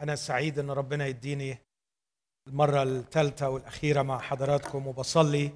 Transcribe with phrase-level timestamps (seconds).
[0.00, 1.58] أنا سعيد إن ربنا يديني
[2.48, 5.52] المرة الثالثة والأخيرة مع حضراتكم وبصلي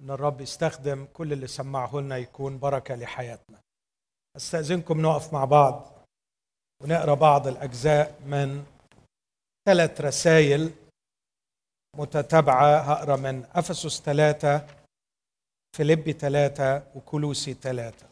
[0.00, 3.60] إن الرب يستخدم كل اللي سمعه لنا يكون بركة لحياتنا.
[4.36, 5.92] أستأذنكم نقف مع بعض
[6.82, 8.64] ونقرأ بعض الأجزاء من
[9.68, 10.72] ثلاث رسائل
[11.96, 14.66] متتابعة هقرأ من أفسس ثلاثة
[15.76, 18.06] فيليبي ثلاثة وكلوسي ثلاثة.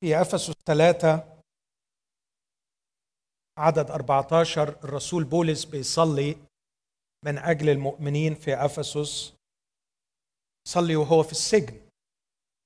[0.00, 1.38] في إفسس ثلاثة
[3.58, 6.36] عدد 14 الرسول بولس بيصلي
[7.24, 9.32] من أجل المؤمنين في إفسس
[10.68, 11.80] صلي وهو في السجن.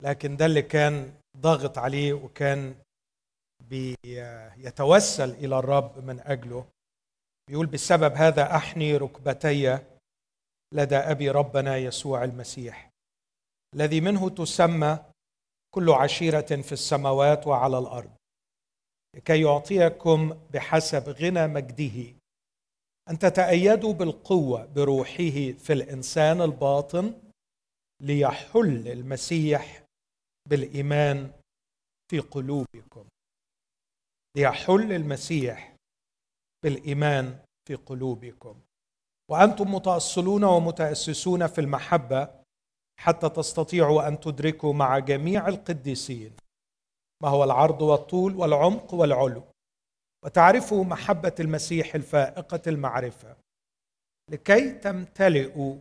[0.03, 2.75] لكن ده اللي كان ضاغط عليه وكان
[3.71, 6.67] بيتوسل إلى الرب من أجله.
[7.49, 9.79] بيقول بسبب هذا أحني ركبتي
[10.75, 12.91] لدى أبي ربنا يسوع المسيح
[13.75, 14.99] الذي منه تسمى
[15.75, 18.11] كل عشيرة في السماوات وعلى الأرض.
[19.17, 22.15] لكي يعطيكم بحسب غنى مجده.
[23.11, 27.15] أن تتأيدوا بالقوة بروحه في الإنسان الباطن
[28.03, 29.85] ليحل المسيح
[30.49, 31.33] بالإيمان
[32.11, 33.05] في قلوبكم.
[34.37, 35.77] ليحل المسيح
[36.65, 38.61] بالإيمان في قلوبكم.
[39.31, 42.42] وأنتم متأصلون ومتأسسون في المحبة
[43.01, 46.37] حتى تستطيعوا أن تدركوا مع جميع القديسين
[47.23, 49.43] ما هو العرض والطول والعمق والعلو.
[50.25, 53.37] وتعرفوا محبة المسيح الفائقة المعرفة
[54.31, 55.77] لكي تمتلئوا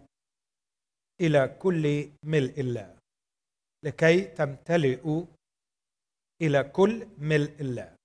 [1.21, 2.97] إلى كل ملء الله.
[3.85, 5.25] لكي تمتلئوا
[6.41, 7.95] إلى كل ملء الله.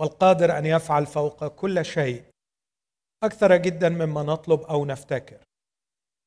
[0.00, 2.24] والقادر أن يفعل فوق كل شيء
[3.24, 5.42] أكثر جدا مما نطلب أو نفتكر.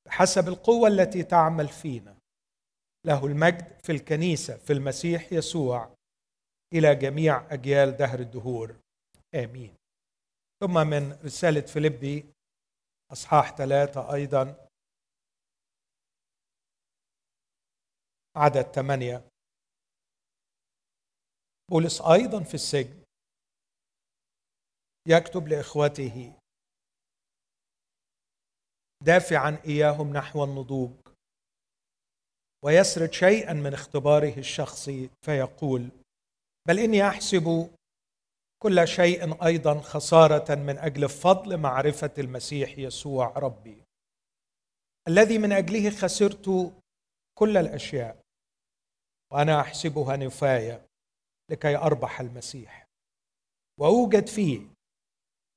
[0.05, 2.17] بحسب القوة التي تعمل فينا.
[3.05, 5.95] له المجد في الكنيسة في المسيح يسوع
[6.73, 8.75] إلى جميع أجيال دهر الدهور.
[9.35, 9.75] آمين.
[10.63, 12.33] ثم من رسالة فيليبي
[13.11, 14.67] أصحاح ثلاثة أيضا.
[18.35, 19.29] عدد ثمانية.
[21.71, 23.03] بولس أيضا في السجن
[25.07, 26.39] يكتب لإخوته
[29.05, 30.91] دافعا إياهم نحو النضوج
[32.65, 35.89] ويسرد شيئا من اختباره الشخصي فيقول
[36.67, 37.69] بل إني أحسب
[38.63, 43.83] كل شيء أيضا خسارة من أجل فضل معرفة المسيح يسوع ربي
[45.07, 46.73] الذي من أجله خسرت
[47.37, 48.21] كل الأشياء
[49.33, 50.85] وأنا أحسبها نفاية
[51.51, 52.87] لكي أربح المسيح
[53.79, 54.74] وأوجد فيه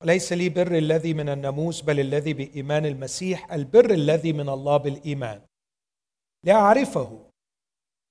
[0.02, 5.42] وليس لي بر الذي من الناموس بل الذي بإيمان المسيح البر الذي من الله بالإيمان.
[6.44, 7.30] لأعرفه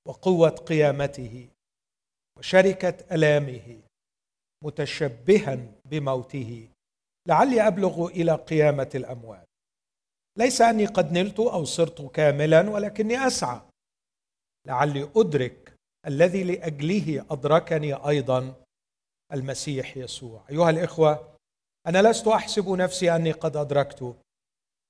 [0.07, 1.49] وقوة قيامته
[2.37, 3.81] وشركة ألامه
[4.63, 6.69] متشبها بموته.
[7.27, 9.47] لعلي أبلغ إلى قيامة الاموات
[10.37, 13.61] ليس أني قد نلت أو صرت كاملا ولكني أسعى.
[14.67, 15.73] لعلي أدرك
[16.07, 18.63] الذي لأجله أدركني أيضا
[19.33, 20.43] المسيح يسوع.
[20.49, 21.36] أيها الإخوة
[21.87, 24.15] أنا لست أحسب نفسي أني قد أدركت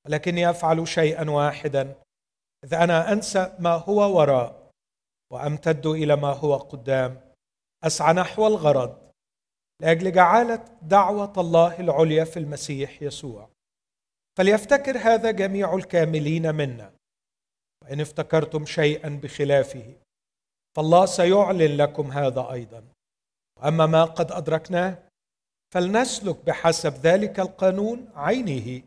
[0.05, 1.95] ولكني أفعل شيئا واحدا.
[2.65, 4.71] إذ أنا أنسى ما هو وراء
[5.31, 7.21] وأمتد إلى ما هو قدام.
[7.83, 9.11] أسعى نحو الغرض.
[9.81, 13.49] لأجل جعاله دعوة الله العليا في المسيح يسوع.
[14.37, 16.93] فليفتكر هذا جميع الكاملين منا.
[17.83, 19.95] وإن افتكرتم شيئا بخلافه
[20.77, 22.83] فالله سيعلن لكم هذا أيضا.
[23.59, 25.06] وأما ما قد أدركناه
[25.73, 28.83] فلنسلك بحسب ذلك القانون عينه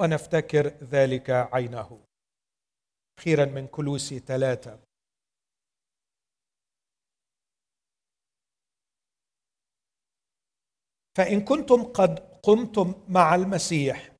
[0.00, 2.04] ونفتكر ذلك عينه.
[3.18, 4.78] أخيرا من كلوسي ثلاثة.
[11.16, 14.12] فإن كنتم قد قمتم مع المسيح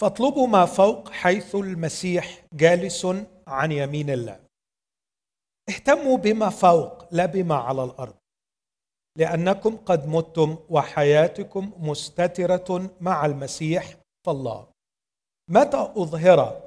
[0.00, 3.06] فاطلبوا ما فوق حيث المسيح جالس
[3.46, 4.46] عن يمين الله.
[5.68, 8.23] اهتموا بما فوق لا بما على الأرض.
[9.18, 13.96] لأنكم قد متم وحياتكم مستترة مع المسيح
[14.26, 14.68] فالله
[15.50, 16.62] متى أظهر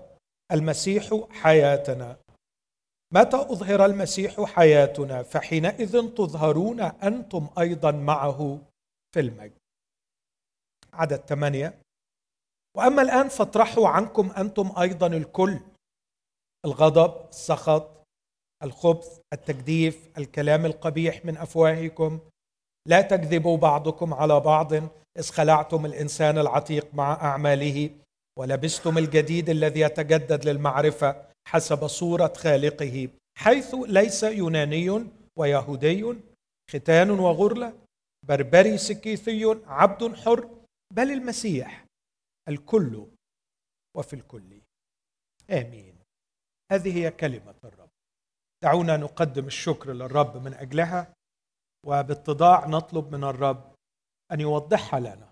[0.51, 2.17] المسيح حياتنا؟
[3.13, 8.59] متى أظهر المسيح حياتنا؟ فحينئذ تظهرون أنتم أيضا معه
[9.13, 9.57] في المجد.
[10.93, 11.81] عدد ثمانية.
[12.77, 15.59] وأما الآن فاطرحوا عنكم أنتم أيضا الكل.
[16.65, 17.89] الغضب السخط
[18.63, 22.19] الخبث التجديف الكلام القبيح من أفواهكم.
[22.87, 24.73] لا تكذبوا بعضكم على بعض
[25.17, 27.89] إذ خلعتم الإنسان العتيق مع أعماله
[28.39, 35.05] ولبستم الجديد الذي يتجدد للمعرفة حسب صورة خالقه حيث ليس يوناني
[35.39, 36.15] ويهودي
[36.71, 37.73] ختان وغرله
[38.27, 40.49] بربري سكيثي عبد حر
[40.93, 41.85] بل المسيح
[42.49, 43.07] الكل
[43.97, 44.61] وفي الكل.
[45.49, 45.95] آمين.
[46.71, 47.89] هذه هي كلمة الرب.
[48.63, 51.13] دعونا نقدم الشكر للرب من أجلها.
[51.87, 53.75] وباتضاع نطلب من الرب
[54.31, 55.31] أن يوضحها لنا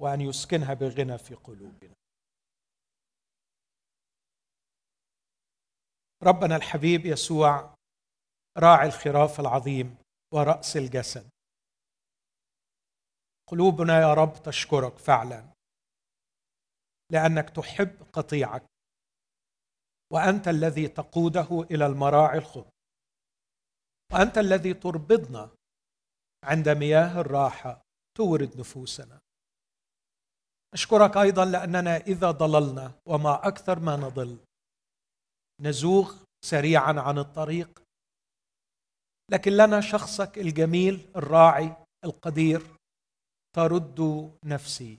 [0.00, 1.94] وأن يسكنها بغنى في قلوبنا.
[6.22, 7.74] ربنا الحبيب يسوع
[8.58, 9.96] راعي الخراف العظيم
[10.34, 11.30] ورأس الجسد.
[13.48, 15.52] قلوبنا يا رب تشكرك فعلا
[17.12, 18.66] لأنك تحب قطيعك
[20.12, 22.70] وأنت الذي تقوده إلى المراعي الخضر
[24.12, 25.50] وأنت الذي تربضنا
[26.44, 27.82] عند مياه الراحة
[28.16, 29.18] تورد نفوسنا.
[30.74, 34.38] اشكرك أيضا لأننا إذا ضللنا وما أكثر ما نضل.
[35.60, 36.14] نزوغ
[36.44, 37.82] سريعا عن الطريق.
[39.30, 42.76] لكن لنا شخصك الجميل الراعي القدير.
[43.56, 44.98] ترد نفسي.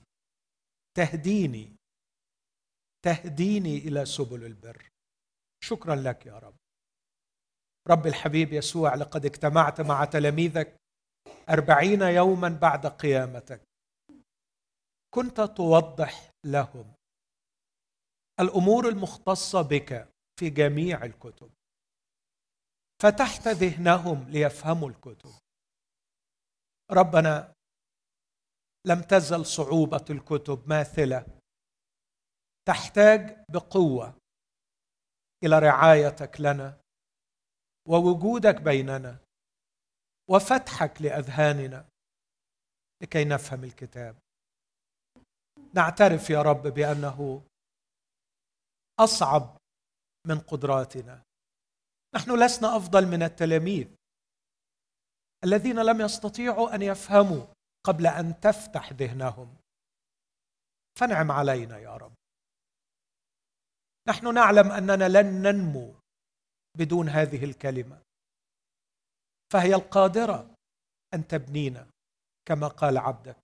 [0.97, 1.75] تهديني.
[3.05, 4.89] تهديني إلى سبل البر.
[5.63, 6.55] شكرا لك يا رب.
[7.87, 10.80] رب الحبيب يسوع لقد اجتمعت مع تلاميذك
[11.49, 13.61] أربعين يوما بعد قيامتك.
[15.13, 16.93] كنت توضح لهم
[18.39, 20.09] الأمور المختصة بك
[20.39, 21.51] في جميع الكتب.
[23.01, 25.31] فتحت ذهنهم ليفهموا الكتب.
[26.91, 27.53] ربنا
[28.87, 31.25] لم تزل صعوبة الكتب ماثلة.
[32.67, 34.17] تحتاج بقوة
[35.43, 36.81] إلى رعايتك لنا
[37.87, 39.17] ووجودك بيننا.
[40.31, 41.85] وفتحك لأذهاننا
[43.03, 44.15] لكي نفهم الكتاب.
[45.73, 47.43] نعترف يا رب بأنه
[48.99, 49.57] أصعب
[50.27, 51.21] من قدراتنا.
[52.15, 53.87] نحن لسنا أفضل من التلاميذ
[55.43, 57.47] الذين لم يستطيعوا أن يفهموا
[57.83, 59.57] قبل أن تفتح ذهنهم.
[60.99, 62.13] فانعم علينا يا رب.
[64.09, 65.95] نحن نعلم أننا لن ننمو
[66.77, 68.01] بدون هذه الكلمة.
[69.51, 70.55] فهي القادرة
[71.13, 71.87] أن تبنينا
[72.45, 73.37] كما قال عبدك.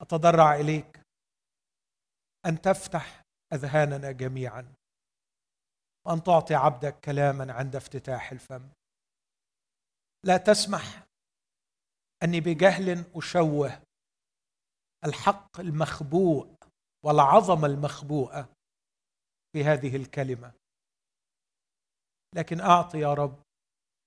[0.00, 1.00] أتضرع إليك
[2.46, 3.22] أن تفتح
[3.52, 4.74] أذهاننا جميعا
[6.06, 8.68] وأن تعطي عبدك كلاما عند افتتاح الفم.
[10.24, 11.06] لا تسمح
[12.22, 13.82] أني بجهل أشوه
[15.04, 16.56] الحق المخبوء
[17.04, 18.48] والعظمه المخبوءه
[19.52, 20.52] في هذه الكلمة.
[22.34, 23.45] لكن أعطي يا رب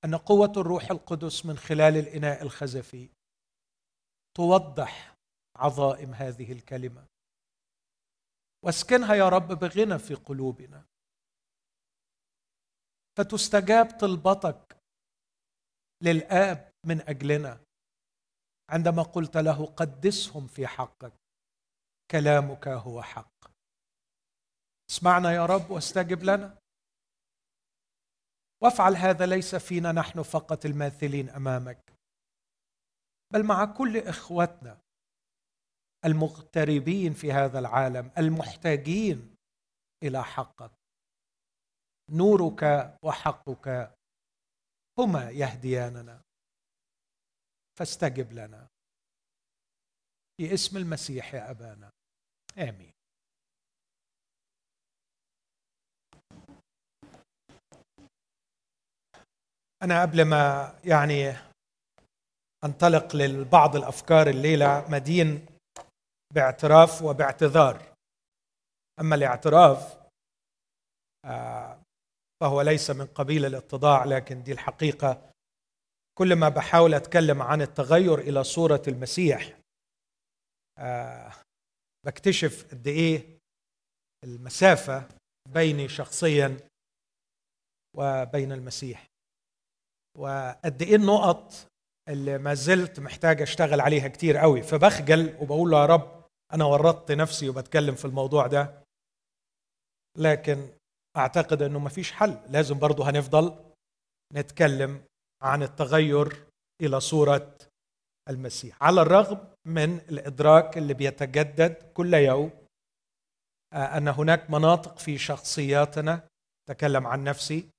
[0.05, 3.09] أن قوة الروح القدس من خلال الإناء الخزفي
[4.37, 5.15] توضح
[5.55, 7.05] عظائم هذه الكلمة.
[8.65, 10.85] واسكنها يا رب بغنى في قلوبنا.
[13.17, 14.77] فتستجاب طلبتك
[16.03, 17.61] للآب من أجلنا.
[18.69, 21.13] عندما قلت له قدسهم في حقك
[22.11, 23.49] كلامك هو حق.
[24.89, 26.58] اسمعنا يا رب واستجب لنا.
[28.63, 31.93] وافعل هذا ليس فينا نحن فقط الماثلين أمامك.
[33.33, 34.81] بل مع كل إخوتنا
[36.05, 39.35] المغتربين في هذا العالم المحتاجين
[40.03, 40.71] إلى حقك.
[42.11, 42.63] نورك
[43.03, 43.95] وحقك
[44.99, 46.21] هما يهدياننا.
[47.79, 48.67] فاستجب لنا.
[50.37, 51.89] في اسم المسيح يا أبانا.
[52.57, 52.98] آمين.
[59.83, 61.33] أنا قبل ما يعني
[62.63, 65.45] أنطلق لبعض الأفكار الليلة مدين
[66.33, 67.93] باعتراف وباعتذار.
[68.99, 69.99] أما الاعتراف
[71.25, 71.81] آه،
[72.41, 75.31] فهو ليس من قبيل الاتضاع لكن دي الحقيقة.
[76.17, 79.59] كل ما بحاول أتكلم عن التغير إلى صورة المسيح
[80.77, 81.31] آه،
[82.05, 83.39] بكتشف قد إيه
[84.23, 85.07] المسافة
[85.49, 86.57] بيني شخصيا
[87.97, 89.08] وبين المسيح.
[90.19, 91.53] وقد إيه النقط
[92.09, 97.11] اللي ما زلت محتاج أشتغل عليها كتير قوي؟ فبخجل وبقول له يا رب أنا ورطت
[97.11, 98.83] نفسي وبتكلم في الموضوع ده
[100.17, 100.69] لكن
[101.17, 102.37] أعتقد إنه ما فيش حل.
[102.49, 103.55] لازم برضه هنفضل
[104.33, 105.01] نتكلم
[105.41, 106.45] عن التغير
[106.81, 107.57] إلى صورة
[108.29, 108.83] المسيح.
[108.83, 112.51] على الرغم من الإدراك اللي بيتجدد كل يوم
[113.73, 116.27] آه، أن هناك مناطق في شخصياتنا
[116.69, 117.69] تكلم عن نفسي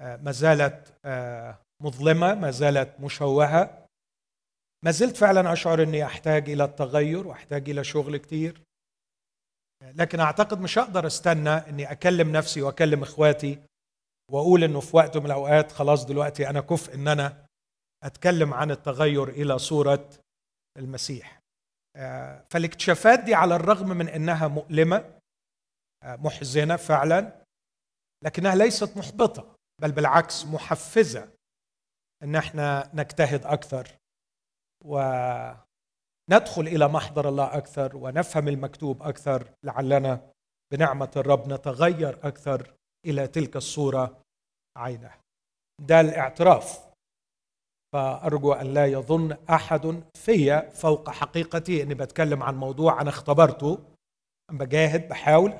[0.00, 3.86] ما زالت آه، مظلمة ما زالت مشوهة.
[4.84, 8.62] ما زلت فعلا أشعر إني أحتاج إلى التغير وأحتاج إلى شغل كتير.
[9.82, 13.58] لكن أعتقد مش هقدر أستنى إني أكلم نفسي وأكلم إخواتي
[14.30, 17.46] وأقول إنه في وقت من الأوقات خلاص دلوقتي أنا كفء إن أنا
[18.04, 20.10] أتكلم عن التغير إلى صورة
[20.78, 21.38] المسيح.
[21.96, 25.18] آه، فالاكتشافات دي على الرغم من إنها مؤلمة
[26.02, 27.42] آه، محزنة فعلا
[28.24, 29.51] لكنها ليست محبطة.
[29.82, 31.28] بل بالعكس محفزة
[32.22, 33.88] إن إحنا نجتهد أكثر
[34.84, 35.62] وندخل
[36.58, 40.32] إلى محضر الله أكثر ونفهم المكتوب أكثر لعلنا
[40.72, 42.74] بنعمة الرب نتغير أكثر
[43.06, 44.22] إلى تلك الصورة
[44.76, 45.14] عينه.
[45.80, 46.92] ده الاعتراف.
[47.94, 53.78] فأرجو أن لا يظن أحد في فوق حقيقتي إني بتكلم عن موضوع أنا اختبرته.
[54.52, 55.52] بجاهد بحاول.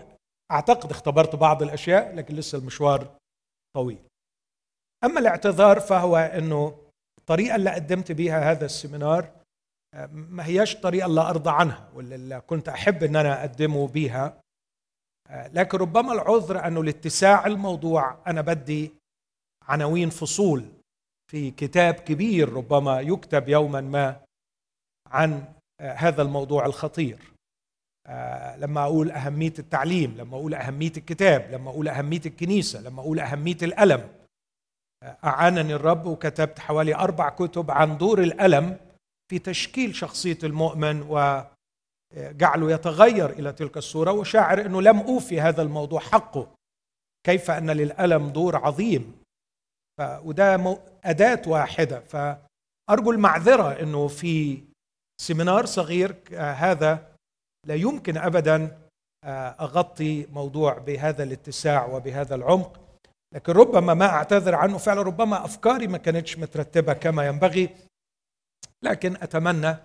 [0.53, 3.17] أعتقد اختبرت بعض الأشياء لكن لسه المشوار
[3.77, 4.03] طويل.
[5.05, 6.79] أما الاعتذار فهو إنه
[7.19, 9.31] الطريقة اللي قدمت بيها هذا السيمينار
[10.13, 14.41] ما هياش الطريقة اللي أرضى عنها واللي كنت أحب إن أنا أقدمه بيها.
[15.31, 18.93] لكن ربما العذر أنه لاتساع الموضوع أنا بدي
[19.69, 20.65] عناوين فصول
[21.31, 24.21] في كتاب كبير ربما يكتب يوما ما
[25.07, 25.45] عن
[25.81, 27.33] هذا الموضوع الخطير.
[28.57, 33.59] لما أقول أهمية التعليم لما أقول أهمية الكتاب لما أقول أهمية الكنيسة لما أقول أهمية
[33.63, 34.09] الألم.
[35.25, 38.77] أعانني الرب وكتبت حوالي أربع كتب عن دور الألم
[39.31, 46.01] في تشكيل شخصية المؤمن وجعله يتغير إلى تلك الصورة وشاعر إنه لم أوفي هذا الموضوع
[46.01, 46.49] حقه.
[47.27, 49.23] كيف أن للألم دور عظيم.
[50.01, 52.01] وده أداة واحدة.
[52.01, 54.63] فأرجو المعذرة إنه في
[55.21, 57.13] سيمينار صغير هذا
[57.67, 58.79] لا يمكن ابدا
[59.61, 62.81] أغطي موضوع بهذا الاتساع وبهذا العمق.
[63.33, 67.77] لكن ربما ما أعتذر عنه فعلا ربما أفكاري ما كانتش مترتبة كما ينبغي.
[68.85, 69.77] لكن أتمنى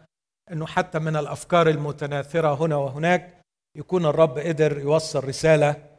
[0.51, 3.41] أنه حتى من الأفكار المتناثرة هنا وهناك
[3.77, 5.97] يكون الرب قدر يوصل رسالة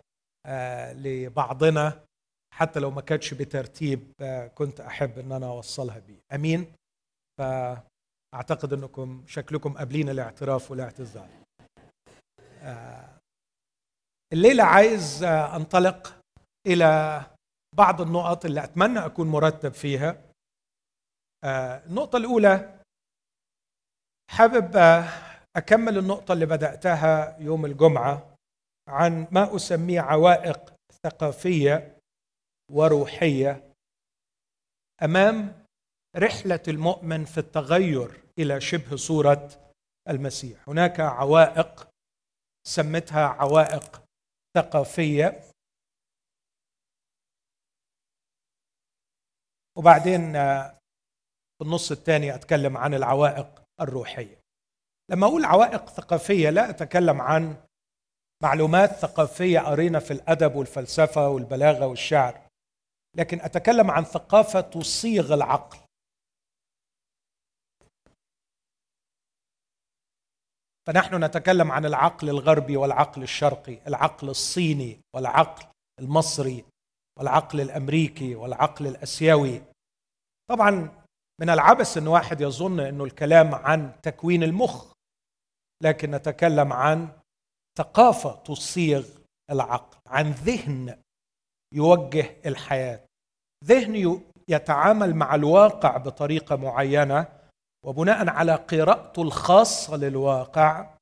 [0.93, 2.05] لبعضنا
[2.55, 4.13] حتى لو ما كانتش بترتيب
[4.55, 6.21] كنت أحب إن أنا أوصلها بيه.
[6.33, 6.73] آمين.
[7.39, 11.29] فأعتقد إنكم شكلكم قابلين الاعتراف والاعتذار.
[14.33, 16.21] الليلة عايز أنطلق
[16.67, 17.23] إلى
[17.79, 20.23] بعض النقط اللي أتمنى أكون مرتب فيها.
[21.87, 22.81] النقطة الأولى
[24.31, 24.77] حابب
[25.57, 28.35] أكمل النقطة اللي بدأتها يوم الجمعة
[28.89, 31.99] عن ما أسميه عوائق ثقافية
[32.73, 33.73] وروحية
[35.03, 35.65] أمام
[36.17, 39.49] رحلة المؤمن في التغير إلى شبه صورة
[40.09, 40.69] المسيح.
[40.69, 41.89] هناك عوائق
[42.67, 44.03] سمتها عوائق
[44.57, 45.41] ثقافية.
[49.79, 50.33] وبعدين
[51.59, 54.41] في النص الثاني أتكلم عن العوائق الروحية.
[55.11, 57.57] لما أقول عوائق ثقافية لا أتكلم عن
[58.43, 62.49] معلومات ثقافية قرينا في الأدب والفلسفة والبلاغة والشعر
[63.17, 65.79] لكن أتكلم عن ثقافة تصيغ العقل.
[70.87, 75.67] فنحن نتكلم عن العقل الغربي والعقل الشرقي العقل الصيني والعقل
[76.01, 76.65] المصري
[77.19, 79.63] والعقل الأمريكي والعقل الأسيوي
[80.49, 81.05] طبعا
[81.41, 84.93] من العبث إن واحد يظن إنه الكلام عن تكوين المخ
[85.83, 87.09] لكن نتكلم عن
[87.79, 89.07] ثقافة تصيغ
[89.51, 91.03] العقل عن ذهن
[91.75, 93.01] يوجه الحياة.
[93.65, 97.27] ذهن يتعامل مع الواقع بطريقة معينة
[97.85, 100.95] وبناء على قراءته الخاصة للواقع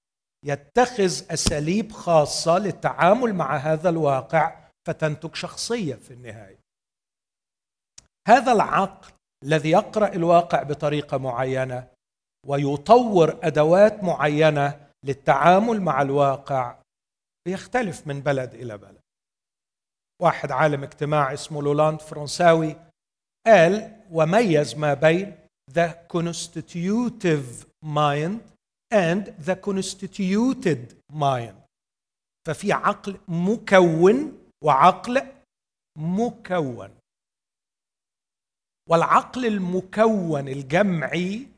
[0.45, 6.59] يتخذ أساليب خاصة للتعامل مع هذا الواقع فتنتج شخصية في النهاية.
[8.29, 11.89] هذا العقل الذي يقرأ الواقع بطريقة معينة
[12.47, 16.79] ويطور أدوات معينة للتعامل مع الواقع
[17.47, 19.01] بيختلف من بلد إلى بلد.
[20.23, 22.77] واحد عالم اجتماع اسمه لولاند فرنساوي
[23.47, 25.37] قال وميز ما بين
[25.71, 28.41] the constitutive mind
[28.95, 31.55] and the constituted mind.
[32.47, 35.23] ففي عقل مكون وعقل
[35.99, 36.96] مكون.
[38.89, 41.49] والعقل المكون الجمعي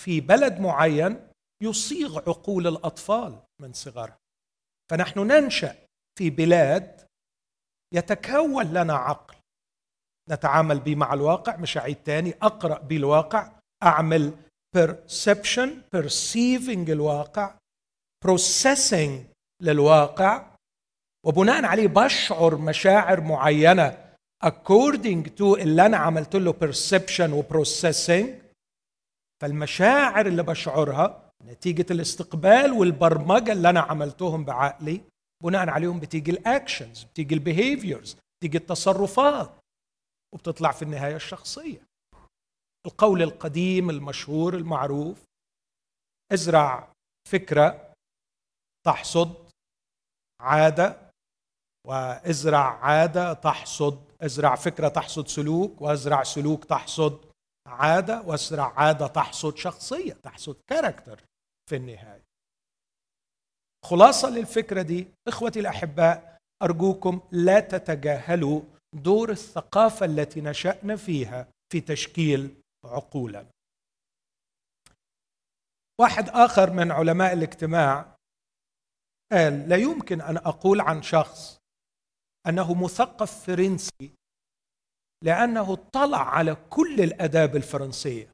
[0.00, 1.28] في بلد معين
[1.62, 4.18] يصيغ عقول الأطفال من صغرها
[4.90, 5.76] فنحن ننشأ
[6.18, 7.06] في بلاد
[7.94, 9.34] يتكون لنا عقل.
[10.30, 13.52] نتعامل به مع الواقع مش عيد تاني أقرأ به الواقع
[13.82, 14.36] أعمل
[14.76, 17.54] perception perceiving الواقع
[18.26, 19.10] processing
[19.62, 20.56] للواقع
[21.26, 24.11] وبناء عليه بشعر مشاعر معينة
[24.44, 28.42] according to اللي أنا عملت له perception وبروسيسنج
[29.42, 35.00] فالمشاعر اللي بشعرها نتيجة الاستقبال والبرمجة اللي أنا عملتهم بعقلي
[35.44, 39.50] بناء عليهم بتيجي ال actions بتيجي ال behaviors بتيجي التصرفات
[40.34, 41.80] وبتطلع في النهاية الشخصية.
[42.86, 45.24] القول القديم المشهور المعروف
[46.32, 46.92] ازرع
[47.28, 47.92] فكرة
[48.86, 49.34] تحصد
[50.40, 51.10] عادة
[51.86, 57.32] وازرع عادة تحصد أزرع فكرة تحصد سلوك وأزرع سلوك تحصد
[57.66, 61.20] عادة وأزرع عادة تحصد شخصية تحصد character
[61.70, 62.22] في النهاية.
[63.84, 68.62] خلاصة للفكرة دي إخوتي الأحباء أرجوكم لا تتجاهلوا
[68.94, 73.46] دور الثقافة التي نشانا فيها في تشكيل عقولنا
[76.00, 78.16] واحد آخر من علماء الاجتماع
[79.32, 81.58] قال لا يمكن أن أقول عن شخص
[82.48, 84.10] أنه مثقف فرنسي
[85.24, 88.32] لأنه اطلع على كل الأداب الفرنسية.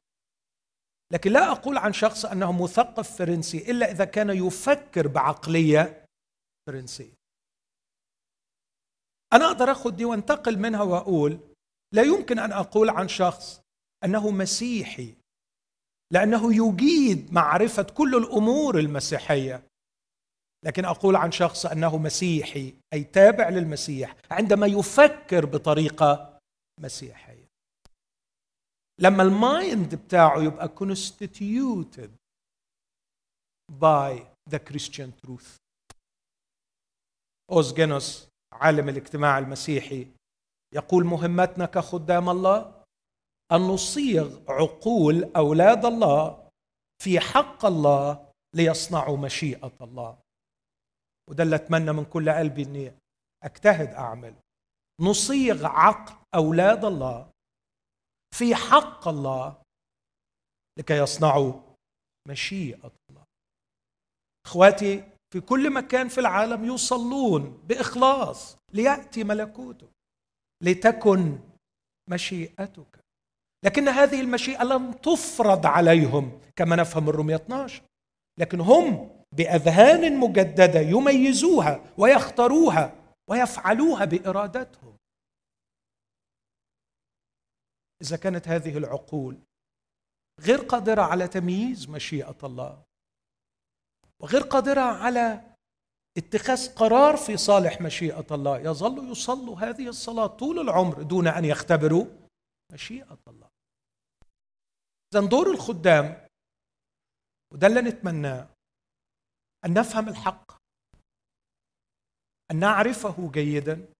[1.13, 6.05] لكن لا أقول عن شخص أنه مثقف فرنسي إلا إذا كان يفكر بعقلية
[6.67, 7.13] فرنسية.
[9.33, 11.39] أنا أقدر آخذ دي وانتقل منها وأقول
[11.93, 13.61] لا يمكن أن أقول عن شخص
[14.05, 15.15] أنه مسيحي
[16.11, 19.68] لأنه يجيد معرفة كل الأمور المسيحية.
[20.65, 26.39] لكن أقول عن شخص أنه مسيحي أي تابع للمسيح عندما يفكر بطريقة
[26.79, 27.49] مسيحية.
[28.99, 32.09] لما المايند بتاعه يبقى constituted
[33.71, 35.57] by the Christian truth.
[37.51, 40.07] أوزجينوس عالم الاجتماع المسيحي
[40.75, 42.83] يقول مهمتنا كخدام الله
[43.51, 46.49] أن نصيغ عقول أولاد الله
[47.03, 50.17] في حق الله ليصنعوا مشيئة الله.
[51.29, 52.93] وده اللي أتمنى من كل قلبي إني
[53.43, 54.35] أجتهد اعمل
[55.01, 57.31] نصيغ عقل أولاد الله
[58.35, 59.61] في حق الله
[60.79, 61.53] لكي يصنعوا
[62.27, 63.23] مشيئة الله.
[64.45, 69.87] إخواتي في كل مكان في العالم يصلون بإخلاص ليأتي ملكوته
[70.63, 71.39] لتكن
[72.09, 72.99] مشيئتك.
[73.65, 77.83] لكن هذه المشيئة لم تفرض عليهم كما نفهم الرمية 12
[78.39, 82.95] لكن هم بأذهان مجددة يميزوها ويختاروها
[83.29, 84.97] ويفعلوها بإرادتهم.
[88.01, 89.37] إذا كانت هذه العقول
[90.39, 92.83] غير قادرة على تمييز مشيئة الله
[94.21, 95.55] وغير قادرة على
[96.17, 102.05] اتخاذ قرار في صالح مشيئة الله يظل يصلوا هذه الصلاة طول العمر دون أن يختبروا
[102.73, 103.49] مشيئة الله.
[105.13, 106.27] اذا دور الخدام
[107.53, 108.49] وده اللي نتمناه
[109.65, 110.51] أن نفهم الحق
[112.51, 113.93] أن نعرفه جيدا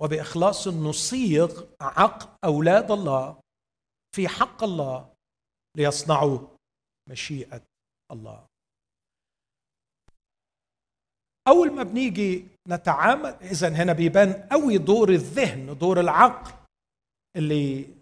[0.00, 3.40] وبإخلاص نصيغ عقل أولاد الله
[4.14, 5.14] في حق الله
[5.76, 6.48] ليصنعوا
[7.10, 7.62] مشيئة
[8.12, 8.46] الله.
[11.48, 16.52] أول ما بنيجي نتعامل اذا هنا بيبان قوي دور الذهن دور العقل
[17.36, 17.97] اللي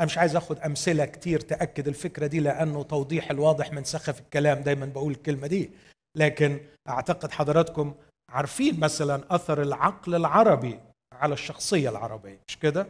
[0.00, 4.60] أنا مش عايز أخد أمثلة كتير تأكد الفكرة دي لأنه توضيح الواضح من سخف الكلام
[4.60, 5.70] دايما بقول الكلمة دي.
[6.16, 7.94] لكن أعتقد حضراتكم
[8.30, 10.80] عارفين مثلا أثر العقل العربي
[11.12, 12.86] على الشخصية العربية مش كده؟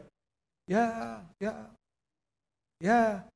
[0.71, 1.73] يا يا
[2.83, 3.29] يا.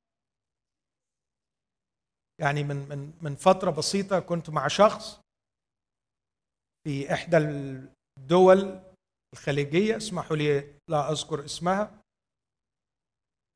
[2.41, 5.19] يعني من من من فترة بسيطة كنت مع شخص
[6.87, 7.37] في إحدى
[8.17, 8.79] الدول
[9.33, 12.04] الخليجية اسمحوا لي لا أذكر اسمها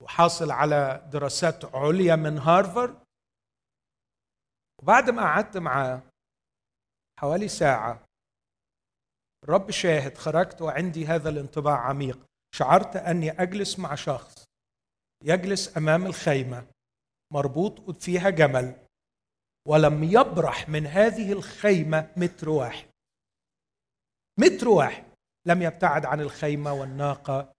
[0.03, 2.99] وحاصل على دراسات عليا من هارفارد.
[4.81, 6.01] وبعد ما قعدت معاه
[7.19, 8.05] حوالي ساعة
[9.43, 12.19] الرب شاهد خرجت وعندي هذا الانطباع عميق.
[12.55, 14.45] شعرت أني أجلس مع شخص
[15.23, 16.67] يجلس أمام الخيمة
[17.33, 18.85] مربوط فيها جمل
[19.67, 22.89] ولم يبرح من هذه الخيمة متر واحد.
[24.39, 25.03] متر واحد
[25.47, 27.53] لم يبتعد عن الخيمة والناقة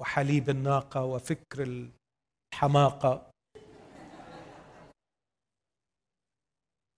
[0.00, 1.62] وحليب الناقة وفكر
[2.54, 3.30] الحماقة.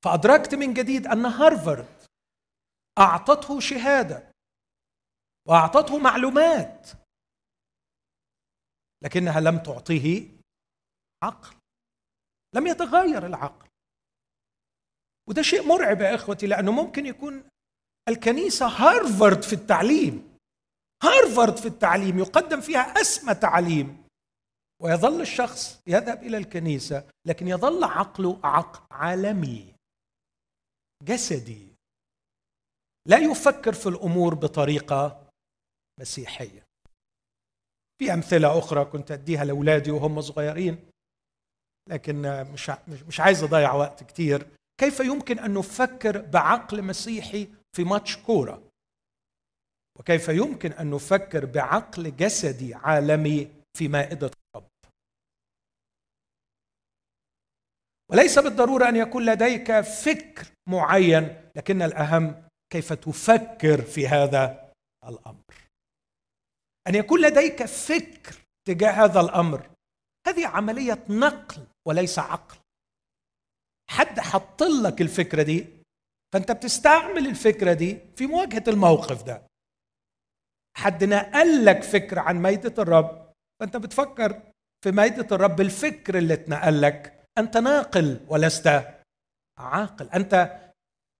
[0.05, 2.07] فأدركت من جديد أن هارفارد
[2.99, 4.33] أعطته شهادة
[5.49, 6.89] وأعطته معلومات
[9.05, 10.29] لكنها لم تعطيه
[11.23, 11.57] عقل
[12.55, 13.69] لم يتغير العقل.
[15.29, 17.49] وده شيء مرعب يا إخوتي لأنه ممكن يكون
[18.09, 20.30] الكنيسة هارفارد في التعليم
[21.03, 24.05] هارفارد في التعليم يقدم فيها أسمى تعليم.
[24.83, 29.75] ويظل الشخص يذهب إلى الكنيسة لكن يظل عقله عقل عالمي
[31.03, 31.75] جسدي.
[33.07, 35.31] لا يفكر في الأمور بطريقة
[36.01, 36.67] مسيحية.
[37.99, 40.91] في أمثلة أخرى كنت أديها لأولادي وهم صغيرين
[41.89, 42.71] لكن مش
[43.09, 44.47] مش عايز أضيع وقت كتير.
[44.81, 48.70] كيف يمكن أن نفكر بعقل مسيحي في ماتش كورة؟
[50.01, 54.69] وكيف يمكن أن نفكر بعقل جسدي عالمي في مائدة الرب
[58.11, 64.73] وليس بالضرورة أن يكون لديك فكر معين لكن الأهم كيف تفكر في هذا
[65.09, 65.55] الأمر.
[66.89, 68.35] أن يكون لديك فكر
[68.69, 69.71] تجاه هذا الأمر
[70.27, 72.57] هذه عملية نقل وليس عقل.
[73.91, 75.67] حد حط لك الفكرة دي؟
[76.35, 79.50] فأنت بتستعمل الفكرة دي في مواجهة الموقف ده.
[80.77, 83.33] حد نقل لك فكر عن ميدة الرب.
[83.61, 84.43] فأنت بتفكر
[84.85, 87.25] في ميدة الرب بالفكر اللي اتنقل لك.
[87.39, 88.67] أنت ناقل ولست
[89.59, 90.11] عاقل.
[90.11, 90.61] أنت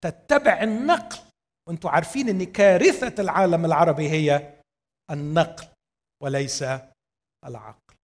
[0.03, 1.19] تتبع النقل.
[1.67, 4.59] وأنتم عارفين إن كارثة العالم العربي هي
[5.11, 5.67] النقل
[6.23, 6.63] وليس
[7.45, 7.95] العقل.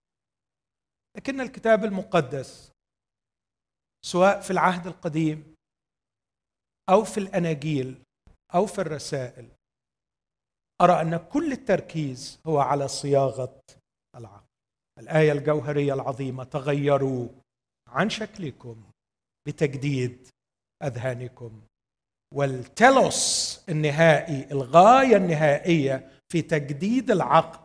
[1.18, 2.72] لكن الكتاب المقدس
[4.06, 5.56] سواء في العهد القديم
[6.90, 8.04] أو في الأناجيل
[8.56, 9.50] أو في الرسائل
[10.82, 13.60] أرى أن كل التركيز هو على صياغة
[14.16, 14.48] العقل.
[15.00, 17.28] الآية الجوهرية العظيمة تغيروا
[17.90, 18.84] عن شكلكم
[19.48, 20.28] بتجديد
[20.84, 21.62] أذهانكم.
[22.34, 27.60] والتلوس النهائي الغاية النهائية في تجديد العقل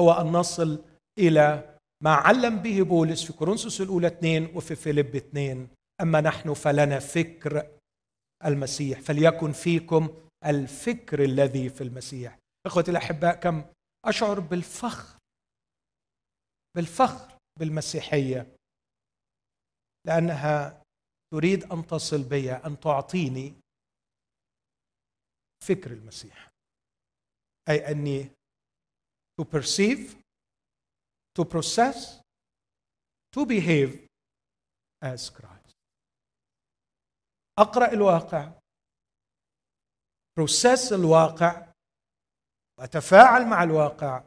[0.00, 0.84] هو أن نصل
[1.18, 5.68] إلى ما علم به بولس في كورنثوس الأولى اثنين وفي فيليب اثنين.
[6.00, 7.66] أما نحن فلنا فكر
[8.44, 10.08] المسيح فليكن فيكم
[10.44, 12.41] الفكر الذي في المسيح.
[12.66, 13.64] إخوتي الاحباء كم
[14.04, 15.18] أشعر بالفخر
[16.76, 18.56] بالفخر بالمسيحية
[20.06, 20.82] لأنها
[21.32, 23.54] تريد أن تصل بي أن تعطيني
[25.68, 26.50] فكر المسيح
[27.68, 28.30] أي أني
[29.40, 30.14] to perceive
[31.38, 32.20] to process
[33.34, 34.06] to behave
[35.02, 35.72] as Christ.
[37.58, 38.52] أقرأ الواقع
[40.40, 41.71] process الواقع
[42.78, 44.22] واتفاعل مع الواقع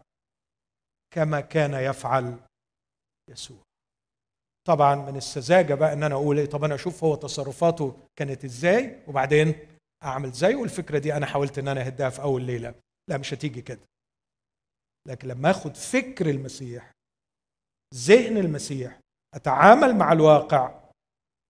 [1.13, 2.37] كما كان يفعل
[3.29, 3.57] يسوع.
[4.67, 9.03] طبعا من السذاجه بقى إن أنا أقول إيه طب أنا أشوف هو تصرفاته كانت إزاي
[9.07, 9.55] وبعدين
[10.03, 12.75] أعمل زي والفكرة دي أنا حاولت إن أنا أهدها في أول ليلة.
[13.09, 13.81] لا مش هتيجي كده.
[15.07, 16.91] لكن لما آخد فكر المسيح
[17.95, 18.99] ذهن المسيح
[19.35, 20.79] أتعامل مع الواقع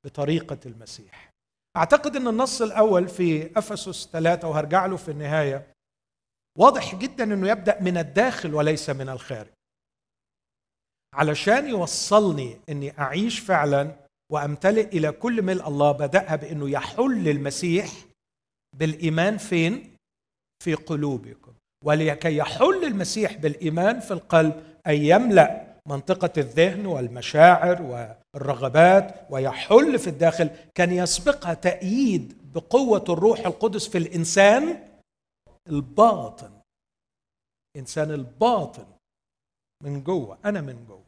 [0.06, 1.30] بطريقة المسيح.
[1.78, 5.74] أعتقد إن النص الأول في أفسس ثلاثة وهرجع له في النهاية
[6.58, 9.52] واضح جدا إنه يبدأ من الداخل وليس من الخارج.
[11.14, 13.92] علشان يوصلني إني أعيش فعلا
[14.32, 17.92] وأمتلئ إلى كل ملء الله بدأها بإنه يحل المسيح
[18.76, 19.96] بالإيمان فين؟
[20.64, 21.54] في قلوبكم.
[21.84, 30.50] ولكي يحل المسيح بالإيمان في القلب اي يملأ منطقة الذهن والمشاعر والرغبات ويحل في الداخل
[30.76, 34.80] كان يسبقها تأييد بقوة الروح القدس في الإنسان
[35.68, 36.62] الباطن.
[37.76, 38.98] إنسان الباطن
[39.84, 41.06] من جوه أنا من جوه.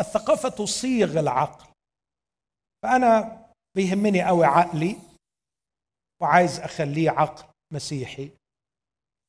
[0.00, 1.72] الثقافة تصيغ العقل.
[2.82, 3.44] فأنا
[3.76, 4.96] بيهمني قوي عقلي
[6.22, 8.30] وعايز أخليه عقل مسيحي.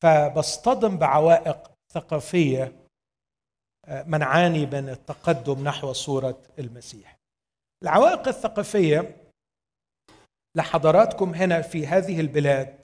[0.03, 2.87] فبصطدم بعوائق ثقافية
[3.89, 7.15] منعاني من التقدم نحو صورة المسيح.
[7.83, 9.15] العوائق الثقافية
[10.55, 12.79] لحضراتكم هنا في هذه البلاد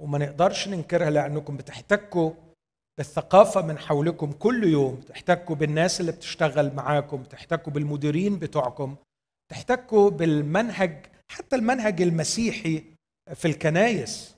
[0.00, 2.32] وما نقدرش ننكرها لأنكم بتحتكوا
[2.98, 8.96] بالثقافة من حولكم كل يوم تحتكوا بالناس اللي بتشتغل معاكم تحتكوا بالمديرين بتوعكم
[9.50, 12.84] تحتكوا بالمنهج حتى المنهج المسيحي
[13.34, 14.36] في الكنايس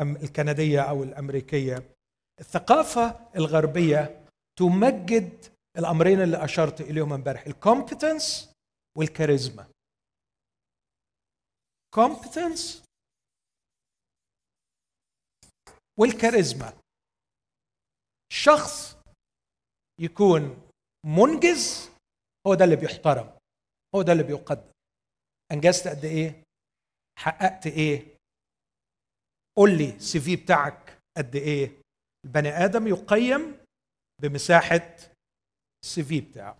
[0.00, 1.82] الكندية أو الأمريكية.
[2.40, 4.17] الثقافة الغربية
[4.58, 5.44] تمجد
[5.78, 8.52] الأمرين اللي أشرت إليهم امبارح ال competence
[8.98, 9.70] والكاريزما
[11.94, 12.84] competence
[15.98, 16.72] والكاريزما
[18.32, 18.96] شخص
[20.00, 20.70] يكون
[21.06, 21.90] منجز
[22.46, 23.38] هو ده اللي بيحترم
[23.94, 24.72] هو ده اللي بيقدر
[25.52, 26.42] أنجزت قد إيه؟
[27.18, 28.16] حققت إيه؟
[29.58, 31.82] قول لي ال CV بتاعك قد إيه؟
[32.24, 33.57] البني آدم يقيم
[34.22, 34.96] بمساحة
[35.84, 36.58] ال CV بتاعه.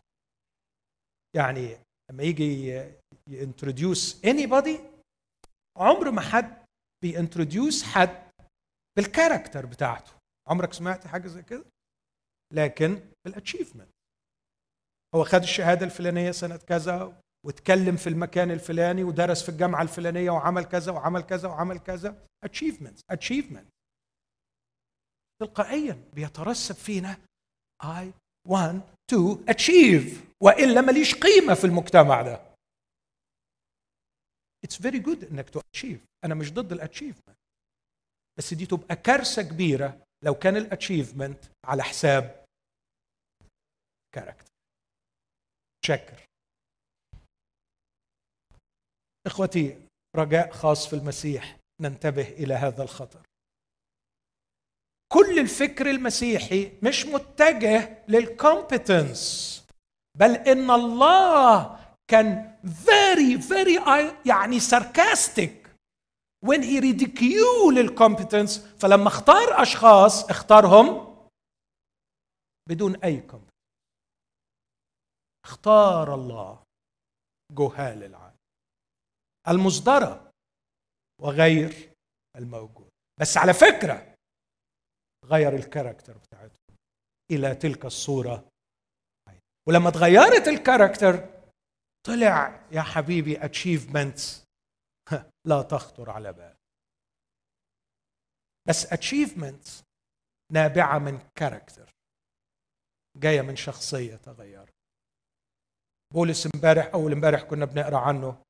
[1.36, 1.78] يعني
[2.10, 2.82] لما يجي
[3.28, 4.80] ي introduce anybody
[5.76, 6.64] عمر ما حد
[7.02, 8.30] بي introduce حد
[8.96, 10.12] بال character بتاعته.
[10.48, 11.64] عمرك سمعت حاجة زي كده؟
[12.52, 13.90] لكن بال achievement
[15.14, 20.64] هو خد الشهادة الفلانية سنة كذا واتكلم في المكان الفلاني ودرس في الجامعة الفلانية وعمل
[20.64, 22.26] كذا وعمل كذا وعمل كذا.
[22.46, 23.66] Achievements achievement.
[25.40, 27.18] تلقائيا بيترسب فينا
[27.82, 28.12] I
[28.48, 32.48] want to achieve والا ماليش قيمة في المجتمع ده.
[34.64, 37.38] it's very good إنك to achieve أنا مش ضد ال achievement
[38.38, 42.44] بس دي تبقى كارثة كبيرة لو كان ال achievement على حساب
[44.14, 44.52] character
[45.86, 46.24] شكر.
[49.26, 49.86] إخوتي
[50.16, 51.58] رجاء خاص في المسيح.
[51.80, 53.27] ننتبه إلى هذا الخطر.
[55.12, 59.54] كل الفكر المسيحي مش متجه لل competence
[60.18, 61.78] بل إن الله
[62.10, 63.88] كان very very
[64.26, 65.68] يعني sarcastic.
[66.46, 71.16] When he ridicule ال competence فلما اختار أشخاص اختارهم
[72.68, 73.52] بدون أي competence
[75.44, 76.62] اختار الله
[77.52, 78.36] جهال العالم.
[79.48, 80.30] المصدرة
[81.20, 81.92] وغير
[82.36, 82.88] الموجود.
[83.20, 84.14] بس على فكرة
[85.30, 86.76] غير ال character بتاعتهم
[87.30, 88.48] إلى تلك الصورة.
[89.68, 91.38] ولما تغيرت ال character
[92.06, 94.44] طلع يا حبيبي achievements
[95.48, 96.56] لا تخطر على بال.
[98.68, 99.82] بس achievements
[100.52, 101.90] نابعة من character
[103.16, 104.74] جاية من شخصية تغيرت.
[106.14, 108.42] بولس امبارح أول امبارح كنا بنقرأ عنه.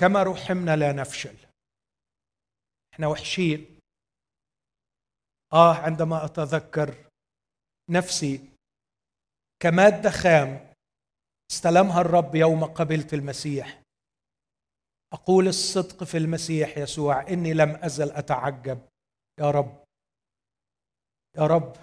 [0.00, 1.36] كما رحمنا لا نفشل.
[2.94, 3.79] إحنا وحشين.
[5.52, 7.08] آه عندما أتذكر
[7.90, 8.50] نفسي
[9.62, 10.70] كمادة خام
[11.50, 13.82] استلمها الرب يوم قبلت المسيح.
[15.12, 18.88] أقول الصدق في المسيح يسوع إني لم أزل أتعجب.
[19.40, 19.84] يا رب.
[21.36, 21.76] يا رب.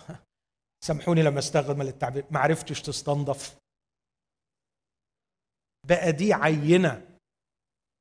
[0.84, 2.26] سامحوني لما أستخدم التعبير.
[2.32, 3.58] ما عرفتش تستنضف
[5.88, 7.18] بقى دي عينة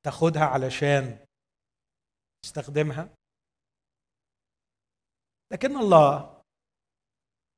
[0.04, 1.26] تاخدها علشان
[2.44, 3.15] تستخدمها.
[5.52, 6.42] لكن الله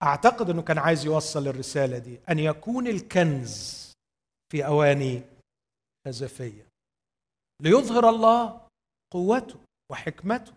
[0.02, 3.92] أعتقد إنه كان عايز يوصل الرسالة دي أن يكون الكنز
[4.52, 5.22] في أواني
[6.06, 6.68] خزفيه
[7.62, 8.68] ليظهر الله
[9.12, 9.60] قوته
[9.92, 10.54] وحكمته.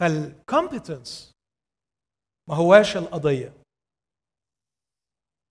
[0.00, 1.32] فالكومبتنس
[2.48, 3.52] ما هواش القضية.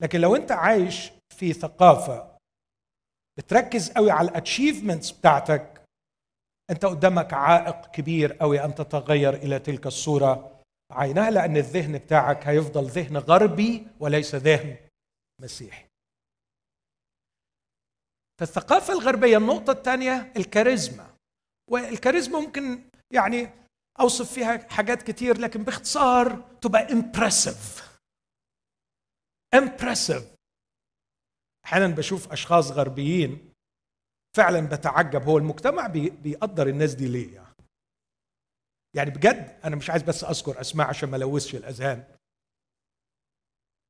[0.02, 2.38] لكن لو أنت عايش في ثقافة
[3.38, 5.75] بتركز قوي على ال achievements بتاعتك
[6.70, 10.62] أنت قدامك عائق كبير قوي أن تتغير إلى تلك الصورة.
[10.92, 14.78] عينها لأن الذهن بتاعك هيفضل ذهن غربي وليس ذهن
[15.42, 15.86] مسيحي.
[18.40, 21.16] فالثقافه الغربية النقطة الثانية الكاريزما.
[21.72, 23.50] والكاريزما ممكن يعني
[24.00, 27.98] أوصف فيها حاجات كتير لكن باختصار تبقى impressive
[29.54, 30.36] امبرسيف
[31.66, 33.52] أحيانا بشوف أشخاص غربيين
[34.36, 37.56] فعلا بتعجب هو المجتمع بيقدر الناس دي ليه يعني؟
[38.96, 42.18] يعني بجد أنا مش عايز بس أذكر أسماء عشان ما ألوثش الأذهان.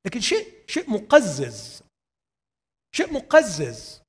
[0.06, 1.82] لكن شيء شيء مقزز
[2.94, 4.02] شيء مقزز.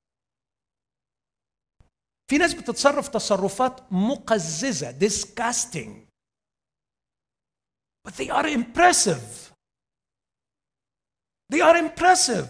[2.30, 6.08] في ناس بتتصرف تصرفات مقززة disgusting.
[8.08, 9.52] But they are impressive.
[11.52, 12.48] They are impressive.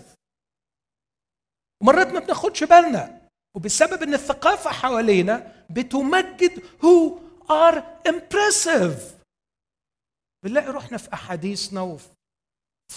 [1.82, 3.17] ومرات ما بناخدش بالنا
[3.58, 7.18] وبسبب إن الثقافة حوالينا بتمجد who
[7.50, 9.00] are impressive.
[10.44, 12.08] بنلاقي روحنا في أحاديثنا وفي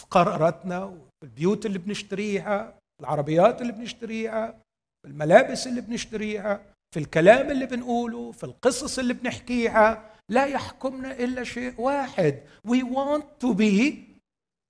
[0.10, 4.62] قراراتنا وفي البيوت اللي بنشتريها العربيات اللي بنشتريها
[5.06, 10.12] الملابس اللي بنشتريها في الكلام اللي بنقوله في القصص اللي بنحكيها.
[10.30, 12.44] لا يحكمنا إلا شيء واحد.
[12.68, 13.98] We want to be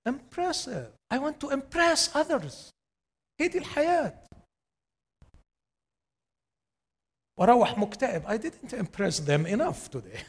[0.08, 0.88] impressive.
[1.14, 2.70] I want to impress others.
[3.40, 4.14] هي دي الحياة.
[7.42, 8.26] وأروح مكتئب.
[8.26, 10.24] I didn't impress them enough today.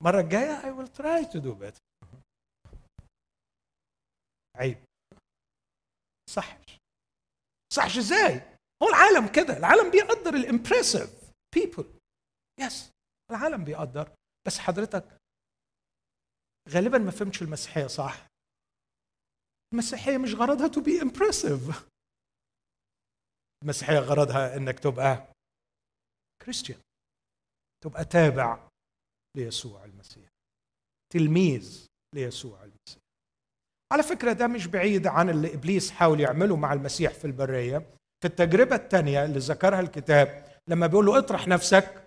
[0.00, 1.80] المرة الجاية I will try to do better.
[4.56, 4.84] عيب.
[6.30, 6.78] صحش.
[7.72, 9.56] صحش إزاي؟ هو العالم كده.
[9.56, 11.98] العالم بيقدر ال impressive people
[12.60, 12.90] yes
[13.30, 14.14] العالم بيقدر.
[14.46, 15.18] بس حضرتك
[16.68, 18.26] غالبا ما فهمتش المسيحية صح؟
[19.72, 21.88] المسيحية مش غرضها to be impressive
[23.66, 25.26] المسيحيه غرضها إنك تبقى
[26.42, 26.78] كريستيان
[27.84, 28.68] تبقى تابع
[29.36, 30.28] ليسوع المسيح.
[31.12, 33.02] تلميذ ليسوع المسيح.
[33.92, 37.78] على فكرة ده مش بعيد عن اللي إبليس حاول يعمله مع المسيح في البرية.
[38.22, 42.02] في التجربة الثانية اللي ذكرها الكتاب لما بيقول له اطرح نفسك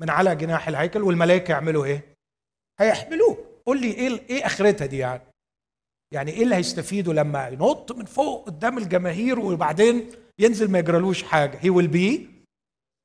[0.00, 2.14] من على جناح الهيكل والملائكة يعملوا إيه؟
[2.80, 3.60] هيحملوه.
[3.66, 5.22] قول لي إيه إيه آخرتها دي يعني؟
[6.14, 11.58] يعني إيه اللي هيستفيدوا لما ينط من فوق قدام الجماهير وبعدين ينزل ما يجرالوش حاجة.
[11.64, 12.34] he will be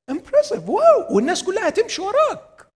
[0.10, 2.70] impressive wow والناس كلها هتمشي وراك.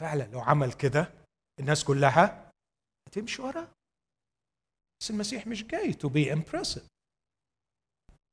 [0.00, 1.12] فعلا لو عمل كده
[1.60, 2.50] الناس كلها
[3.08, 3.68] هتمشي وراه
[5.00, 6.86] بس المسيح مش جاي to be impressive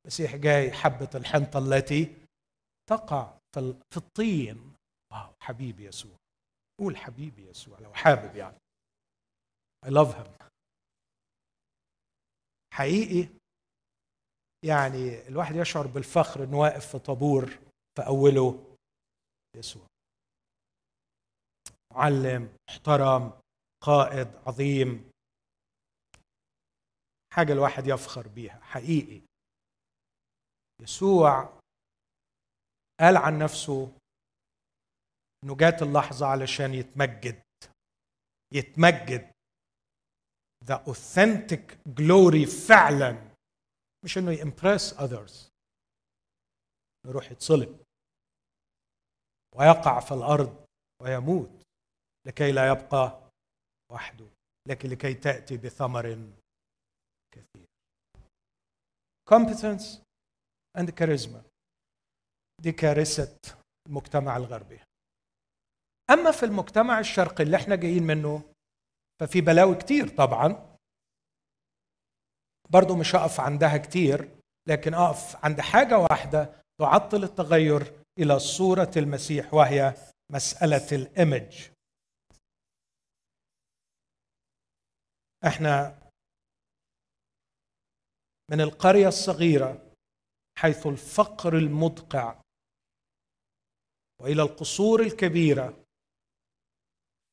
[0.05, 2.15] المسيح جاي حبة الحنطة التي
[2.89, 3.37] تقع
[3.93, 4.75] في الطين.
[5.11, 6.17] wow حبيبي يسوع.
[6.79, 8.57] قول حبيبي يسوع لو حابب يعني.
[9.85, 10.45] I love him.
[12.73, 13.40] حقيقي
[14.63, 17.45] يعني الواحد يشعر بالفخر إنه واقف في طابور
[17.95, 18.77] في أوله.
[19.57, 19.87] يسوع.
[21.93, 23.41] معلم محترم
[23.83, 25.11] قائد عظيم.
[27.33, 29.21] حاجة الواحد يفخر بيها حقيقي.
[30.81, 31.59] يسوع
[32.99, 33.97] قال عن نفسه
[35.43, 37.41] إنه جات اللحظة علشان يتمجد.
[38.53, 39.31] يتمجد.
[40.65, 43.30] The authentic glory فعلا.
[44.03, 45.49] مش إنه يمبرس others.
[47.07, 47.83] يروح يتصلب.
[49.55, 50.65] ويقع في الأرض
[51.01, 51.63] ويموت
[52.27, 53.29] لكي لا يبقى
[53.91, 54.27] وحده
[54.67, 56.31] لكن لكي تأتي بثمر
[57.33, 57.65] كثير.
[59.31, 59.99] Competence
[60.77, 61.41] and charisma.
[62.61, 63.37] دي كارثة
[63.87, 64.79] المجتمع الغربي.
[66.09, 68.53] أما في المجتمع الشرقي اللي إحنا جايين منه
[69.21, 70.70] ففي بلاوي كتير طبعا.
[72.73, 79.53] برضو مش هقف عندها كتير لكن أقف عند حاجة واحدة تعطل التغير إلى صورة المسيح
[79.53, 79.93] وهي
[80.31, 81.69] مسألة الإيمج.
[85.47, 86.01] إحنا
[88.51, 89.91] من القرية الصغيرة
[90.57, 92.41] حيث الفقر المدقع
[94.21, 95.83] وإلى القصور الكبيرة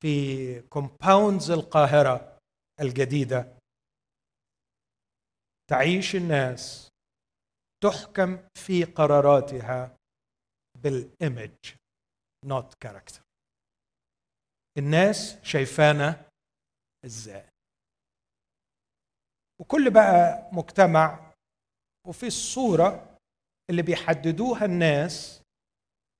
[0.02, 2.38] في كومباوندز القاهرة
[2.80, 3.57] الجديدة.
[5.70, 6.88] تعيش الناس
[7.82, 9.96] تحكم في قراراتها
[10.82, 11.56] بال image
[12.44, 13.22] not character
[14.78, 16.30] الناس شايفانا
[17.04, 17.48] إزاي؟
[19.60, 21.32] وكل بقى مجتمع
[22.06, 23.18] وفي الصورة
[23.70, 25.42] اللي بيحددوها الناس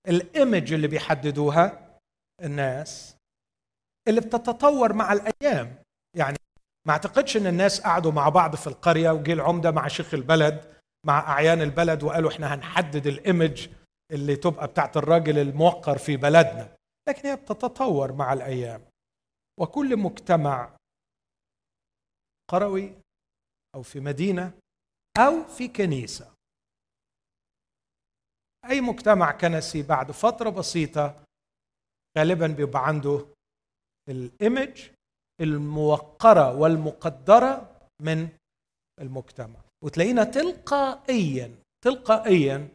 [0.09, 1.99] ال image اللي بيحددوها
[2.43, 3.17] الناس
[4.09, 5.83] اللي بتتطور مع الأيام.
[6.17, 6.37] يعني
[6.89, 11.19] ما اعتقدش إن الناس قعدوا مع بعض في القرية وجي العمدة مع شيخ البلد مع
[11.19, 13.69] أعيان البلد وقالوا إحنا هنحدد الإيمج
[14.13, 16.77] اللي تبقى بتاعت الراجل الموقر في بلدنا.
[17.09, 18.85] لكن هي بتتطور مع الأيام.
[19.61, 20.77] وكل مجتمع
[22.51, 22.95] قروي
[23.75, 24.53] أو في مدينة
[25.19, 26.35] أو في كنيسة.
[28.71, 31.25] أي مجتمع كنسي بعد فترة بسيطة
[32.19, 33.27] غالبا بيبقى عنده
[34.09, 34.91] ال image
[35.41, 38.29] الموقرة والمقدرة من
[39.01, 39.61] المجتمع.
[39.85, 42.69] وتلاقينا تلقائيا تلقائيا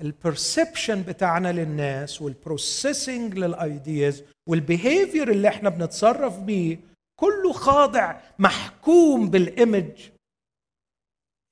[0.00, 6.78] ال perception بتاعنا للناس وال processing لل ideas وال behavior اللي إحنا بنتصرف بيه
[7.20, 10.10] كله خاضع محكوم بال image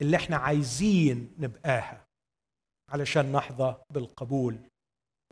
[0.02, 2.04] اللي إحنا عايزين نبقاها
[2.90, 4.56] علشان نحظى بالقبول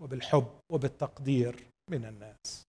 [0.02, 2.62] وبالحب وبالتقدير من الناس.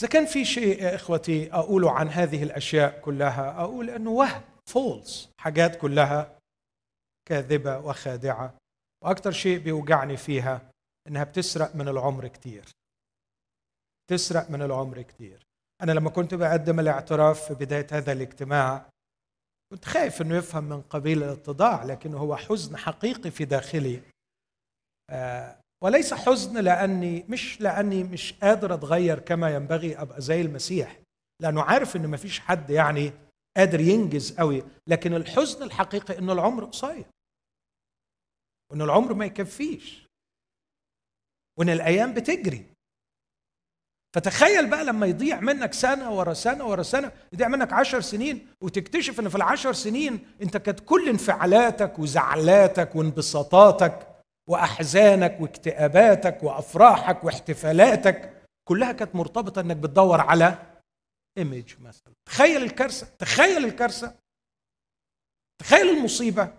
[0.00, 5.30] إذا كان في شيء يا إخوتي أقوله عن هذه الأشياء كلها أقول أنه وهم فولس
[5.40, 6.38] حاجات كلها
[7.28, 8.54] كاذبة وخادعة.
[9.04, 10.70] وأكثر شيء بيوجعني فيها
[11.08, 12.64] إنها بتسرق من العمر كتير.
[14.10, 15.42] تسرق من العمر كتير.
[15.82, 18.90] أنا لما كنت بقدم الاعتراف في بداية هذا الاجتماع
[19.72, 24.02] كنت خايف إنه يفهم من قبيل الاتضاع لكنه هو حزن حقيقي في داخلي.
[25.10, 31.00] آه، وليس حزن لأني مش لأني مش قادر أتغير كما ينبغي أبقى زي المسيح.
[31.42, 33.12] لأنه عارف إن مفيش حد يعني
[33.56, 37.04] قادر ينجز قوي لكن الحزن الحقيقي انه العمر قصير.
[38.70, 40.06] وإن العمر ما يكفيش.
[41.58, 42.64] وإن الأيام بتجري.
[44.16, 49.20] فتخيل بقى لما يضيع منك سنة ورا سنة ورا سنة يضيع منك عشر سنين وتكتشف
[49.20, 54.06] إن في العشر سنين أنت كانت كل انفعالاتك وزعلاتك وانبساطاتك
[54.50, 60.58] وأحزانك واكتئاباتك وأفراحك واحتفالاتك كلها كانت مرتبطة إنك بتدور على
[61.38, 62.12] ايمج مثلا.
[62.28, 64.14] تخيل الكارثة تخيل الكارثة
[65.60, 66.52] تخيل المصيبة.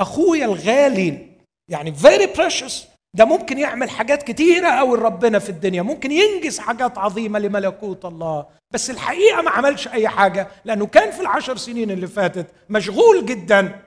[0.00, 5.82] أخويا الغالي يعني very precious ده ممكن يعمل حاجات كتيرة قوي لربنا في الدنيا.
[5.82, 8.46] ممكن ينجز حاجات عظيمة لملكوت الله.
[8.74, 13.82] بس الحقيقة ما عملش أي حاجة لأنه كان في العشر سنين اللي فاتت مشغول جدا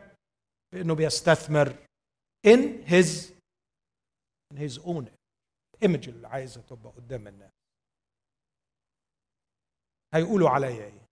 [0.74, 1.74] بإنه بيستثمر
[2.48, 3.36] in his
[4.54, 5.06] his own
[5.86, 7.52] image اللي عايزه تبقى قدام الناس.
[10.14, 11.08] هيقولوا عليا إيه؟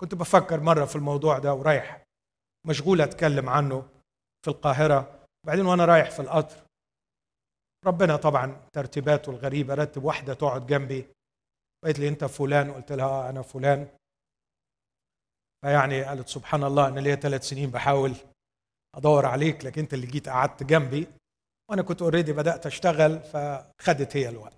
[0.00, 2.04] كنت بفكر مرة في الموضوع ده ورايح
[2.66, 3.80] مشغول أتكلم عنه
[4.44, 6.66] في القاهرة بعدين وأنا رايح في القطر.
[7.86, 11.08] ربنا طبعا ترتيباته الغريبة رتب واحدة تقعد جنبي.
[11.84, 13.98] قالت لي أنت فلان؟ قلت لها آه أنا فلان.
[15.60, 18.14] فيعني قالت سبحان الله أنا ليا ثلاث سنين بحاول
[18.98, 21.06] أدور عليك لكن أنت اللي جيت قعدت جنبي
[21.70, 24.56] وأنا كنت اوريدي بدأت أشتغل فخدت هي الوقت.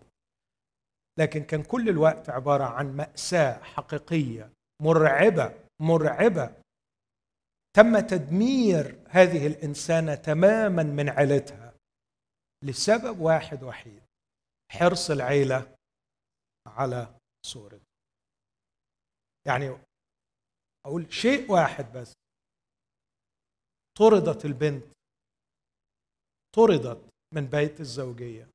[1.19, 6.63] لكن كان كل الوقت عبارة عن مأساة حقيقية مرعبة مرعبة.
[7.77, 11.75] تم تدمير هذه الإنسانة تماما من عيلتها
[12.65, 14.03] لسبب واحد وحيد
[14.73, 15.75] حرص العيلة
[16.67, 17.15] على
[17.47, 17.87] صورته
[19.47, 19.79] يعني
[20.87, 22.20] أقول شيء واحد بس.
[24.01, 24.85] طردت البنت
[26.57, 28.49] طردت من بيت الزوجية.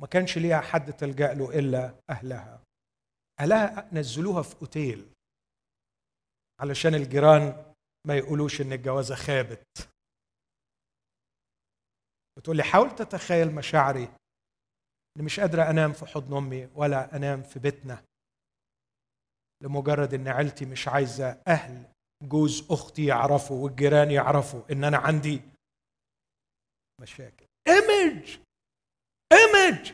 [0.00, 2.62] ما كانش ليها حد تلجأ له إلا أهلها.
[3.40, 5.12] أهلها نزلوها في أوتيل
[6.60, 7.74] علشان الجيران
[8.06, 9.88] ما يقولوش إن الجوازة خابت.
[12.38, 14.04] بتقول لي حاول تتخيل مشاعري.
[15.16, 18.04] اني مش قادرة أنام في حضن أمي ولا أنام في بيتنا.
[19.62, 25.42] لمجرد إن عيلتي مش عايزة أهل جوز أختي يعرفوا والجيران يعرفوا إن أنا عندي
[27.00, 27.46] مشاكل.
[27.68, 28.38] ايمج
[29.32, 29.92] ايمج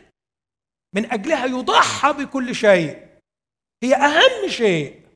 [0.94, 3.20] من أجلها يضحى بكل شيء.
[3.84, 5.10] هي أهم شيء.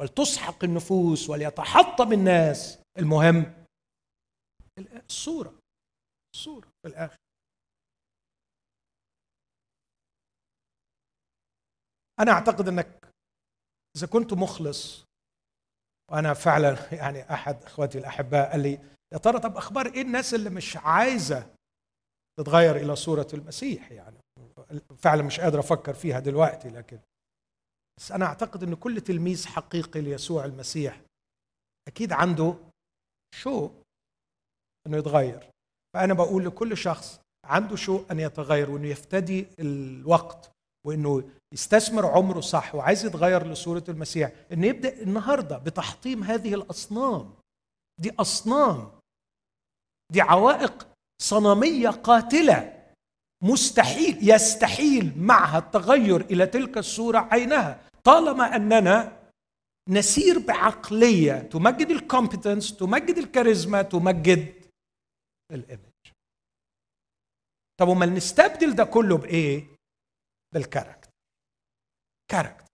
[0.00, 2.82] ولتسحق النفوس وليتحطم الناس.
[2.98, 3.66] المهم
[4.78, 5.58] الصورة.
[6.34, 7.16] الصورة في الآخر.
[12.20, 13.12] أنا أعتقد إنك
[13.96, 15.04] إذا كنت مخلص
[16.12, 18.78] وأنا فعلا يعني أحد إخواتي الأحباء قال لي
[19.12, 21.54] يا ترى طب أخبار إيه الناس اللي مش عايزة
[22.38, 24.18] تتغير إلى صورة المسيح يعني؟
[24.98, 26.98] فعلا مش قادر أفكر فيها دلوقتي لكن
[27.98, 31.00] بس أنا أعتقد إن كل تلميذ حقيقي ليسوع المسيح
[31.88, 32.54] أكيد عنده
[33.34, 33.82] شوق
[34.86, 35.50] إنه يتغير.
[35.94, 40.52] فأنا بقول لكل شخص عنده شوق أن يتغير وانه يفتدي الوقت
[40.84, 47.34] وإنه يستثمر عمره صح وعايز يتغير لصورة المسيح إنه يبدأ النهارده بتحطيم هذه الأصنام.
[47.98, 48.90] دي أصنام.
[50.12, 50.88] دي عوائق
[51.22, 52.82] صنمية قاتلة.
[53.42, 57.80] مستحيل يستحيل معها التغير إلى تلك الصورة عينها.
[58.04, 59.22] طالما أننا
[59.88, 64.54] نسير بعقلية تمجد الكومبتنس تمجد الكاريزما تمجد
[65.52, 65.82] ال image.
[67.80, 69.71] طب وما نستبدل ده كله بإيه؟
[70.54, 71.10] بال character
[72.30, 72.66] character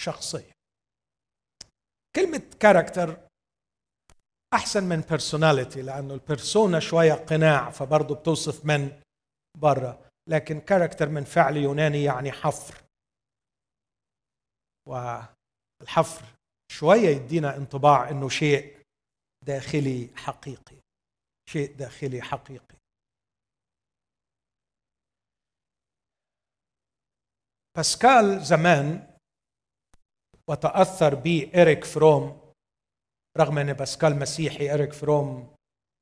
[0.00, 0.52] شخصية.
[2.16, 3.28] كلمة character
[4.54, 9.00] أحسن من personality لأنه ال persona شوية قناع فبرضه بتوصف من
[9.58, 12.84] بره لكن character من فعل يوناني يعني حفر.
[14.88, 16.26] والحفر
[16.72, 18.82] شوية يدينا انطباع إنه شيء
[19.46, 20.76] داخلي حقيقي.
[21.48, 22.81] شيء داخلي حقيقي.
[27.76, 29.16] باسكال زمان
[30.48, 32.52] وتأثر به إريك فروم
[33.38, 35.54] رغم إن باسكال مسيحي إريك فروم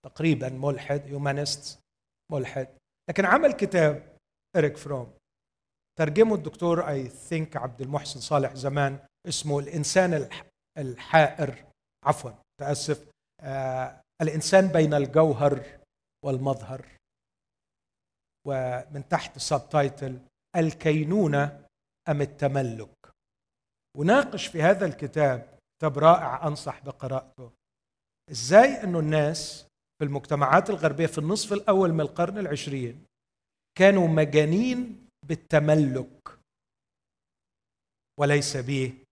[0.04, 1.80] تقريبا ملحد humanist
[2.32, 2.68] ملحد.
[3.10, 4.16] لكن عمل كتاب
[4.56, 5.12] إريك فروم.
[5.98, 8.98] ترجمه الدكتور I think عبد المحسن صالح زمان
[9.28, 10.28] اسمه الإنسان
[10.78, 11.64] الحائر.
[12.04, 13.10] عفوا تأسف.
[13.40, 15.78] آه الإنسان بين الجوهر
[16.24, 16.86] والمظهر.
[18.46, 20.20] ومن تحت subtitle
[20.57, 21.66] الكينونة
[22.09, 23.12] أم التملك؟
[23.96, 27.53] وناقش في هذا الكتاب كتاب رائع أنصح بقراءته.
[28.30, 29.66] إزاي انه الناس
[29.98, 33.07] في المجتمعات الغربية في النصف الأول من القرن العشرين
[33.78, 36.38] كانوا مجانين بالتملك
[38.20, 39.05] وليس به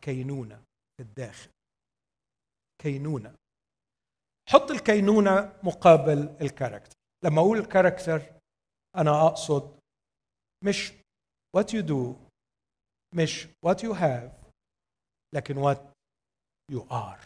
[0.00, 0.62] كينونه
[0.96, 1.50] في الداخل؟
[2.82, 3.34] كينونة.
[4.48, 6.96] حط الكينونة مقابل الكاركتر.
[7.24, 8.22] لما أقول الكاركتر
[8.96, 9.78] أنا أقصد
[10.64, 10.92] مش
[11.56, 12.16] what you do
[13.14, 14.30] مش what you have
[15.34, 15.78] لكن what
[16.72, 17.20] you are.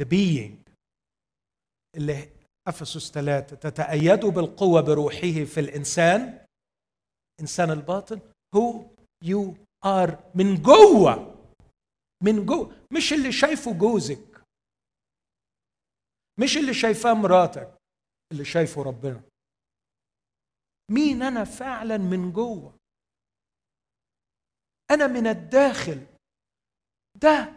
[0.00, 0.70] The being
[1.96, 2.32] اللي
[2.68, 6.46] أفسس ثلاثة تتأيدوا بالقوة بروحه في الإنسان
[7.40, 8.20] إنسان الباطن
[8.54, 8.80] هو
[9.24, 9.54] you
[9.86, 10.16] are.
[10.34, 11.34] من جوه
[12.22, 14.42] من جوه مش اللي شايفه جوزك
[16.40, 17.74] مش اللي شايفاه مراتك
[18.32, 19.22] اللي شايفه ربنا.
[20.90, 22.76] مين أنا فعلا من جوه؟
[24.90, 26.06] أنا من الداخل.
[27.22, 27.52] ده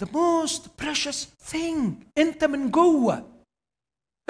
[0.00, 2.04] the most precious thing.
[2.18, 3.44] أنت من جوه.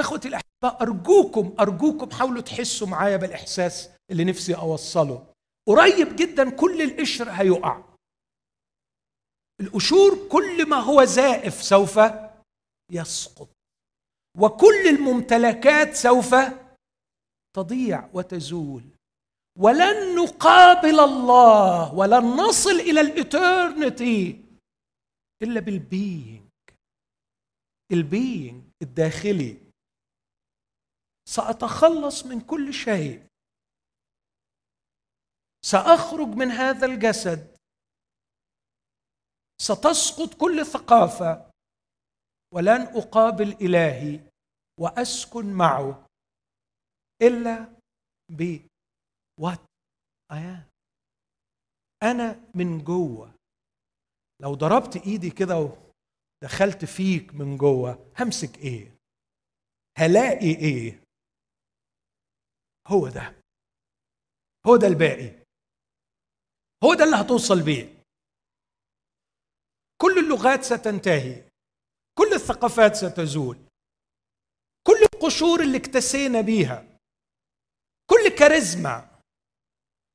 [0.00, 5.32] إخوتي الاحباء أرجوكم أرجوكم حاولوا تحسوا معايا بالإحساس اللي نفسي أوصله.
[5.68, 7.82] قريب جدا كل القشر هيقع.
[9.60, 11.98] القشور كل ما هو زائف سوف
[12.92, 13.48] يسقط.
[14.38, 16.34] وكل الممتلكات سوف
[17.56, 18.84] تضيع وتزول.
[19.58, 24.44] ولن نقابل الله ولن نصل إلى الإترنتي
[25.42, 26.50] إلا بال being
[27.92, 29.60] ال being الداخلي.
[31.28, 33.26] سأتخلص من كل شيء.
[35.64, 37.56] سأخرج من هذا الجسد.
[39.60, 41.50] ستسقط كل ثقافة.
[42.54, 44.20] ولن أقابل إلهي
[44.80, 46.06] وأسكن معه.
[47.22, 47.76] إلا
[48.28, 48.58] ب
[49.40, 49.60] what
[50.32, 50.72] I am.
[52.02, 53.34] أنا من جوه.
[54.40, 58.96] لو ضربت إيدي كده ودخلت فيك من جوه همسك إيه؟
[59.98, 61.02] هلاقي إيه؟
[62.88, 63.42] هو ده.
[64.66, 65.42] هو ده الباقي.
[66.84, 68.02] هو ده اللي هتوصل بيه.
[70.00, 71.50] كل اللغات ستنتهي.
[72.18, 73.56] كل الثقافات ستزول.
[74.86, 76.91] كل القشور اللي اكتسينا بيها.
[78.12, 79.08] كل كاريزما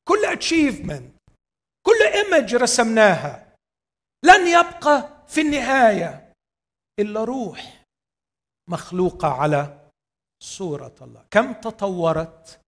[0.07, 1.17] كل achievement
[1.85, 3.55] كل image رسمناها
[4.25, 6.33] لن يبقى في النهاية
[6.99, 7.83] إلا روح
[8.69, 9.89] مخلوقة على
[10.43, 11.25] صورة الله.
[11.31, 12.59] كم تطورت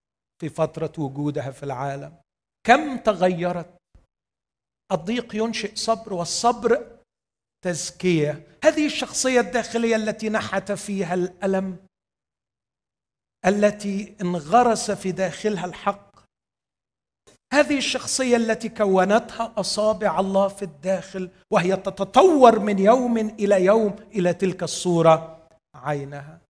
[0.42, 2.18] في فترة وجودها في العالم؟
[2.64, 3.78] كم تغيرت؟
[4.92, 6.98] الضيق ينشئ صبر والصبر
[7.66, 8.58] تزكية.
[8.64, 11.86] هذه الشخصية الداخلية التي نحت فيها الألم
[13.46, 16.10] التي انغرس في داخلها الحق.
[17.54, 24.34] هذه الشخصية التي كونتها أصابع الله في الداخل وهي تتطور من يوم إلى يوم إلى
[24.34, 26.42] تلك الصورة عينها.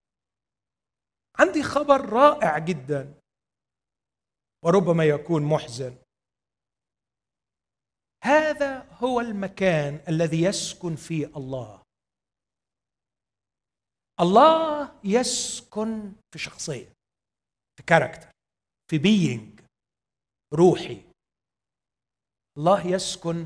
[1.40, 3.14] عندي خبر رائع جدا
[4.64, 5.96] وربما يكون محزن.
[8.24, 11.79] هذا هو المكان الذي يسكن فيه الله.
[14.22, 16.94] الله يسكن في شخصية
[17.78, 18.32] في كاركتر
[18.92, 19.60] في بينج
[20.54, 21.02] روحي.
[22.58, 23.46] الله يسكن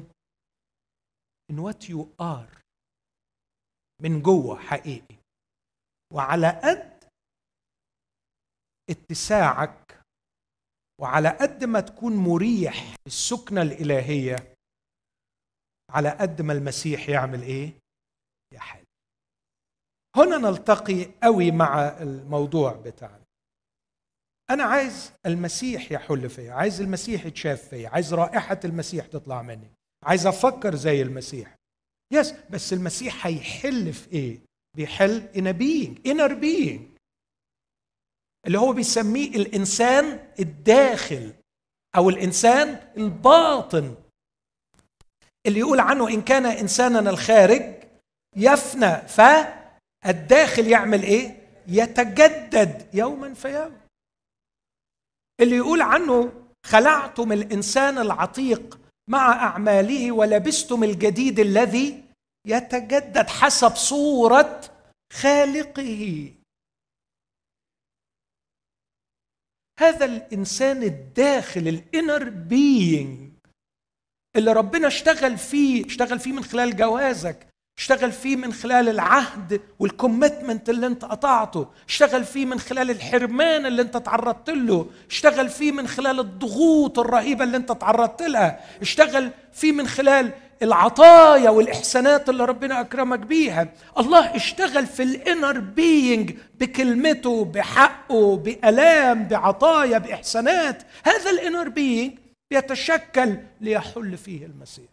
[1.52, 2.62] in what you are
[4.02, 5.16] من جوه حقيقي.
[6.14, 7.10] وعلى قد
[8.90, 10.02] اتساعك
[11.02, 14.56] وعلى قد ما تكون مريح السكنة الإلهية
[15.90, 17.80] على قد ما المسيح يعمل إيه؟
[18.54, 18.83] يحل
[20.16, 23.24] هنا نلتقي قوي مع الموضوع بتاعنا.
[24.49, 29.72] أنا عايز المسيح يحل فيا عايز المسيح يتشاف فيا عايز رائحة المسيح تطلع مني
[30.03, 31.55] عايز أفكر زي المسيح.
[32.14, 34.39] يس بس المسيح هيحل في إيه؟
[34.76, 36.82] بيحل a being inner being.
[38.47, 41.34] اللي هو بيسميه الإنسان الداخل
[41.95, 43.95] أو الإنسان الباطن.
[45.45, 47.84] اللي يقول عنه إن كان انسانا الخارج
[48.36, 49.07] يفنى
[50.04, 51.38] فالداخل يعمل إيه؟
[51.68, 53.78] يتجدد يوما فيوم
[55.41, 58.80] اللي يقول عنه خلعتم الإنسان العتيق
[59.10, 62.04] مع أعماله ولبستم الجديد الذي
[62.47, 64.62] يتجدد حسب صورة
[65.14, 66.34] خالقه.
[69.80, 73.34] هذا الإنسان الداخل ال inner being
[74.36, 79.95] اللي ربنا اشتغل فيه اشتغل فيه من خلال جوازك اشتغل فيه من خلال العهد وال
[79.95, 81.68] commitment اللي انت قطعته.
[81.88, 84.88] اشتغل فيه من خلال الحرمان اللي انت تعرضت له.
[85.10, 88.60] اشتغل فيه من خلال الضغوط الرهيبة اللي انت تعرضت لها.
[88.82, 93.68] اشتغل فيه من خلال العطايا والإحسانات اللي ربنا أكرمك بيها.
[93.98, 100.84] الله اشتغل في ال inner being بكلمته بحقه بألام بعطايا بإحسانات.
[101.04, 102.20] هذا ال inner being
[102.52, 104.93] يتشكل ليحل فيه المسيح.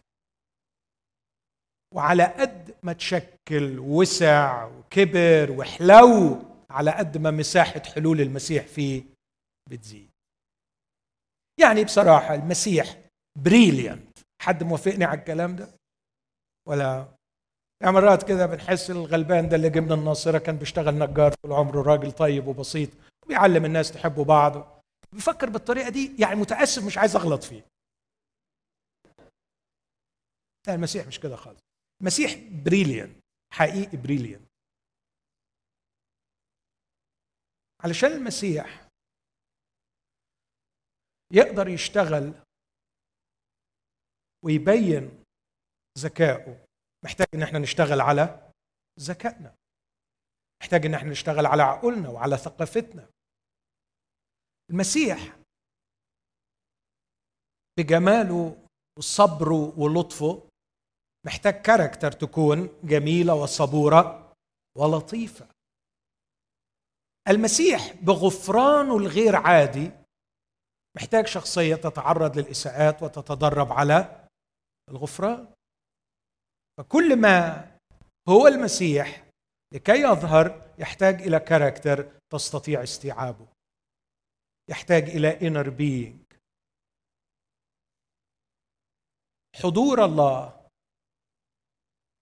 [1.95, 9.03] وعلى قد ما تشكل وسع وكبر وحلو على قد ما مساحة حلول المسيح فيه
[9.69, 10.09] بتزيد.
[11.59, 12.97] يعني بصراحة المسيح
[13.43, 15.69] brilliant حد موافقني على الكلام ده؟
[16.67, 17.07] ولا؟
[17.81, 21.81] يعني مرات كده بنحس الغلبان ده اللي جه من الناصرة كان بيشتغل نجار طول عمره
[21.81, 22.89] راجل طيب وبسيط
[23.25, 24.81] وبيعلم الناس تحبوا بعض
[25.13, 27.65] بيفكر بالطريقة دي يعني متأسف مش عايز أغلط فيه.
[30.67, 31.70] لا المسيح مش كده خالص.
[32.03, 32.31] مسيح
[32.65, 33.21] brilliant
[33.53, 34.45] حقيقي brilliant.
[37.83, 38.87] علشان المسيح
[41.31, 42.43] يقدر يشتغل
[44.45, 45.23] ويبين
[45.97, 46.65] ذكائه
[47.05, 48.51] محتاج إن إحنا نشتغل على
[48.99, 49.55] ذكائنا.
[50.61, 53.09] محتاج إن إحنا نشتغل على عقولنا وعلى ثقافتنا.
[54.71, 55.37] المسيح
[57.77, 60.50] بجماله وصبره ولطفه
[61.25, 64.33] محتاج كاركتر تكون جميلة وصبورة
[64.77, 65.47] ولطيفة.
[67.27, 69.91] المسيح بغفرانه الغير عادي
[70.95, 74.27] محتاج شخصية تتعرض للإساءات وتتدرب على
[74.89, 75.53] الغفران.
[76.77, 77.71] فكل ما
[78.29, 79.23] هو المسيح
[79.73, 83.47] لكي يظهر يحتاج إلى character تستطيع استيعابه.
[84.69, 86.21] يحتاج إلى inner being
[89.55, 90.60] حضور الله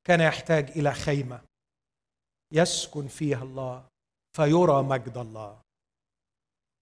[0.09, 1.41] كان يحتاج إلى خيمة
[2.53, 3.87] يسكن فيها الله
[4.35, 5.61] فيرى مجد الله.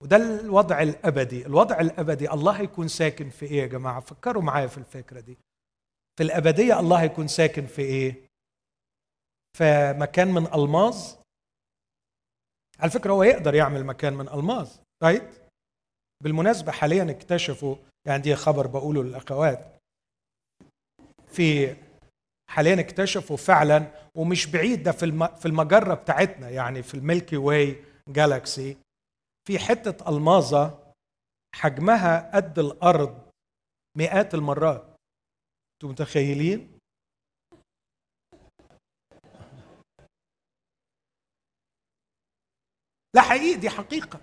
[0.03, 1.45] وده الوضع الأبدي.
[1.45, 5.37] الوضع الأبدي الله يكون ساكن في إيه يا جماعة؟ فكروا معايا في الفكرة دي.
[6.17, 8.27] في الأبدية الله يكون ساكن في إيه؟
[9.57, 11.15] في مكان من ألماظ.
[12.79, 15.49] على فكرة هو يقدر يعمل مكان من ألماظ رايت
[16.23, 17.75] بالمناسبة حاليا اكتشفوا
[18.07, 19.59] يعني دي خبر بقوله للأخوات
[21.27, 21.75] في
[22.49, 24.91] حاليا اكتشفوا فعلا ومش بعيد ده
[25.41, 28.77] في المجرة بتاعتنا يعني في الميلكي واي جالاكسي.
[29.47, 30.93] في حتة ألماظة
[31.55, 33.31] حجمها قد الأرض
[33.97, 34.95] مئات المرات.
[35.75, 36.79] أنتوا متخيلين؟
[43.15, 44.19] لا حقيقي دي حقيقة.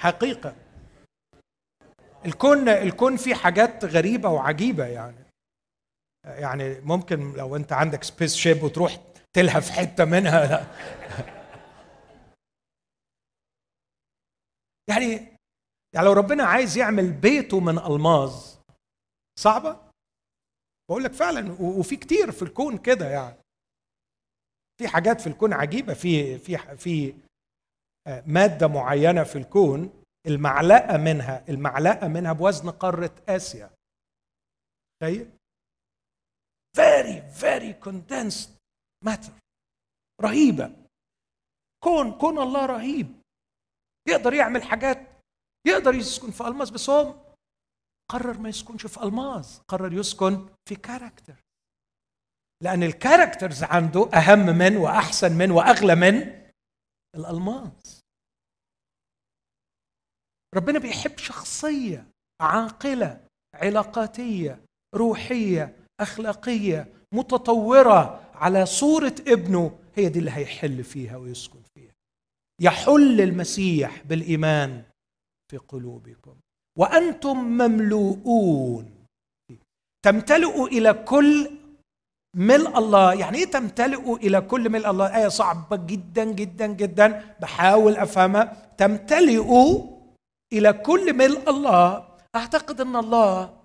[0.00, 0.56] حقيقة.
[2.26, 5.27] الكون الكون فيه حاجات غريبة وعجيبة يعني.
[6.24, 8.98] يعني ممكن لو انت عندك spaceship وتروح
[9.36, 10.64] تلهف حتة منها لا.
[14.90, 15.38] يعني
[15.94, 18.56] يعني لو ربنا عايز يعمل بيته من ألماظ
[19.38, 19.90] صعبة
[20.90, 23.36] بقول لك فعلا وفي كتير في الكون كده يعني.
[24.80, 27.14] في حاجات في الكون عجيبة في في في
[28.06, 33.70] آه، مادة معينة في الكون المعلقة منها المعلقة منها بوزن قارة آسيا.
[35.02, 35.30] تخيل
[36.78, 38.50] very very condensed
[39.04, 39.32] matter.
[40.22, 40.76] رهيبة.
[41.84, 43.20] كون كون الله رهيب.
[44.08, 44.98] يقدر يعمل حاجات
[45.66, 47.14] يقدر يسكن في ألماس بس هو
[48.10, 49.60] قرر ما يسكنش في ألماس.
[49.68, 51.34] قرر يسكن في character
[52.62, 56.14] لأن ال characters عنده أهم من وأحسن من وأغلى من
[57.16, 58.00] الألماس.
[60.54, 62.06] ربنا بيحب شخصية
[62.40, 64.64] عاقلة علاقاتية
[64.94, 71.92] روحية أخلاقية متطورة على صورة ابنه هي دي اللي هيحل فيها ويسكن فيها.
[72.60, 74.82] يحل المسيح بالإيمان
[75.50, 76.34] في قلوبكم.
[76.78, 78.90] وأنتم مملوءون.
[80.04, 81.50] تمتلئوا إلى كل
[82.36, 83.14] ملء الله.
[83.14, 87.36] يعني إيه تمتلئوا إلى كل ملء الله؟ آية صعبة جدا جدا جدا.
[87.40, 88.74] بحاول أفهمها.
[88.78, 89.98] تمتلئوا
[90.52, 92.08] إلى كل ملء الله.
[92.36, 93.57] أعتقد إن الله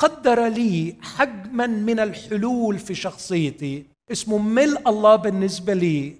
[0.00, 3.86] قدر لي حجما من الحلول في شخصيتي.
[4.12, 6.16] اسمه ملء الله بالنسبة لي.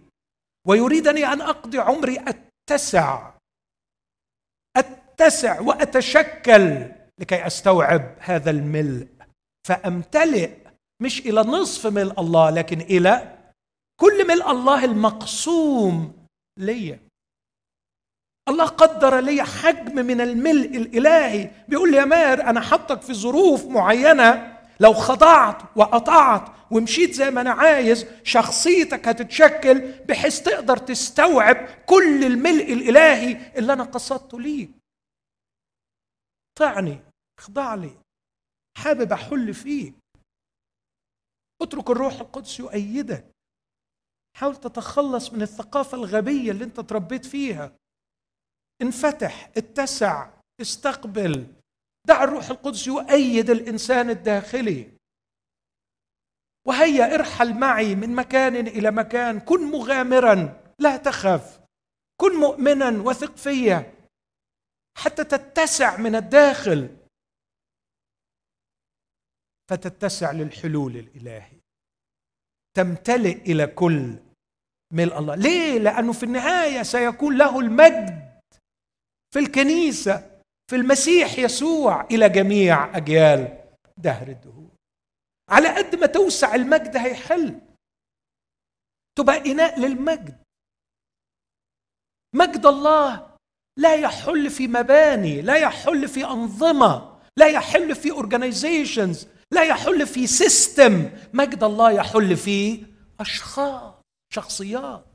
[0.67, 3.31] ويريدني أن أقضي عمري أتسع.
[4.77, 6.65] أتسع وأتشكل
[7.21, 9.09] لكي أستوعب هذا الملء
[9.67, 10.51] فأمتلئ
[11.03, 13.39] مش إلى نصف ملء الله لكن إلى
[14.01, 16.27] كل ملء الله المقسوم
[16.59, 16.99] ليا
[18.49, 21.51] الله قدر لي حجم من الملء الإلهي.
[21.69, 24.61] بيقول لي يا ماهر أنا حطك في ظروف معينة.
[24.81, 32.73] لو خضعت وقطعت ومشيت زي ما أنا عايز شخصيتك هتتشكل بحيث تقدر تستوعب كل الملء
[32.73, 34.71] الإلهي اللي أنا قصدته ليك.
[36.59, 37.01] طعني
[37.39, 37.91] اخضع لي
[38.79, 39.95] حابب أحل فيك
[41.63, 43.31] اترك الروح القدس يؤيدك.
[44.37, 47.73] حاول تتخلص من الثقافة الغبية اللي أنت تربيت فيها.
[48.83, 51.55] انفتح اتسع استقبل.
[52.07, 54.91] دع الروح القدس يؤيد الإنسان الداخلي.
[56.67, 59.41] وهيا ارحل معي من مكان إلى مكان.
[59.41, 61.61] كن مغامرا لا تخف.
[62.21, 63.95] كن مؤمنا وثق فيا.
[64.99, 66.97] حتى تتسع من الداخل.
[69.71, 71.61] فتتسع للحلول الإلهي.
[72.77, 74.19] تمتلئ إلى كل
[74.93, 75.35] ملء الله.
[75.35, 78.20] ليه؟ لأنه في النهاية سيكون له المجد.
[79.31, 83.65] في الكنيسة في المسيح يسوع إلى جميع أجيال
[83.97, 84.71] دهر الدهور.
[85.49, 87.61] على قد ما توسع المجد هيحل.
[89.19, 90.43] تبقى إناء للمجد.
[92.35, 93.37] مجد الله
[93.77, 100.27] لا يحل في مباني لا يحل في أنظمة لا يحل في organizations لا يحل في
[100.27, 102.87] system مجد الله يحل في
[103.21, 103.95] أشخاص
[104.33, 105.10] شخصيات.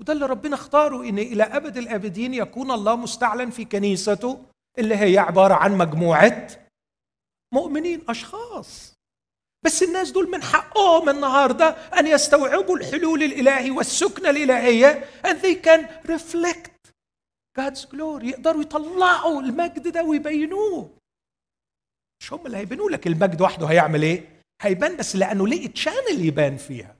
[0.00, 4.44] وده اللي ربنا اختاره إن إلى أبد الأبدين يكون الله مستعلن في كنيسته
[4.78, 6.48] اللي هي عبارة عن مجموعة
[7.54, 8.96] مؤمنين أشخاص.
[9.64, 16.08] بس الناس دول من حقهم النهارده أن يستوعبوا الحلول الإلهي والسكنه الإلهية and they can
[16.10, 16.70] reflect
[17.60, 20.90] God's glory يقدروا يطلعوا المجد ده ويبينوه.
[22.20, 26.56] مش هم اللي هيبينوا لك المجد وحده هيعمل إيه؟ هيبان بس لأنه ليه channel يبان
[26.56, 26.95] فيها.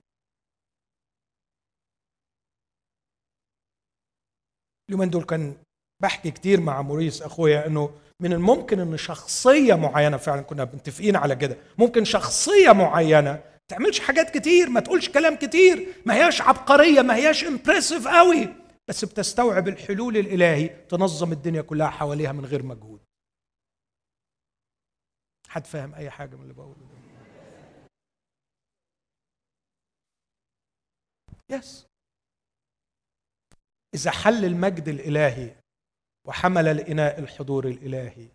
[4.89, 5.55] اليومين دول كان
[6.03, 11.35] بحكي كتير مع موريس أخويا إنه من الممكن إن شخصية معينة فعلا كنا متفقين على
[11.35, 11.57] كده.
[11.77, 17.43] ممكن شخصية معينة تعملش حاجات كتير ما تقولش كلام كتير ما هياش عبقرية ما هياش
[17.43, 18.49] impressive قوي
[18.87, 22.99] بس بتستوعب الحلول الإلهي تنظم الدنيا كلها حواليها من غير مجهود.
[25.47, 26.97] حد فاهم أي حاجة من اللي بقوله ده؟
[31.57, 31.87] يس
[33.97, 35.61] إذا حل المجد الإلهي
[36.27, 38.29] وحمل الإناء الحضور الإلهي.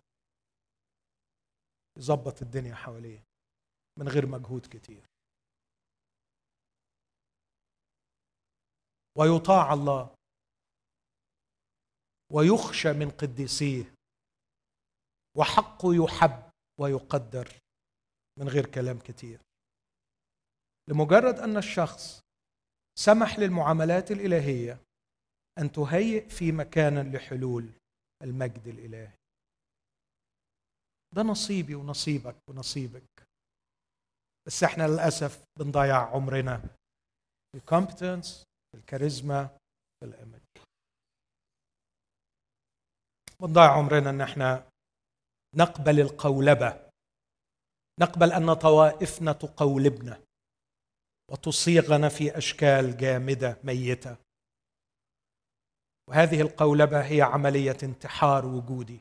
[1.97, 3.23] يظبط الدنيا حواليه
[3.99, 5.05] من غير مجهود كتير.
[9.17, 10.15] ويطاع الله.
[12.31, 13.93] ويخشى من قديسيه.
[15.37, 17.47] وحقه يحب ويقدر
[18.39, 19.39] من غير كلام كتير.
[20.89, 22.21] لمجرد أن الشخص
[22.99, 24.79] سمح للمعاملات الإلهية
[25.57, 27.69] أن تهيئ في مكانا لحلول
[28.23, 29.11] المجد الإلهي.
[31.15, 33.03] ده نصيبي ونصيبك ونصيبك.
[34.47, 36.57] بس إحنا للأسف بنضيع عمرنا
[37.51, 39.57] في الكومبتنس في الكاريزما
[39.99, 40.41] في الإيمج.
[43.39, 44.69] بنضيع عمرنا إن إحنا
[45.55, 46.89] نقبل القولبة.
[47.99, 50.21] نقبل أن طوائفنا تقولبنا
[51.31, 54.22] وتصيغنا في أشكال جامدة ميتة.
[56.09, 58.99] وهذه القولبة هي عملية انتحار وجودي.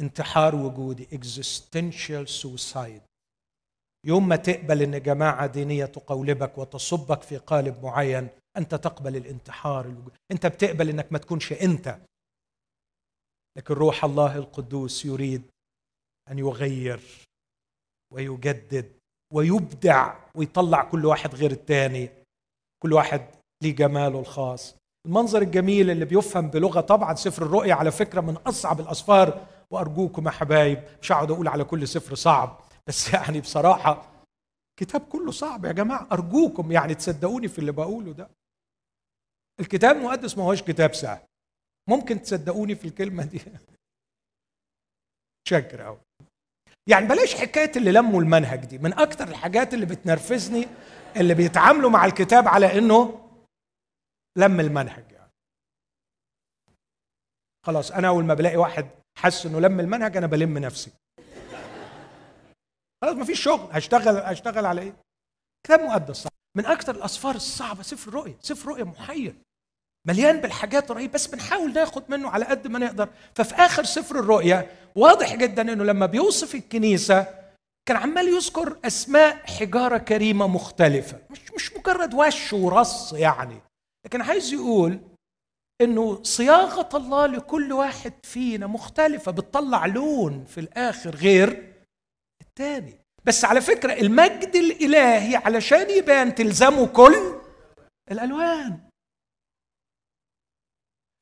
[0.00, 3.02] انتحار وجودي existential suicide.
[4.06, 10.16] يوم ما تقبل إن جماعة دينية تقولبك وتصبك في قالب معين أنت تقبل الانتحار الوجودي.
[10.32, 11.98] أنت بتقبل إنك ما تكونش أنت.
[13.56, 15.42] لكن روح الله القدوس يريد
[16.30, 17.00] أن يغير
[18.12, 18.98] ويجدد
[19.32, 22.08] ويبدع ويطلع كل واحد غير الثاني
[22.82, 24.76] كل واحد ليه جماله الخاص.
[25.06, 30.30] المنظر الجميل اللي بيفهم بلغة طبعا سفر الرؤيا على فكرة من أصعب الأسفار وأرجوكم يا
[30.30, 34.18] حبايب مش هقعد أقول على كل سفر صعب بس يعني بصراحة
[34.80, 38.30] كتاب كله صعب يا جماعة أرجوكم يعني تصدقوني في اللي بقوله ده.
[39.60, 41.20] الكتاب المقدس ما هوش كتاب سهل.
[41.88, 43.40] ممكن تصدقوني في الكلمة دي.
[45.48, 45.98] شكر قوي
[46.86, 48.78] يعني بلاش حكاية اللي لموا المنهج دي.
[48.78, 50.66] من أكتر الحاجات اللي بتنرفزني
[51.16, 53.27] اللي بيتعاملوا مع الكتاب على إنه
[54.38, 55.32] لم المنهج يعني.
[57.66, 60.90] خلاص أنا أول ما بلاقي واحد حس إنه لم المنهج أنا بلم نفسي.
[63.02, 63.68] خلاص مفيش شغل.
[63.72, 64.96] هشتغل هشتغل على إيه؟
[65.66, 66.16] كتاب مقدس.
[66.16, 69.34] صح من أكثر الأسفار الصعبة سفر الرؤيا سفر الرؤيا محير.
[70.06, 73.08] مليان بالحاجات الرهيبه بس بنحاول ناخد منه على قد ما نقدر.
[73.34, 77.26] ففي آخر سفر الرؤيا واضح جدا إنه لما بيوصف الكنيسة
[77.88, 81.18] كان عمال يذكر أسماء حجارة كريمة مختلفة.
[81.30, 83.60] مش مش مجرد وش ورص يعني.
[84.04, 85.00] لكن عايز يقول
[85.80, 91.74] إنه صياغة الله لكل واحد فينا مختلفة بتطلع لون في الآخر غير
[92.40, 92.94] الثاني
[93.24, 97.34] بس على فكرة المجد الإلهي علشان يبان تلزمه كل
[98.10, 98.78] الألوان.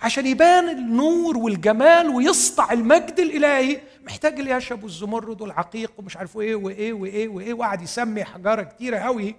[0.03, 6.93] عشان يبان النور والجمال ويسطع المجد الإلهي محتاج اليشب والزمرد والعقيق ومش عارف إيه وإيه
[6.93, 9.35] وإيه وإيه وقعد يسمي حجارة كتيرة قوي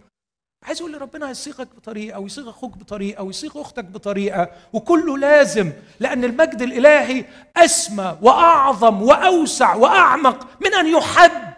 [0.63, 6.61] عايز أقول لربنا هيصيغك بطريقة ويصيغ أخوك بطريقة ويصيغ أختك بطريقة وكله لازم لأن المجد
[6.61, 7.25] الإلهي
[7.57, 11.53] أسمى وأعظم وأوسع وأعمق من أن يحد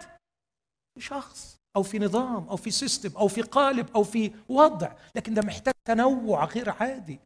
[0.98, 5.42] شخص أو في نظام أو في سيستم أو في قالب أو في وضع لكن ده
[5.42, 7.20] محتاج تنوع غير عادي.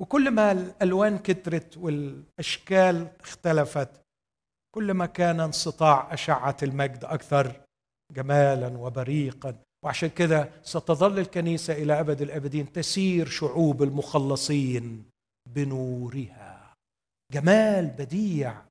[0.00, 3.90] وكل ما الألوان كترت والأشكال اختلفت
[4.74, 7.63] كل ما كان انسطاع أشعة المجد أكثر
[8.14, 9.62] جمالا وبريقا.
[9.84, 15.10] وعشان كده ستظل الكنيسة إلى أبد الأبدين تسير شعوب المخلصين
[15.48, 16.74] بنورها.
[17.32, 18.62] جمال بديع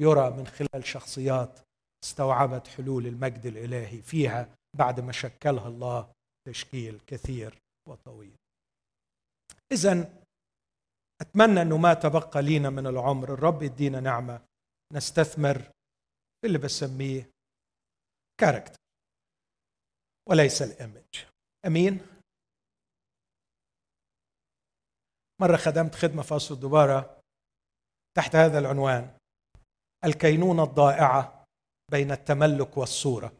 [0.00, 1.60] يرى من خلال شخصيات
[2.04, 6.12] استوعبت حلول المجد الإلهي فيها بعد ما شكلها الله
[6.48, 8.36] تشكيل كثير وطويل.
[9.72, 10.12] اذا
[11.20, 13.34] أتمنى أنه ما تبقى لينا من العمر.
[13.34, 14.40] الرب يدينا نعمة
[14.92, 15.70] نستثمر
[16.44, 17.30] اللي بسميه
[18.40, 18.83] كاركتر
[20.28, 21.24] وليس الإيمج.
[21.66, 22.00] أمين؟
[25.40, 27.20] مرة خدمت خدمة في قصر الدبارة
[28.16, 29.16] تحت هذا العنوان
[30.04, 31.44] الكينونة الضائعة
[31.90, 33.32] بين التملك والصورة.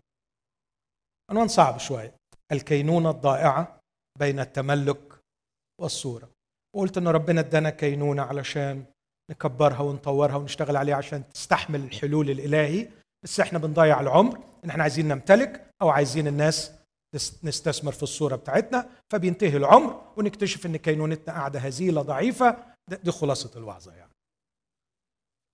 [1.31, 2.15] عنوان صعب شوية.
[2.53, 3.81] الكينونة الضائعة
[4.19, 5.21] بين التملك
[5.81, 6.31] والصورة.
[6.77, 8.85] وقلت إن ربنا ادانا كينونة علشان
[9.31, 12.91] نكبرها ونطورها ونشتغل عليها عشان تستحمل الحلول الإلهي.
[13.25, 16.73] بس إحنا بنضيع العمر إن إحنا عايزين نمتلك أو عايزين الناس
[17.43, 22.75] نستثمر في الصورة بتاعتنا فبينتهي العمر ونكتشف إن كينونتنا قاعدة هزيلة ضعيفة.
[23.03, 24.13] دي خلاصة الوعظة يعني.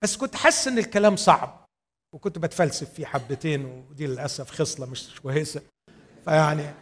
[0.03, 1.65] بس كنت حاسس إن الكلام صعب
[2.15, 5.61] وكنت بتفلسف فيه حبتين ودي للأسف خصلة مش كويسة.
[6.25, 6.73] فيعني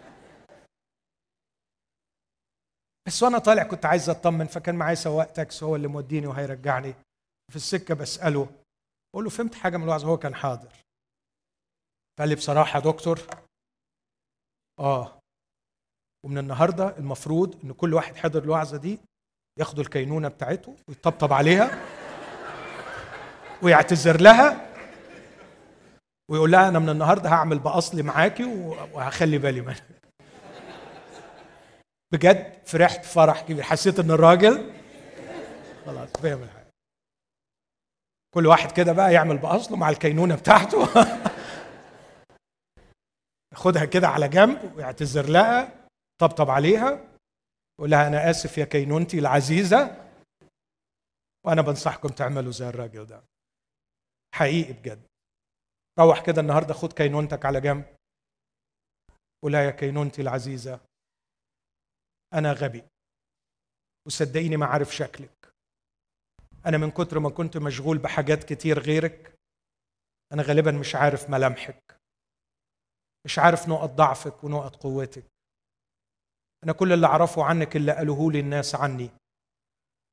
[3.08, 6.94] بس وأنا طالع كنت عايز أطمن فكان معايا سواق تاكسي هو اللي موديني وهيرجعني
[7.50, 8.50] في السكة بسأله
[9.14, 10.74] بقول له فهمت حاجة من الوعظ هو كان حاضر.
[12.20, 13.20] قال لي بصراحة يا دكتور
[14.80, 15.20] آه.
[16.26, 19.00] ومن النهارده المفروض إن كل واحد حضر الوعظة دي
[19.60, 21.70] ياخدوا الكينونة بتاعته ويطبطب عليها
[23.64, 24.76] ويعتذر لها
[26.32, 28.44] ويقول لها أنا من النهارده هعمل باصلي معاكي
[28.94, 29.84] وهخلي بالي منك
[32.12, 33.64] بجد فرحت فرح كبير.
[33.64, 34.74] حسيت إن الراجل
[35.86, 36.59] خلاص فاهم الحاجة.
[38.34, 40.78] كل واحد كده بقى يعمل بأصله مع الكينونة بتاعته.
[43.54, 45.88] ياخدها كده على جنب ويعتذر لها
[46.22, 47.10] طبطب عليها
[47.80, 50.10] يقول لها أنا آسف يا كينونتي العزيزة
[51.46, 53.24] وأنا بنصحكم تعملوا زي الراجل ده.
[54.36, 55.02] حقيقي بجد.
[56.00, 57.86] روح كده النهارده خد كينونتك على جنب.
[59.44, 60.80] قولها يا كينونتي العزيزة
[62.34, 62.84] أنا غبي
[64.08, 65.49] وصدقيني ما عارف شكلك.
[66.66, 69.36] أنا من كتر ما كنت مشغول بحاجات كتير غيرك
[70.34, 72.00] أنا غالبا مش عارف ملامحك
[73.26, 75.24] مش عارف نقط ضعفك ونقط قوتك.
[76.64, 79.10] أنا كل اللي اعرفه عنك اللي قالوه لي الناس عني.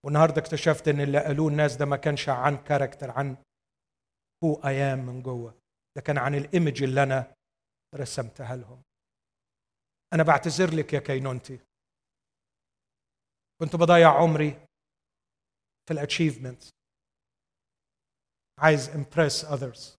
[0.04, 3.36] والنهاردة اكتشفت إن اللي قالوه الناس ده ما كانش عن character عن
[4.44, 5.54] هو أنا مين من جوه.
[5.96, 7.34] ده كان عن ال image اللي أنا
[7.94, 8.82] رسمتها لهم.
[10.12, 11.58] أنا بعتذر لك يا كينونتي
[13.60, 14.65] كنت بضيع عمري
[15.86, 16.62] في ال achievement
[18.58, 19.96] عايز impress others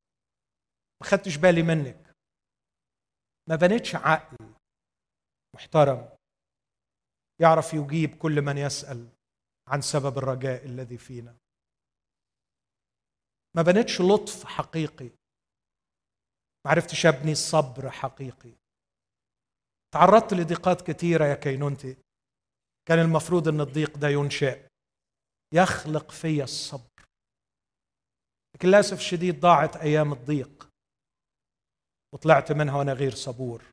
[1.02, 2.08] ما خدتش بالي منك.
[3.50, 4.54] ما بنتش عقل
[5.56, 6.18] محترم
[7.42, 9.10] يعرف يجيب كل من يسأل
[9.68, 11.38] عن سبب الرجاء الذي فينا.
[13.56, 15.10] ما بنتش لطف حقيقي.
[16.66, 18.54] ما عرفتش أبني صبر حقيقي.
[19.94, 21.98] تعرضت لضيقات كثيرة يا كينونتي.
[22.88, 24.67] كان المفروض إن الضيق ده ينشئ.
[25.54, 27.06] يخلق في الصبر.
[28.56, 30.70] لكن للأسف الشديد ضاعت أيام الضيق.
[32.14, 33.64] وطلعت منها وأنا غير صبور.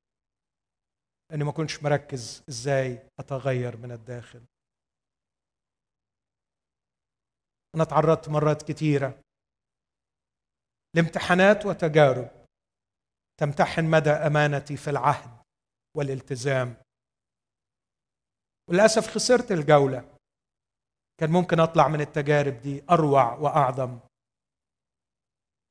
[1.31, 4.45] لأني ما كنتش مركز إزاي أتغير من الداخل.
[7.75, 9.20] أنا تعرضت مرات كثيره
[10.97, 12.47] لامتحانات وتجارب
[13.41, 15.43] تمتحن مدى أمانتي في العهد
[15.97, 16.77] والالتزام.
[18.70, 20.14] وللأسف خسرت الجولة.
[21.21, 23.99] كان ممكن أطلع من التجارب دي أروع وأعظم.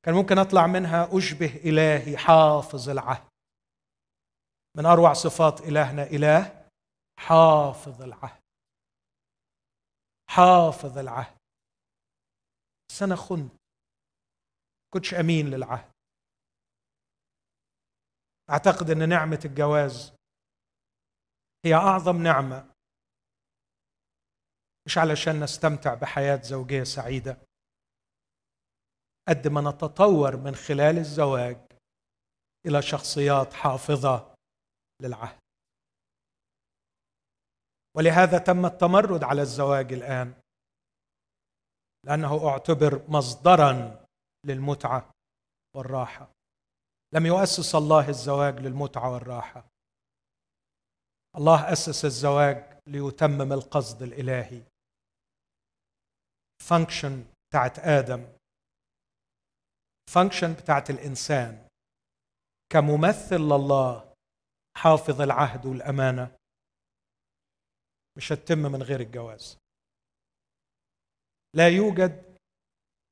[0.04, 3.30] كان ممكن أطلع منها أشبه إلهي حافظ العهد.
[4.78, 6.68] من أروع صفات إلهنا إله
[7.20, 8.42] حافظ العهد.
[10.30, 11.38] حافظ العهد.
[12.90, 13.52] بس أنا خنت.
[14.94, 15.92] كنتش أمين للعهد.
[18.50, 20.14] أعتقد إن نعمة الجواز
[21.66, 22.73] هي أعظم نعمة
[24.86, 27.38] مش علشان نستمتع بحياة زوجية سعيدة.
[29.30, 31.58] قد ما نتطور من خلال الزواج
[32.68, 34.36] إلى شخصيات حافظة
[35.02, 35.40] للعهد.
[37.98, 40.34] ولهذا تم التمرد على الزواج الآن
[42.06, 44.06] لأنه أعتبر مصدرا
[44.46, 45.12] للمتعة
[45.76, 46.32] والراحة.
[47.14, 49.66] لم يؤسس الله الزواج للمتعة والراحة.
[51.38, 54.64] الله أسس الزواج ليتمم القصد الإلهي.
[56.70, 58.38] function بتاعت آدم.
[60.14, 61.68] function بتاعت الإنسان.
[62.70, 64.14] كممثل لله
[64.78, 66.38] حافظ العهد والأمانة.
[68.18, 69.58] مش هتتم من غير الجواز.
[71.56, 72.38] لا يوجد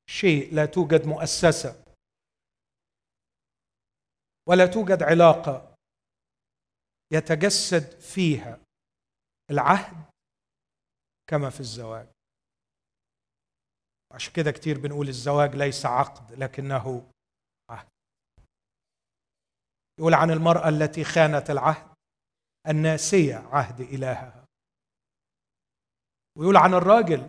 [0.10, 1.84] شيء لا توجد مؤسسة.
[4.50, 5.76] ولا توجد علاقة
[7.14, 8.60] يتجسد فيها
[9.52, 10.12] العهد
[11.28, 12.08] كما في الزواج.
[14.14, 17.12] عشان كده كتير بنقول الزواج ليس عقد لكنه
[17.70, 17.88] عهد.
[20.00, 21.92] يقول عن المرأة التي خانت العهد
[22.68, 24.46] الناسية عهد إلهها.
[26.38, 27.28] ويقول عن الراجل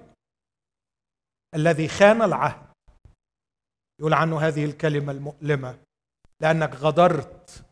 [1.55, 2.73] الذي خان العهد
[4.01, 5.85] يقول عنه هذه الكلمة المؤلمة
[6.41, 7.67] لأنك غدرت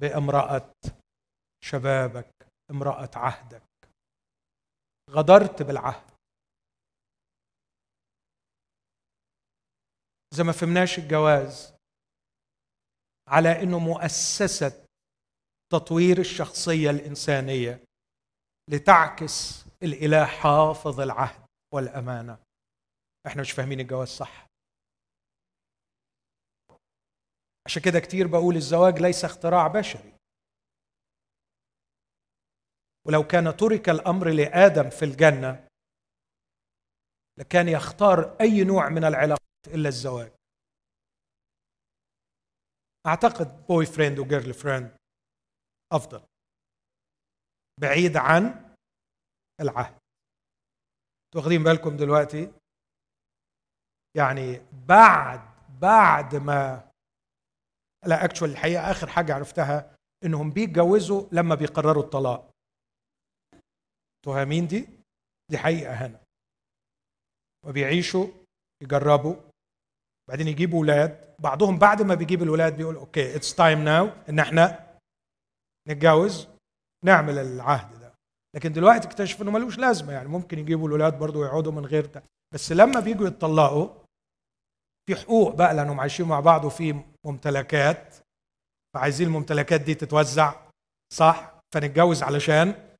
[0.00, 0.74] بامرأة
[1.64, 2.30] شبابك
[2.70, 3.62] امرأة عهدك.
[5.10, 6.17] غدرت بالعهد.
[10.34, 11.74] إذا ما فهمناش الجواز
[13.28, 14.86] على إنه مؤسسة
[15.72, 17.84] تطوير الشخصية الإنسانية
[18.70, 22.38] لتعكس الإله حافظ العهد والأمانة.
[23.26, 24.46] إحنا مش فاهمين الجواز صح.
[27.66, 30.12] عشان كده كتير بقول الزواج ليس اختراع بشري.
[33.06, 35.68] ولو كان ترك الأمر لآدم في الجنة
[37.38, 40.32] لكان يختار أي نوع من العلاقات إلا الزواج.
[43.06, 44.96] أعتقد boyfriend و girlfriend
[45.92, 46.26] أفضل.
[47.80, 48.74] بعيد عن
[49.60, 49.98] العهد.
[51.36, 52.52] واخدين بالكم دلوقتي؟
[54.16, 55.40] يعني بعد
[55.80, 56.90] بعد ما
[58.06, 62.50] لا actual الحقيقة آخر حاجة عرفتها إنهم بيتجوزوا لما بيقرروا الطلاق.
[64.24, 64.88] فاهمين دي؟
[65.50, 66.24] دي حقيقة هنا.
[67.66, 68.26] وبيعيشوا
[68.82, 69.47] يجربوا
[70.28, 74.96] بعدين يجيبوا أولاد بعضهم بعد ما بيجيب الولاد بيقول okay it's time now إن إحنا
[75.88, 76.48] نتجوز
[77.04, 78.14] نعمل العهد ده.
[78.56, 80.28] لكن دلوقتي اكتشفوا إنه ملوش لازمة يعني.
[80.28, 82.22] ممكن يجيبوا الولاد برضه ويقعدوا من غير ده.
[82.54, 83.88] بس لما بيجوا يتطلقوا
[85.08, 88.16] في حقوق بقى لأنهم عايشين مع بعض وفي ممتلكات.
[88.94, 90.54] فعايزين الممتلكات دي تتوزع
[91.12, 92.94] صح؟ فنتجوز علشان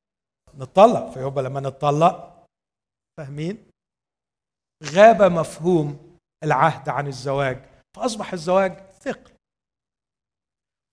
[0.54, 1.10] نتطلق.
[1.10, 2.44] فيبقى لما نتطلق
[3.18, 3.70] فاهمين؟
[4.84, 6.07] غاب مفهوم
[6.44, 7.64] العهد عن الزواج
[7.96, 9.32] فأصبح الزواج ثقل.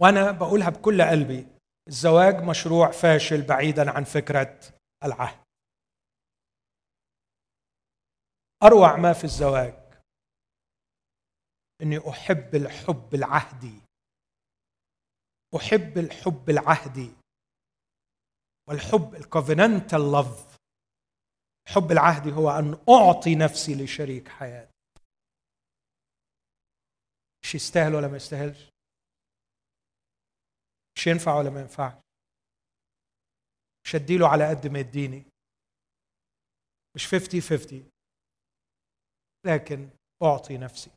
[0.02, 1.48] وأنا بقولها بكل قلبي
[1.88, 4.60] الزواج مشروع فاشل بعيدا عن فكرة
[5.04, 5.46] العهد.
[8.64, 9.86] أروع ما في الزواج
[11.82, 13.82] إني أحب الحب العهدي.
[15.56, 17.12] أحب الحب العهدي
[18.68, 20.58] والحب الكوفيننتال لاف
[21.68, 24.75] الحب العهدي هو أن أعطي نفسي لشريك حياتي.
[27.46, 28.70] مش يستاهل ولا ما يستاهلش.
[30.96, 32.04] مش ينفع ولا ما ينفعش.
[33.86, 35.26] مش اديله على قد ما يديني.
[36.96, 37.91] مش 50 50
[39.46, 39.89] لكن
[40.24, 40.91] أعطي نفسي.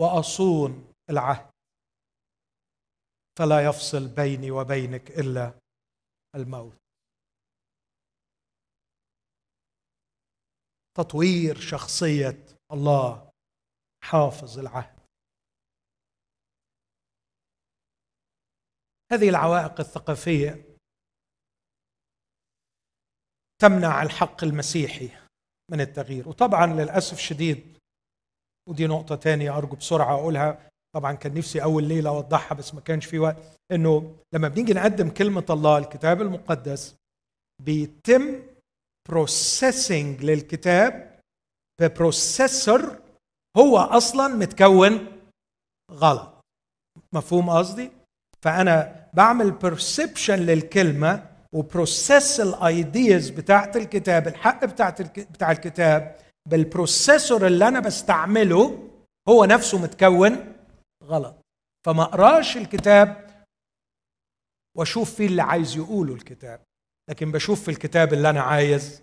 [0.00, 1.50] وأصون العهد.
[3.38, 5.60] فلا يفصل بيني وبينك إلا
[6.34, 6.76] الموت.
[10.96, 13.27] تطوير شخصية الله.
[14.04, 14.98] حافظ العهد.
[19.12, 20.64] هذه العوائق الثقافية
[23.58, 25.10] تمنع الحق المسيحي
[25.70, 26.28] من التغيير.
[26.28, 27.78] وطبعا للأسف شديد
[28.68, 30.70] ودي نقطة ثانية أرجو بسرعة أقولها.
[30.94, 33.36] طبعا كان نفسي أول ليلة أوضحها بس ما كانش في وقت.
[33.72, 36.96] إنه لما بنيجي نقدم كلمة الله الكتاب المقدس
[37.62, 38.42] بيتم
[39.08, 41.20] processing للكتاب
[41.80, 43.07] ب processor
[43.58, 45.20] هو أصلا متكون
[45.92, 46.34] غلط.
[47.12, 47.90] مفهوم قصدي؟
[48.42, 56.16] فأنا بعمل perception للكلمة و process ال ideas بتاعت الكتاب الحق بتاعت بتاع الكتاب
[56.48, 58.90] بالبروسيسور اللي أنا بستعمله
[59.28, 60.54] هو نفسه متكون
[61.04, 61.36] غلط.
[61.86, 63.28] فما أقراش الكتاب
[64.76, 66.64] وأشوف فيه اللي عايز يقوله الكتاب
[67.10, 69.02] لكن بشوف في الكتاب اللي أنا عايز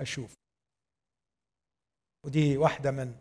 [0.00, 0.34] أشوف
[2.26, 3.14] ودي واحدة من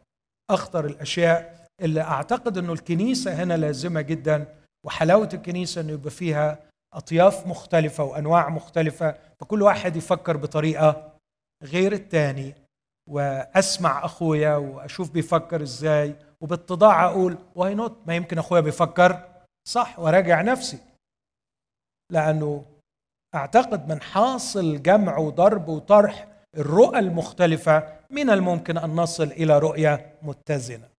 [0.53, 6.59] أخطر الأشياء اللي أعتقد إنه الكنيسة هنا لازمة جدا وحلاوة الكنيسة إنه يبقى فيها
[6.93, 11.13] أطياف مختلفة وأنواع مختلفة فكل واحد يفكر بطريقة
[11.63, 12.55] غير الثاني
[13.09, 19.29] وأسمع أخويا وأشوف بيفكر إزاي وباتضاع أقول why not ما يمكن أخويا بيفكر
[19.67, 20.77] صح وراجع نفسي.
[22.11, 22.65] لأنه
[23.35, 26.27] أعتقد من حاصل جمع وضرب وطرح
[26.57, 30.89] الرؤى المختلفة من الممكن أن نصل إلى رؤية متزنة.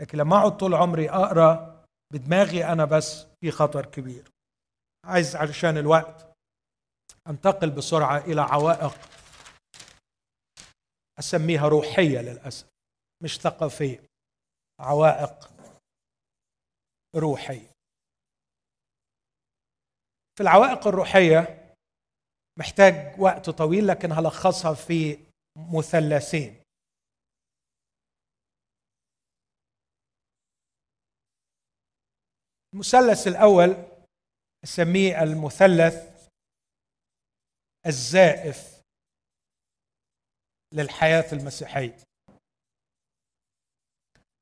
[0.00, 4.30] لكن لما أقعد طول عمري أقرأ بدماغي أنا بس في خطر كبير.
[5.06, 6.32] عايز علشان الوقت
[7.28, 8.94] أنتقل بسرعة إلى عوائق
[11.18, 12.66] أسميها روحية للأسف
[13.22, 14.02] مش ثقافية.
[14.80, 15.50] عوائق
[17.16, 17.70] روحية.
[20.36, 21.72] في العوائق الروحية
[22.58, 25.25] محتاج وقت طويل لكن هلخصها في
[25.56, 26.62] مثلثين.
[32.74, 33.76] المثلث الأول
[34.64, 36.28] اسميه المثلث
[37.86, 38.82] الزائف
[40.74, 41.96] للحياة المسيحية.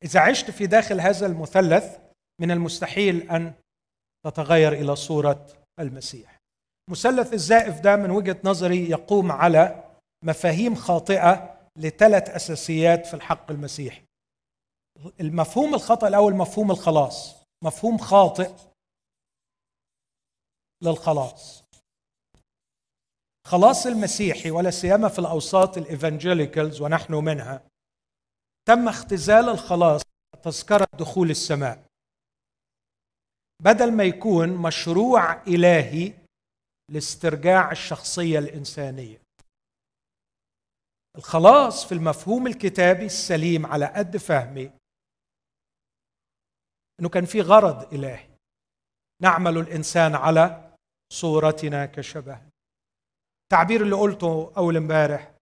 [0.04, 1.98] إذا عشت في داخل هذا المثلث
[2.40, 3.54] من المستحيل أن
[4.26, 5.46] تتغير إلى صورة
[5.80, 6.38] المسيح.
[6.90, 9.83] مثلث الزائف ده من وجهة نظري يقوم على
[10.24, 14.04] مفاهيم خاطئة لثلاث أساسيات في الحق المسيحي.
[15.20, 18.54] المفهوم الخطأ الأول مفهوم الخلاص مفهوم خاطئ
[20.82, 21.64] للخلاص.
[23.46, 27.62] خلاص المسيحي ولا سيما في الأوساط الإيفانجيليكالز ونحن منها
[28.68, 30.02] تم اختزال الخلاص
[30.42, 31.84] تذكرة دخول السماء.
[33.62, 36.12] بدل ما يكون مشروع إلهي
[36.90, 39.23] لاسترجاع الشخصية الإنسانية.
[41.16, 44.72] الخلاص في المفهوم الكتابي السليم على قد فهمي.
[47.00, 48.28] إنه كان في غرض إلهي.
[49.22, 50.74] نعمل الإنسان على
[51.12, 52.42] صورتنا كشبه.
[53.42, 55.34] التعبير اللي قلته أول امبارح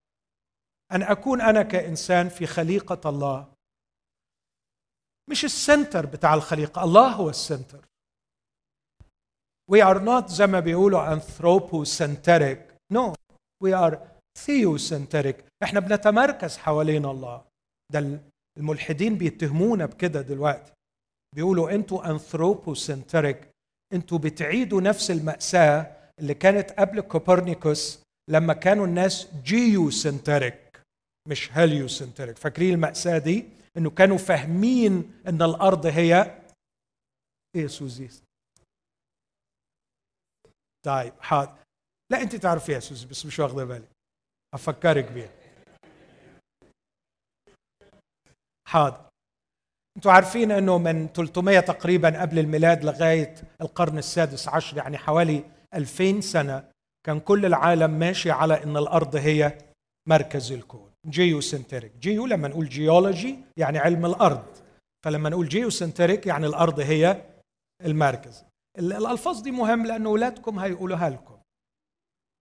[0.93, 3.53] أن أكون أنا كإنسان في خليقة الله.
[5.31, 7.85] مش ال center بتاع الخليقة الله هو ال center.
[9.73, 12.59] We are not زي ما بيقولوا anthropocentric.
[12.95, 13.15] No,
[13.65, 13.99] we are
[14.39, 15.52] theocentric.
[15.63, 17.45] إحنا بنتمركز حوالين الله.
[17.93, 18.21] ده
[18.59, 20.73] الملحدين بيتهمونا بكده دلوقتي.
[21.35, 23.37] بيقولوا أنتوا anthropocentric.
[23.93, 30.83] أنتوا بتعيدوا نفس المأساة اللي كانت قبل كوبرنيكوس لما كانوا الناس geocentric
[31.29, 33.47] مش heliocentric فاكرين المأساة دي
[33.77, 36.41] انه كانوا فاهمين ان الأرض هي
[37.57, 38.09] إيه سوزي
[40.87, 41.53] طيب حاضر
[42.13, 43.89] لا انت تعرفيها سوزي بس مش واخدة بالك
[44.55, 45.31] أفكرك بيها
[48.73, 49.01] حاضر.
[49.97, 55.45] أنتوا عارفين انه من 300 تقريبا قبل الميلاد لغاية القرن السادس عشر يعني حوالي
[55.75, 56.65] 2000 سنة
[57.07, 59.59] كان كل العالم ماشي على إن الأرض هي
[60.09, 60.91] مركز الكون.
[61.07, 64.45] geocentric geo لما نقول جيولوجي يعني علم الأرض.
[65.05, 67.23] فلما نقول geocentric يعني الأرض هي
[67.85, 68.45] المركز.
[68.79, 71.39] الألفاظ دي مهم لأن أولادكم هيقولوها لكم.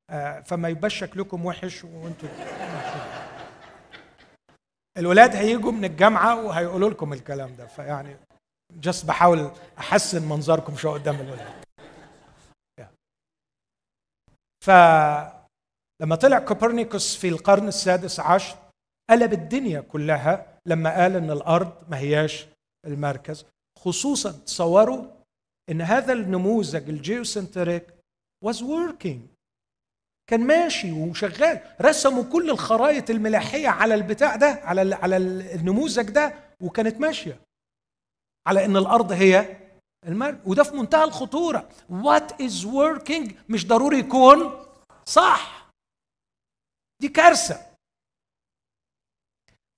[0.10, 2.30] آه، فما يبقاش شكلكم وحش وانتوا
[4.98, 7.66] الولاد هيجوا من الجامعة وهيقولوا لكم الكلام ده.
[7.66, 8.18] فيعني
[8.74, 11.64] جست بحاول أحسن منظركم شوية قدام الولاد.
[14.66, 18.58] فلما طلع كوبرنيكوس في القرن السادس عشر
[19.10, 22.48] قلب الدنيا كلها لما قال إن الأرض ما هياش
[22.86, 23.46] المركز.
[23.80, 25.06] خصوصا تصوروا
[25.70, 27.88] إن هذا النموذج ال geocentric
[28.46, 29.20] was working.
[30.32, 37.00] كان ماشي وشغال رسموا كل الخرائط الملاحية على البتاع ده على على النموذج ده وكانت
[37.00, 37.42] ماشية.
[38.48, 39.58] على إن الأرض هي
[40.08, 41.70] المركز وده في منتهى الخطورة.
[41.90, 44.66] what is working مش ضروري يكون
[45.06, 45.70] صح.
[47.02, 47.66] دي كارثة.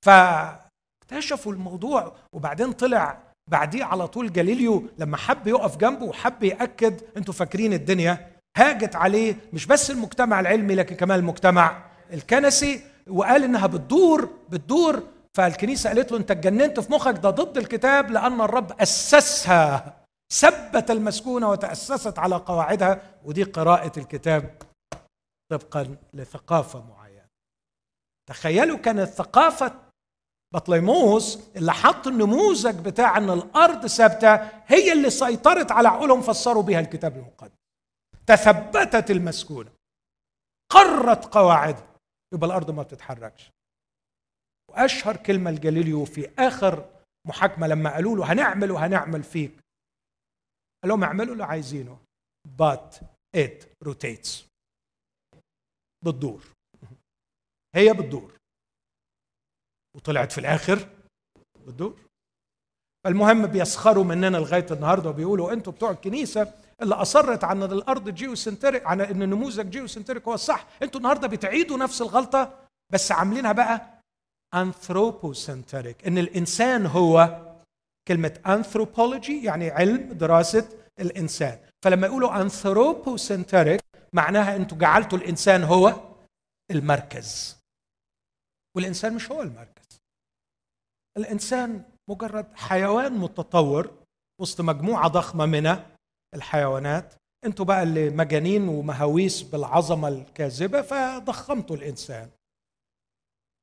[0.05, 7.33] فاكتشفوا الموضوع وبعدين طلع بعديه على طول جاليليو لما حب يقف جنبه وحب يأكد أنتوا
[7.33, 11.83] فاكرين الدنيا؟ هاجت عليه مش بس المجتمع العلمي لكن كمان المجتمع
[12.13, 15.03] الكنسي وقال إنها بتدور بتدور.
[15.37, 19.95] فالكنيسة قالت له أنت اتجننت في مخك ده ضد الكتاب لأن الرب أسسها
[20.33, 23.01] ثبت المسكونة وتأسست على قواعدها.
[23.25, 24.57] ودي قراءة الكتاب
[25.51, 27.25] طبقا لثقافة معينة.
[28.29, 29.71] تخيلوا كانت ثقافه
[30.53, 34.35] بطليموس اللي حط النموذج بتاع إن الأرض ثابتة
[34.67, 37.62] هي اللي سيطرت على عقولهم فسروا بها الكتاب المقدس.
[38.27, 39.71] تثبتت المسكونة.
[40.71, 41.95] قرت قواعدها
[42.33, 43.49] يبقى الأرض ما بتتحركش.
[44.69, 49.51] وأشهر كلمة لجاليليو في آخر محاكمة لما قالوا له هنعمل وهنعمل فيك.
[50.83, 51.99] قال لهم اعملوا اللي عايزينه.
[52.47, 53.03] But
[53.37, 54.43] it rotates.
[56.05, 56.43] بتدور.
[57.75, 58.37] هي بتدور.
[59.95, 60.89] وطلعت في الآخر
[61.67, 61.99] بتدور.
[63.05, 69.01] فالمهم بيسخروا مننا لغاية النهارده وبيقولوا أنتوا بتوع الكنيسة اللي أصرت عن الأرض geocentric عن
[69.01, 72.59] إن النموذج geocentric هو الصح أنتوا النهارده بتعيدوا نفس الغلطة
[72.93, 73.99] بس عاملينها بقى
[74.53, 77.39] anthropocentric إن الإنسان هو
[78.07, 80.69] كلمة انثروبولوجي يعني علم دراسة
[80.99, 81.59] الإنسان.
[81.83, 83.81] فلما يقولوا انثروبوسنتريك
[84.13, 85.93] معناها أنتوا جعلتوا الإنسان هو
[86.71, 87.57] المركز.
[88.75, 89.99] والإنسان مش هو المركز.
[91.17, 93.91] الإنسان مجرد حيوان متطور
[94.41, 95.83] وسط مجموعة ضخمة من
[96.35, 97.13] الحيوانات.
[97.45, 102.29] أنتوا بقى اللي مجانين ومهاويس بالعظمة الكاذبة فضخمتوا الإنسان.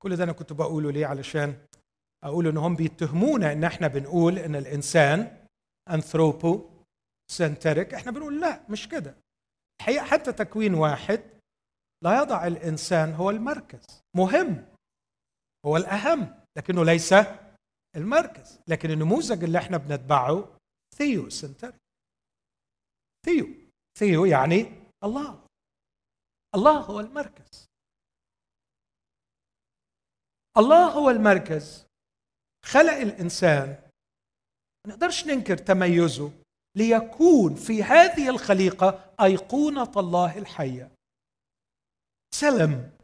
[0.02, 1.54] كل ده أنا كنت بقوله ليه؟ علشان
[2.24, 5.36] أقول إن هم بيتهمونا إن إحنا بنقول إن الإنسان
[5.90, 9.14] anthropocentric إحنا بنقول لا مش كده.
[9.80, 11.20] الحقيقة حتى تكوين واحد
[12.04, 14.02] لا يضع الإنسان هو المركز.
[14.16, 14.66] مهم.
[15.66, 17.14] هو الأهم لكنه ليس
[17.96, 18.60] المركز.
[18.68, 20.56] لكن النموذج اللي إحنا بنتبعه
[20.96, 21.28] theo
[23.26, 23.46] theo
[23.98, 25.46] theo يعني الله.
[26.54, 27.66] الله هو المركز.
[30.58, 31.86] الله هو المركز.
[32.64, 33.68] خلق الإنسان.
[34.86, 36.32] ما نقدرش ننكر تميزه
[36.76, 40.90] ليكون في هذه الخليقة أيقونة الله الحية.
[42.34, 42.96] سلم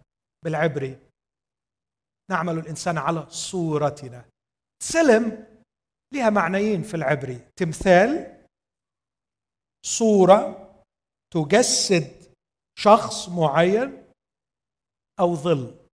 [0.45, 0.99] بالعبري
[2.31, 4.25] نعمل الإنسان على صورتنا.
[4.83, 5.47] سلم
[6.15, 8.36] لها معنيين في العبري تمثال
[9.87, 10.67] صورة
[11.31, 12.35] تجسد
[12.79, 14.13] شخص معين
[15.21, 15.89] أو ظل.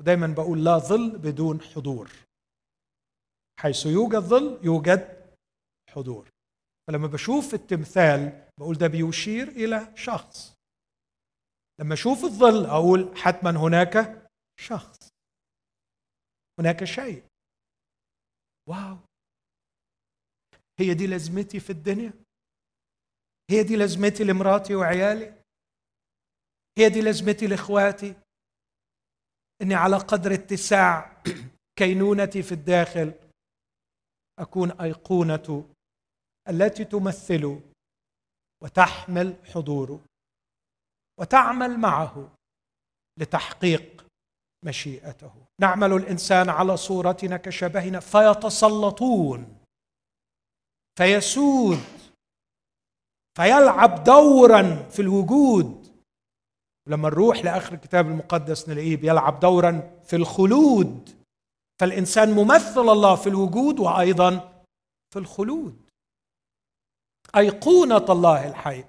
[0.00, 2.10] ودايما بقول لا ظل بدون حضور.
[3.60, 5.32] حيث يوجد ظل يوجد
[5.90, 6.30] حضور.
[6.88, 10.54] فلما بشوف التمثال بقول ده بيشير إلى شخص.
[11.80, 14.26] لما أشوف الظل أقول حتما هناك
[14.60, 15.08] شخص.
[16.60, 17.24] هناك شيء.
[18.68, 18.98] واو.
[20.78, 22.12] هي دي لازمتي في الدنيا؟
[23.50, 25.34] هي دي لازمتي لمراتي وعيالي؟
[26.78, 28.14] هي دي لازمتي لإخواتي؟
[29.62, 31.22] إني على قدر اتساع
[31.78, 33.12] كينونتي في الداخل
[34.38, 35.74] أكون أيقونة
[36.48, 37.60] التي تمثله
[38.62, 40.00] وتحمل حضوره
[41.20, 42.36] وتعمل معه
[43.18, 44.06] لتحقيق
[44.64, 45.32] مشيئته.
[45.60, 49.58] نعمل الإنسان على صورتنا كشبهنا فيتسلطون
[50.98, 51.99] فيسود
[53.36, 55.90] فيلعب دورا في الوجود.
[56.86, 61.24] ولما نروح لآخر الكتاب المقدس نلاقيه بيلعب دورا في الخلود.
[61.80, 64.62] فالإنسان ممثل الله في الوجود وأيضا
[65.12, 65.90] في الخلود.
[67.36, 68.84] أيقونة الله الحي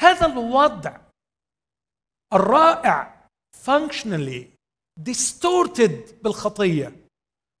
[0.00, 1.00] هذا الوضع
[2.32, 3.28] الرائع
[3.66, 4.44] functionally
[5.00, 7.06] distorted بالخطية.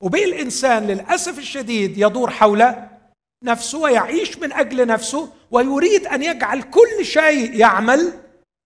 [0.02, 2.62] وبالإنسان للأسف الشديد يدور حول
[3.44, 8.22] نفسه ويعيش من أجل نفسه ويريد أن يجعل كل شيء يعمل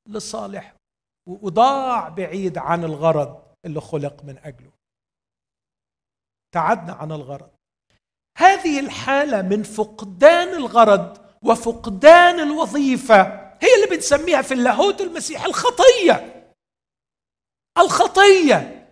[0.08, 0.74] لصالح
[1.26, 4.72] وضاع بعيد عن الغرض اللي خلق من أجله.
[6.54, 7.50] تعدنا عن الغرض.
[8.38, 13.22] هذه الحالة من فقدان الغرض وفقدان الوظيفة
[13.62, 16.52] هي اللي بنسميها في اللاهوت المسيح الخطية.
[17.78, 18.88] الخطية.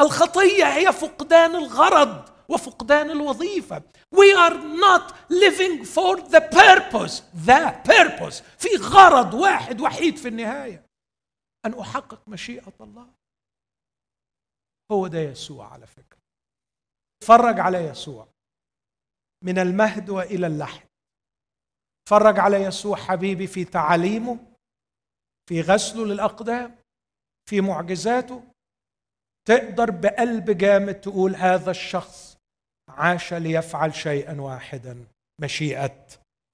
[0.00, 2.29] الخطية هي فقدان الغرض.
[2.50, 3.82] وفقدان الوظيفة.
[4.14, 7.22] We are not living for the purpose.
[7.46, 8.42] The purpose.
[8.58, 10.86] في غرض واحد وحيد في النهاية.
[11.66, 13.08] أن أحقق مشيئة الله.
[14.92, 16.18] هو ده يسوع على فكرة.
[17.22, 18.28] اتفرج على يسوع.
[19.44, 20.88] من المهد وإلى اللحد.
[22.02, 24.38] اتفرج على يسوع حبيبي في تعاليمه
[25.48, 26.76] في غسله للأقدام.
[27.48, 28.42] في معجزاته.
[29.48, 32.29] تقدر بقلب جامد تقول هذا الشخص
[33.00, 35.04] عاش ليفعل شيئا واحدا
[35.40, 36.06] مشيئة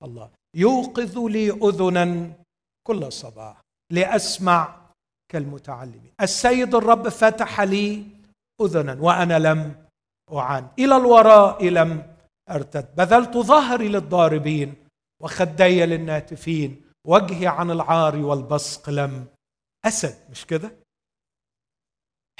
[0.02, 0.30] الله.
[0.56, 2.32] يوقظ لي اذنا
[2.86, 3.60] كل صباح
[3.92, 4.86] لأسمع
[5.32, 6.12] كالمتعلمين.
[6.20, 8.06] السيد الرب فتح لي
[8.60, 9.86] اذنا وأنا لم
[10.32, 10.68] أعان.
[10.78, 12.16] إلى الوراء لم
[12.50, 12.94] أرتد.
[12.96, 14.74] بذلت ظهري للضاربين
[15.22, 16.82] وخدي للناتفين.
[17.06, 19.26] وجهي عن العار والبصق لم
[19.84, 20.30] أسد.
[20.30, 20.70] مش كده؟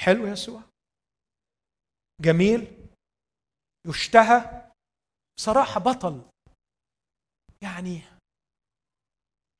[0.01, 0.61] حلو يسوع.
[2.21, 2.76] جميل.
[3.87, 4.71] يشتهى
[5.37, 6.29] بصراحة بطل.
[7.61, 8.01] يعني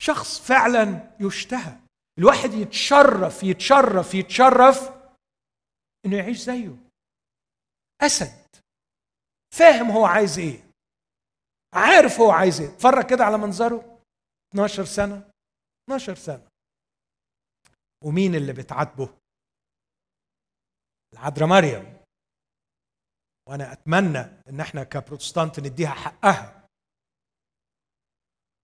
[0.01, 1.79] شخص فعلا يشتهى.
[2.19, 4.97] الواحد يتشرف يتشرف يتشرف
[6.05, 6.75] إنه يعيش زيه.
[8.01, 8.47] أسد.
[9.57, 10.71] فاهم هو عايز إيه.
[11.73, 12.69] عارف هو عايز إيه.
[12.69, 14.01] اتفرج كده على منظره.
[14.53, 15.31] 12 سنة.
[15.89, 16.47] 12 سنة.
[18.03, 19.17] ومين اللي بتعاتبه؟
[21.13, 21.96] العذراء مريم.
[23.47, 24.19] وأنا اتمنى
[24.49, 26.67] ان إحنا كبروتستانت نديها حقها.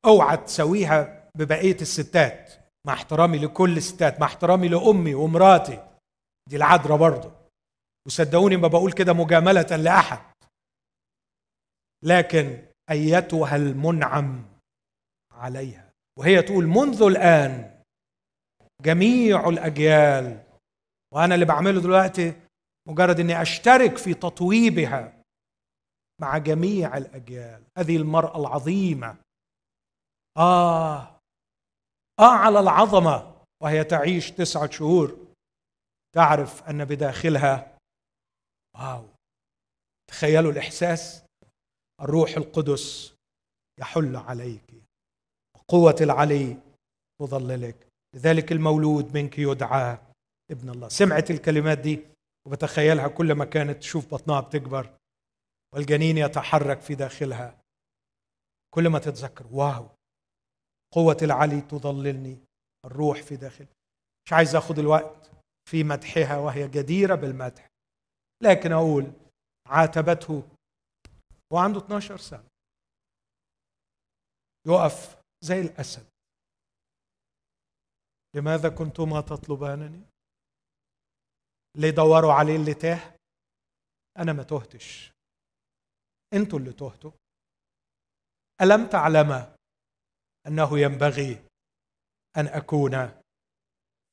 [0.05, 2.53] اوعى تسويها ببقية الستات
[2.87, 5.87] مع احترامي لكل الستات مع احترامي لأمي ومراتي.
[6.49, 7.31] دي العذراء برضه.
[8.07, 10.33] وصدقوني ما بقول كده مجاملة لأحد.
[12.03, 14.45] لكن أيتها المنعم
[15.31, 15.89] عليها.
[16.19, 17.81] وهي تقول منذ الآن
[18.81, 20.43] جميع الأجيال
[21.13, 22.33] وأنا اللي بعمله دلوقتي
[22.87, 25.23] مجرد إني أشترك في تطويبها
[26.21, 27.63] مع جميع الأجيال.
[27.77, 29.17] هذه المرأة العظيمة.
[30.37, 31.19] آه.
[32.19, 33.43] آه على العظمة.
[33.63, 35.17] وهي تعيش تسعة شهور.
[36.15, 37.77] تعرف أن بداخلها.
[38.75, 39.05] واو.
[40.09, 41.23] تخيلوا الإحساس.
[42.01, 43.15] الروح القدس
[43.79, 44.73] يحل عليك.
[45.67, 46.57] قوة العلي
[47.21, 47.87] تظللك.
[48.15, 49.97] لذلك المولود منك يدعى
[50.51, 50.87] ابن الله.
[50.87, 52.12] سمعت الكلمات دي؟
[52.47, 54.97] وبتخيلها كل ما كانت تشوف بطنها بتكبر
[55.73, 57.61] والجنين يتحرك في داخلها.
[58.73, 59.89] كل ما تتذكر واو!
[60.93, 62.37] قوة العلي تظللني
[62.85, 63.67] الروح في داخل.
[64.25, 65.31] مش عايز اخذ الوقت
[65.69, 67.67] في مدحها وهي جديرة بالمدح.
[68.43, 69.13] لكن أقول
[69.67, 70.43] عاتبته
[71.53, 72.47] وعنده 12 سنة.
[74.67, 76.09] يقف زي الأسد.
[78.35, 80.12] لماذا كنتما تطلبانني؟
[81.75, 83.13] اللي دوروا عليه اللي تاه.
[84.17, 85.11] أنا ما تهتش.
[86.33, 87.11] أنتوا اللي تهتوا.
[88.61, 89.55] ألم تعلم
[90.47, 91.45] أنه ينبغي
[92.37, 93.21] أن أكون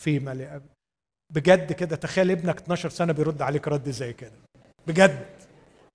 [0.03, 0.69] فيما لأبي
[1.35, 4.39] بجد كده تخيل ابنك 12 سنة بيرد عليك رد زي كده.
[4.87, 5.41] بجد.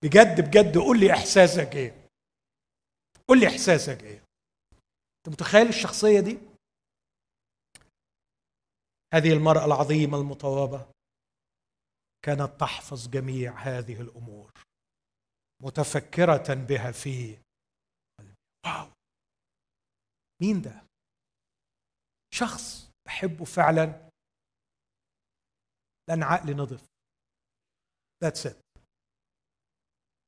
[0.03, 0.77] بجد بجد.
[0.77, 2.07] قول لي إحساسك إيه؟
[3.27, 4.23] قول لي إحساسك إيه؟
[5.17, 6.37] أنت متخيل الشخصية دي؟
[9.13, 10.94] هذه المرأة العظيمة المطوبة.
[12.25, 14.51] كانت تحفظ جميع هذه الأمور.
[15.63, 17.37] متفكرة بها في
[18.65, 18.91] واو!
[20.41, 20.87] مين ده؟
[22.33, 24.09] شخص بحبه فعلا؟
[26.09, 26.85] لأن عقلي نضف
[28.23, 28.57] That's it.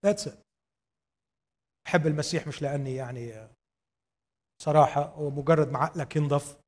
[0.06, 0.38] That's it.
[1.86, 3.49] بحب المسيح مش لأني يعني
[4.61, 6.60] صراحة هو مجرد ما عقلك ينضف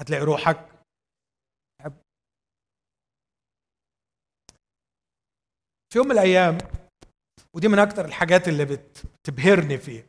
[0.00, 0.84] هتلاقي روحك
[1.78, 2.02] بحب
[5.94, 6.58] في يوم من الأيام
[7.56, 10.06] ودي من أكتر الحاجات اللي بتبهرني فيه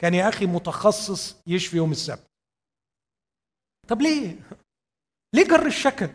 [0.00, 2.26] كان يا أخي متخصص يشفي يوم السبت.
[3.88, 4.36] طب ليه؟
[5.34, 6.10] ليه جر الشكل؟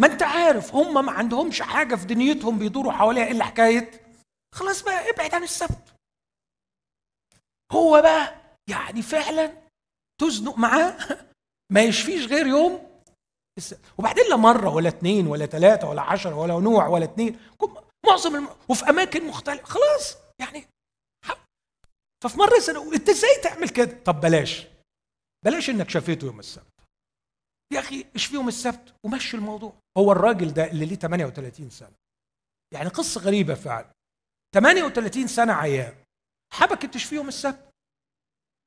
[0.00, 3.90] ما أنت عارف هم ما عندهمش حاجة في دنيتهم بيدوروا حواليها إلا حكاية
[4.54, 5.94] خلاص بقى ابعد عن السبت.
[7.72, 9.62] هو بقى يعني فعلا
[10.20, 10.98] تزنق معاه
[11.72, 12.87] ما يشفيش غير يوم
[13.98, 17.40] وبعدين لا مرة ولا اثنين ولا ثلاثة ولا عشرة ولا نوع ولا اثنين
[18.06, 18.48] معظم الم...
[18.68, 20.64] وفي أماكن مختلفة خلاص يعني
[22.24, 24.66] ففي مرة سنة أنت إزاي تعمل كده؟ طب بلاش
[25.44, 26.80] بلاش إنك شفيته يوم السبت.
[27.72, 29.72] يا أخي اشفي يوم السبت؟ ومشي الموضوع.
[29.98, 31.92] هو الراجل ده اللي ليه 38 سنة.
[32.74, 33.90] يعني قصة غريبة فعلا.
[34.54, 35.94] 38 سنة عيان.
[36.52, 37.68] حبكت تشفيه يوم السبت؟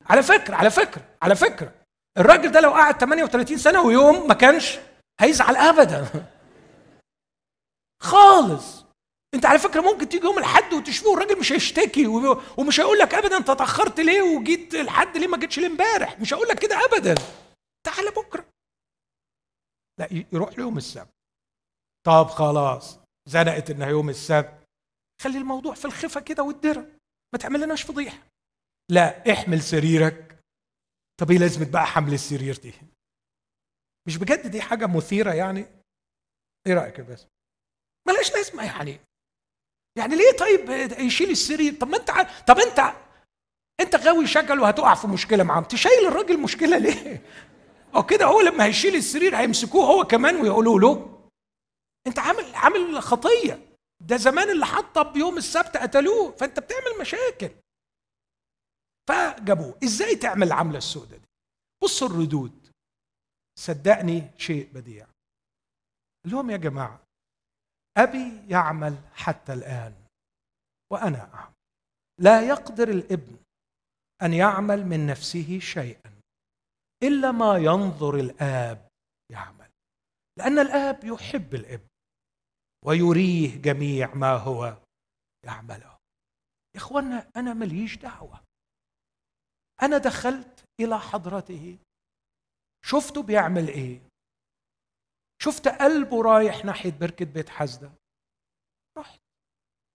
[0.05, 1.80] على فكرة على فكرة على فكرة.
[2.17, 4.79] الراجل ده لو قعد 38 سنة ويوم ما كانش
[5.21, 6.07] هيزعل أبدا.
[8.11, 8.85] خالص.
[9.33, 12.07] أنت على فكرة ممكن تيجي يوم الحد وتشفيه والراجل مش هيشتكي
[12.57, 16.19] ومش هيقول لك ابدا أنت اتأخرت ليه وجيت الحد ليه ما جيتش ليه امبارح.
[16.19, 17.15] مش هقول لك كده ابدا.
[17.85, 18.45] تعالى بكرة.
[19.99, 21.13] لا يروح ليوم السبت.
[22.05, 24.63] طب خلاص زنقت إنها يوم السبت.
[25.21, 26.85] خلي الموضوع في الخفة كده والدرة.
[27.33, 28.17] ما تعمل لناش فضيحة.
[28.91, 30.40] لا احمل سريرك.
[31.21, 32.73] طب إيه لازمة بقى حمل السرير دي؟
[34.07, 35.65] مش بجد دي حاجة مثيرة يعني؟
[36.67, 37.27] إيه رأيك يا باسم؟
[38.07, 38.99] ملاش لازمة يعني.
[39.97, 40.69] يعني ليه طيب
[40.99, 42.11] يشيل السرير؟ طب ما أنت
[42.47, 42.93] طب أنت
[43.79, 47.21] أنت غاوي شكل وهتقع في مشكلة معاه تشيل الراجل مشكلة ليه؟
[47.95, 51.21] أو كده هو لما هيشيل السرير هيمسكوه هو كمان ويقولوا له.
[52.07, 53.75] أنت عامل عامل خطية.
[53.99, 56.31] ده زمان اللي حطب يوم السبت قتلوه.
[56.31, 57.49] فأنت بتعمل مشاكل.
[59.11, 59.79] فجابوه.
[59.83, 61.27] إزاي تعمل العملة السوداء دي؟
[61.83, 62.71] بصوا الردود.
[63.59, 65.07] صدقني شيء بديع.
[66.27, 67.03] لهم يا جماعة
[67.97, 69.95] أبي يعمل حتى الآن
[70.91, 71.53] وأنا أعمل.
[72.19, 73.37] لا يقدر الابن
[74.21, 76.21] أن يعمل من نفسه شيئا
[77.03, 78.87] إلا ما ينظر الآب
[79.31, 79.69] يعمل.
[80.37, 81.87] لأن الآب يحب الابن
[82.85, 84.77] ويريه جميع ما هو
[85.45, 85.97] يعمله.
[86.75, 88.43] يا اخوانا أنا ماليش دعوة.
[89.83, 91.77] أنا دخلت إلى حضرته.
[92.85, 94.01] شفته بيعمل إيه؟
[95.41, 97.91] شفت قلبه رايح ناحية بركة بيت حزدة.
[98.97, 99.19] رحت.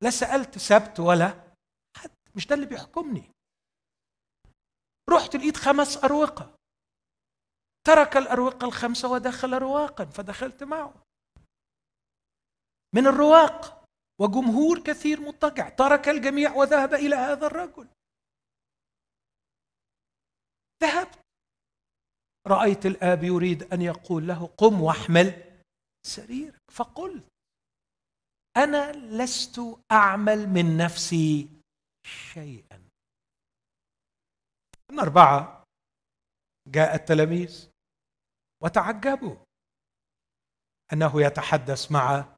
[0.03, 1.55] لا سألت سبت ولا
[1.97, 3.31] حد مش ده اللي بيحكمني.
[5.11, 6.57] رحت لقيت خمس أروقة.
[7.87, 10.95] ترك الأروقة الخمسة ودخل رواقا فدخلت معه.
[12.95, 13.85] من الرواق
[14.21, 17.89] وجمهور كثير مضطجع ترك الجميع وذهب إلى هذا الرجل.
[20.83, 21.19] ذهبت.
[22.47, 25.43] رأيت الآب يريد أن يقول له قم واحمل
[26.07, 26.63] سريرك.
[26.73, 27.25] فقلت
[28.57, 29.61] أنا لست
[29.93, 31.49] أعمل من نفسي
[32.07, 32.89] شيئا.
[34.91, 35.65] من أربعة
[36.69, 37.69] جاء التلاميذ
[38.63, 39.37] وتعجبوا
[40.93, 42.37] أنه يتحدث مع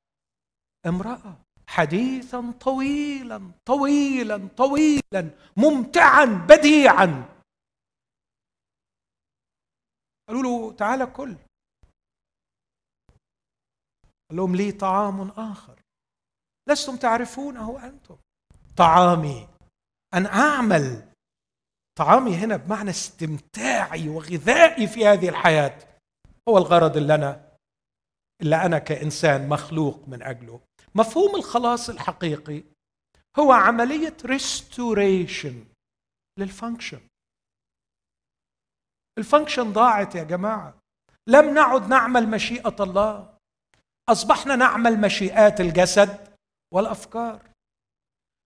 [0.87, 1.37] امرأة
[1.67, 7.38] حديثا طويلا طويلا طويلا ممتعا بديعا.
[10.29, 11.37] قالوا له تعالى كل.
[14.29, 15.81] قال لهم لي طعام آخر.
[16.69, 18.17] لستم تعرفونه أنتم.
[18.77, 19.49] طعامي.
[20.15, 21.13] أن أعمل
[21.99, 25.79] طعامي هنا بمعنى استمتاعي وغذائي في هذه الحياة.
[26.49, 27.49] هو الغرض اللي أنا
[28.43, 30.61] اللي أنا كإنسان مخلوق من أجله.
[30.95, 32.65] مفهوم الخلاص الحقيقي
[33.39, 35.65] هو عملية restoration
[36.39, 37.01] لل function
[39.19, 40.75] ال function ضاعت يا جماعة.
[41.27, 43.35] لم نعد نعمل مشيئة الله.
[44.09, 46.29] أصبحنا نعمل مشيئات الجسد
[46.75, 47.43] والأفكار.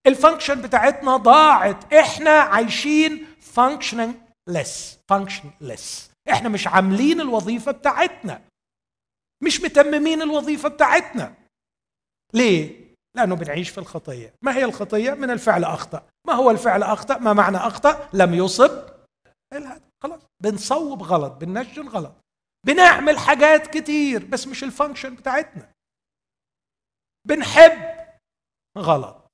[0.07, 1.93] ال function بتاعتنا ضاعت.
[1.93, 4.15] إحنا عايشين functioning
[4.49, 5.51] ليس function
[6.29, 8.41] إحنا مش عاملين الوظيفة بتاعتنا.
[9.43, 11.33] مش متممين الوظيفة بتاعتنا.
[12.33, 12.83] ليه؟
[13.15, 14.33] لأنه بنعيش في الخطية.
[14.41, 16.07] ما هي الخطية؟ من الفعل أخطأ.
[16.27, 18.92] ما هو الفعل أخطأ؟ ما معنى أخطأ؟ لم يصب
[19.57, 20.21] الهدف خلاص.
[20.43, 22.15] بنصوب غلط بننجل غلط.
[22.65, 25.73] بنعمل حاجات كتير بس مش الفانكشن بتاعتنا.
[27.27, 28.07] بنحب
[28.77, 29.27] غلط.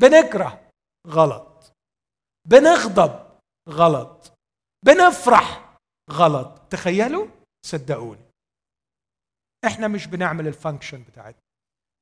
[0.00, 0.70] بنكره
[1.06, 1.72] غلط.
[2.48, 3.38] بنغضب
[3.68, 4.32] غلط.
[4.84, 5.76] بنفرح
[6.10, 6.58] غلط.
[6.70, 7.26] تخيلوا؟
[7.66, 8.24] صدقوني.
[9.66, 11.40] إحنا مش بنعمل ال function بتاعتنا.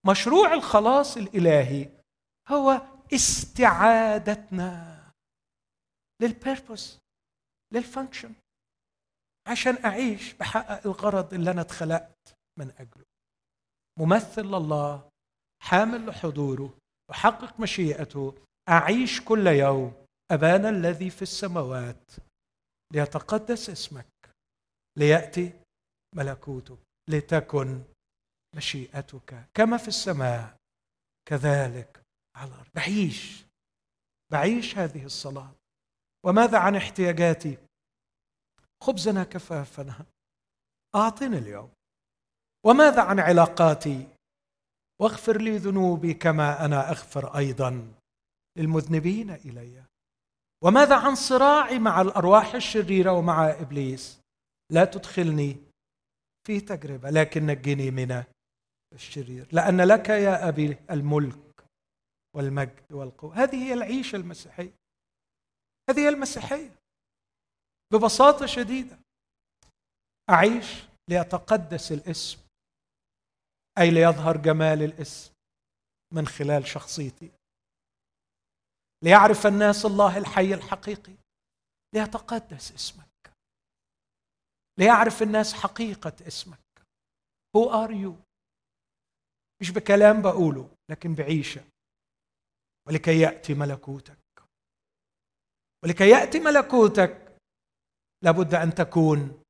[0.06, 1.90] مشروع الخلاص الإلهي
[2.48, 2.80] هو
[3.14, 4.91] استعادتنا.
[6.22, 6.98] لل purpose
[7.72, 8.34] لل function
[9.48, 13.04] عشان أعيش بحقق الغرض اللي أنا اتخلقت من أجله.
[13.98, 15.08] ممثل لله
[15.62, 16.78] حامل لحضوره
[17.10, 18.34] احقق مشيئته
[18.68, 22.10] أعيش كل يوم أبانا الذي في السماوات.
[22.92, 24.06] ليتقدس اسمك
[24.98, 25.52] ليأتي
[26.16, 26.78] ملكوتك
[27.08, 27.82] لتكن
[28.56, 29.44] مشيئتك.
[29.54, 30.56] كما في السماء
[31.28, 32.02] كذلك
[32.36, 32.68] على الأرض.
[32.74, 33.44] بعيش
[34.32, 35.54] بعيش هذه الصلاة.
[36.24, 37.58] وماذا عن احتياجاتي؟
[38.82, 40.06] خبزنا كفافنا
[40.94, 41.70] أعطني اليوم.
[42.66, 44.08] وماذا عن علاقاتي؟
[45.00, 47.94] واغفر لي ذنوبي كما أنا أغفر أيضا
[48.58, 49.84] للمذنبين إلي.
[50.64, 54.20] وماذا عن صراعي مع الأرواح الشريرة ومع إبليس؟
[54.70, 55.56] لا تدخلني
[56.46, 58.24] في تجربة لكن نجني من
[58.92, 59.48] الشرير.
[59.52, 61.64] لأن لك يا أبي الملك
[62.36, 63.42] والمجد والقوة.
[63.42, 64.81] هذه هي العيشه المسيحيه
[65.90, 66.70] هذه هي المسيحية.
[67.92, 68.98] ببساطة شديدة.
[70.30, 72.38] أعيش ليتقدس الاسم
[73.78, 75.32] أي ليظهر جمال الاسم
[76.12, 77.30] من خلال شخصيتي.
[79.04, 81.14] ليعرف الناس الله الحي الحقيقي.
[81.94, 83.32] ليتقدس اسمك.
[84.78, 86.58] ليعرف الناس حقيقة اسمك.
[87.56, 88.14] Who are you
[89.60, 91.64] مش بكلام بقوله لكن بعيشة.
[92.88, 94.21] ولكي يأتي ملكوتك.
[95.84, 97.36] ولكي يأتي ملكوتك
[98.24, 99.42] لابد أن تكون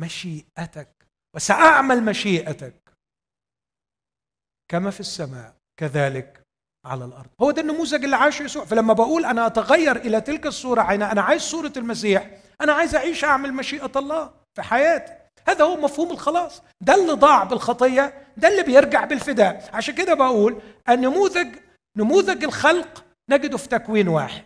[0.00, 0.88] مشيئتك
[1.36, 2.74] وسأعمل مشيئتك
[4.70, 6.40] كما في السماء كذلك
[6.86, 7.30] على الأرض.
[7.40, 8.64] هو ده النموذج اللي عاشه يسوع.
[8.64, 12.30] فلما بقول أنا أتغير إلى تلك الصورة عين أنا عايز صورة المسيح.
[12.60, 15.12] أنا عايز أعيش أعمل مشيئة الله في حياتي.
[15.48, 16.62] هذا هو مفهوم الخلاص.
[16.80, 19.70] ده اللي ضاع بالخطية ده اللي بيرجع بالفداء.
[19.72, 21.56] عشان كده بقول النموذج
[21.96, 24.44] نموذج الخلق نجده في تكوين واحد.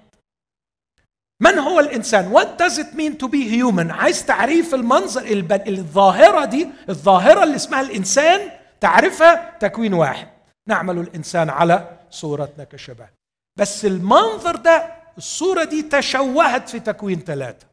[1.40, 3.90] من هو الإنسان؟ What does it mean to be human?
[3.90, 8.50] عايز تعريف المنظر الظاهرة دي الظاهرة اللي اسمها الإنسان
[8.80, 10.28] تعرفها تكوين واحد.
[10.68, 13.08] نعمل الإنسان على صورتنا كشبه
[13.58, 17.66] بس المنظر ده الصورة دي تشوهت في تكوين ثلاثة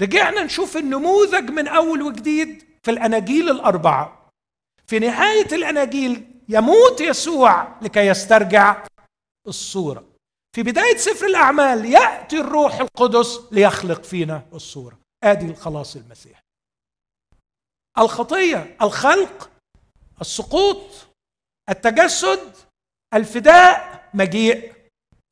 [0.00, 4.30] رجعنا نشوف النموذج من أول وجديد في الأناجيل الأربعة.
[4.86, 8.84] في نهاية الأناجيل يموت يسوع لكي يسترجع
[9.48, 10.04] الصورة.
[10.56, 14.98] في بداية سفر الأعمال يأتي الروح القدس ليخلق فينا الصورة.
[15.24, 16.40] ادي الخلاص المسيح.
[17.98, 19.50] الخطية الخلق
[20.20, 21.06] السقوط
[21.68, 22.56] التجسد
[23.14, 24.74] الفداء مجيء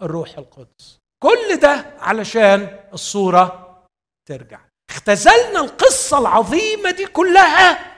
[0.02, 0.98] الروح القدس.
[1.22, 3.76] كل ده علشان الصورة
[4.28, 4.60] ترجع.
[4.90, 7.94] اختزلنا القصة العظيمة دي كلها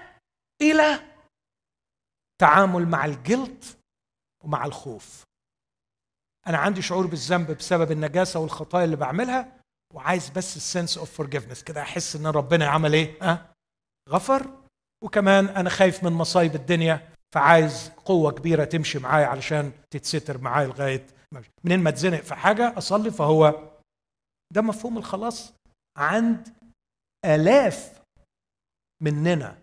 [0.63, 1.01] إلى
[2.41, 3.65] تعامل مع الجلد
[4.45, 5.26] ومع الخوف.
[6.47, 9.53] أنا عندي شعور بالذنب بسبب النجاسة والخطايا اللي بعملها
[9.95, 13.53] وعايز بس ال sense of forgiveness كده أحس إن ربنا عمل إيه؟ ها؟
[14.09, 14.47] غفر.
[15.05, 21.07] وكمان أنا خايف من مصايب الدنيا فعايز قوة كبيرة تمشي معايا علشان تتستر معايا لغاية
[21.65, 23.71] منين ما اتزنق في حاجة أصلي فهو
[24.53, 25.53] ده مفهوم الخلاص.
[25.99, 26.49] عند
[27.25, 28.03] آلاف
[29.03, 29.59] مننا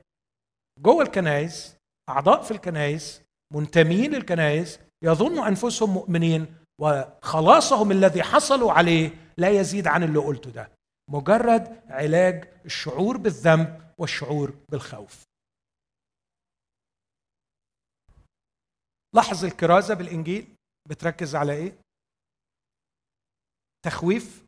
[0.80, 1.76] جوه الكنائس
[2.10, 3.22] أعضاء في الكنائس
[3.54, 10.72] منتمين للكنائس يظنوا أنفسهم مؤمنين وخلاصهم الذي حصلوا عليه لا يزيد عن اللي قلته ده.
[11.10, 15.24] مجرد علاج الشعور بالذنب والشعور بالخوف.
[19.16, 20.56] لاحظ الكرازة بالإنجيل
[20.90, 21.78] بتركز على إيه؟
[23.86, 24.46] تخويف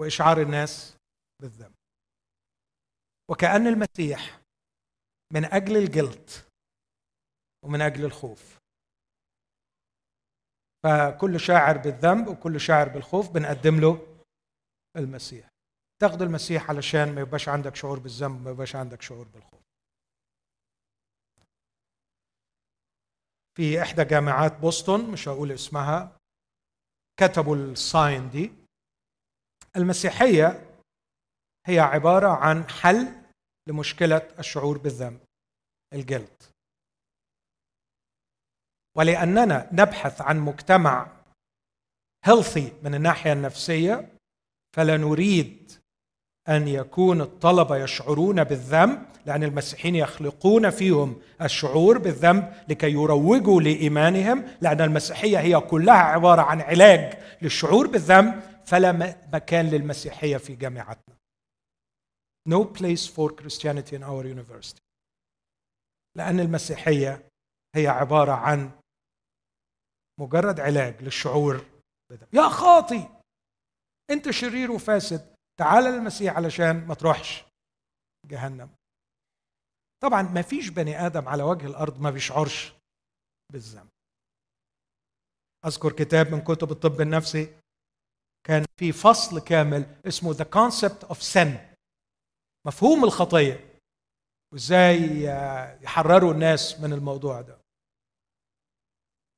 [0.00, 0.96] وإشعار الناس
[1.42, 1.74] بالذنب.
[3.30, 4.40] وكأن المسيح
[5.32, 6.30] من أجل الجلد
[7.64, 8.59] ومن أجل الخوف
[10.82, 14.06] فكل شاعر بالذنب وكل شاعر بالخوف بنقدم له
[14.96, 15.48] المسيح.
[16.02, 19.60] تاخذ المسيح علشان ما يبقاش عندك شعور بالذنب ما يبقاش عندك شعور بالخوف.
[23.56, 26.16] في إحدى جامعات بوسطن مش هقول اسمها
[27.16, 28.52] كتبوا ال sign دي.
[29.76, 30.66] المسيحية
[31.66, 33.08] هي عبارة عن حل
[33.68, 35.20] لمشكلة الشعور بالذنب
[35.92, 36.42] الجلد.
[39.00, 41.06] ولأننا نبحث عن مجتمع
[42.24, 44.08] healthy من الناحية النفسية
[44.76, 45.72] فلا نريد
[46.48, 54.80] أن يكون الطلبة يشعرون بالذنب لأن المسيحيين يخلقون فيهم الشعور بالذنب لكي يروجوا لإيمانهم لأن
[54.80, 61.16] المسيحية هي كلها عبارة عن علاج للشعور بالذنب فلا مكان للمسيحية في جامعتنا
[62.48, 64.80] No place for Christianity in our university.
[66.16, 67.22] لأن المسيحية
[67.74, 68.70] هي عبارة عن
[70.20, 71.66] مجرد علاج للشعور
[72.10, 72.28] بده.
[72.32, 73.08] يا خاطي!
[74.10, 75.34] أنت شرير وفاسد.
[75.56, 77.44] تعال للمسيح علشان ما تروحش
[78.26, 78.70] جهنم.
[80.02, 82.72] طبعا ما فيش بني آدم على وجه الأرض ما بيشعرش
[83.52, 83.88] بالذنب.
[85.66, 87.56] أذكر كتاب من كتب الطب النفسي
[88.46, 91.76] كان في فصل كامل اسمه The Concept of Sin.
[92.66, 93.78] مفهوم الخطية.
[94.52, 95.22] وإزاي
[95.82, 97.59] يحرروا الناس من الموضوع ده.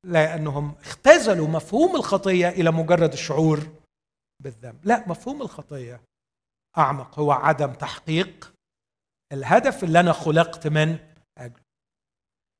[0.04, 3.58] لأنهم اختزلوا مفهوم الخطية إلى مجرد الشعور
[4.42, 4.84] بالذنب.
[4.86, 6.00] لا مفهوم الخطية
[6.78, 8.52] أعمق هو عدم تحقيق
[9.32, 10.98] الهدف اللي أنا خلقت من
[11.38, 11.62] اجله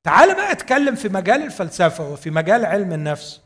[0.06, 3.43] تعال بقى اتكلم في مجال الفلسفة وفي مجال علم النفس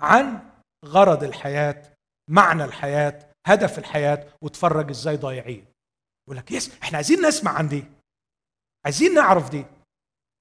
[0.00, 0.50] عن
[0.84, 1.82] غرض الحياة
[2.30, 5.66] معنى الحياة هدف الحياة وتفرج إزاي ضايعين.
[6.26, 7.84] يقول لك يس إحنا عايزين نسمع عن دي
[8.84, 9.64] عايزين نعرف دي.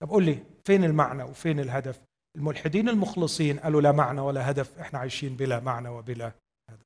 [0.02, 2.00] طب قول لي فين المعنى وفين الهدف؟
[2.38, 6.32] الملحدين المخلصين قالوا لا معنى ولا هدف إحنا عايشين بلا معنى وبلا
[6.70, 6.86] هدف.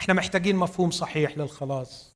[0.00, 2.12] إحنا محتاجين مفهوم صحيح للخلاص.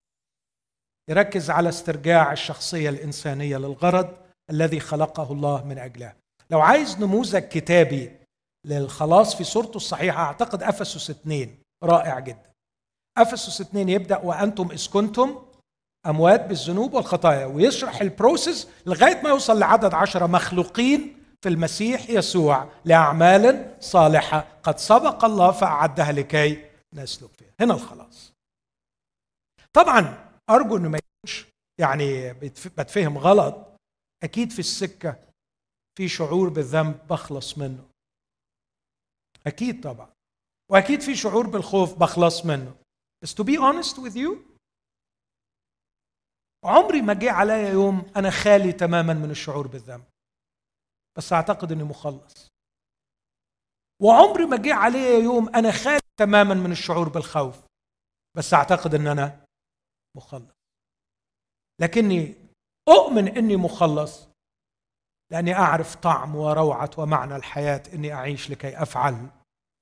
[1.11, 4.17] يركز على استرجاع الشخصية الإنسانية للغرض
[4.51, 6.17] الذي خلقه الله من أجله.
[6.51, 8.17] لو عايز نموذج كتابي
[8.67, 12.51] للخلاص في صورته الصحيحة أعتقد أفسس اثنين رائع جدا.
[13.19, 15.47] أفسس 2 يبدأ وأنتم اذ كنتم
[16.07, 23.77] أموات بالذنوب والخطايا ويشرح البروسيس لغاية ما يوصل لعدد عشرة مخلوقين في المسيح يسوع لأعمال
[23.81, 27.53] صالحة قد سبق الله فأعدها لكي نسلك فيها.
[27.61, 28.33] هنا الخلاص.
[29.73, 31.47] طبعا أرجو إنه ما يكونش
[31.81, 33.55] يعني بتفهم غلط.
[34.23, 35.17] أكيد في السكة
[35.99, 37.85] في شعور بالذنب بخلص منه.
[39.47, 40.09] أكيد طبعا.
[40.71, 42.75] وأكيد في شعور بالخوف بخلص منه.
[43.23, 44.54] بس to be honest with you
[46.65, 50.05] عمري ما جه عليا يوم أنا خالي تماما من الشعور بالذنب.
[51.19, 52.51] بس أعتقد إني مخلص.
[54.03, 57.65] وعمري ما جه عليا يوم أنا خالي تماما من الشعور بالخوف.
[58.37, 59.45] بس أعتقد إن أنا
[60.17, 60.55] مخلص.
[61.81, 62.35] لكني
[62.89, 64.29] أؤمن إني مخلص
[65.33, 69.31] لأني أعرف طعم وروعة ومعنى الحياة إني أعيش لكي أفعل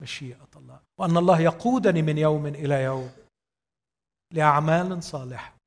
[0.03, 0.81] مشيئة الله.
[0.99, 3.11] وأن الله يقودني من يوم إلى يوم
[4.33, 5.62] لأعمال صالحة.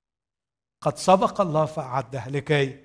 [0.86, 2.84] قد سبق الله فاعدها لكي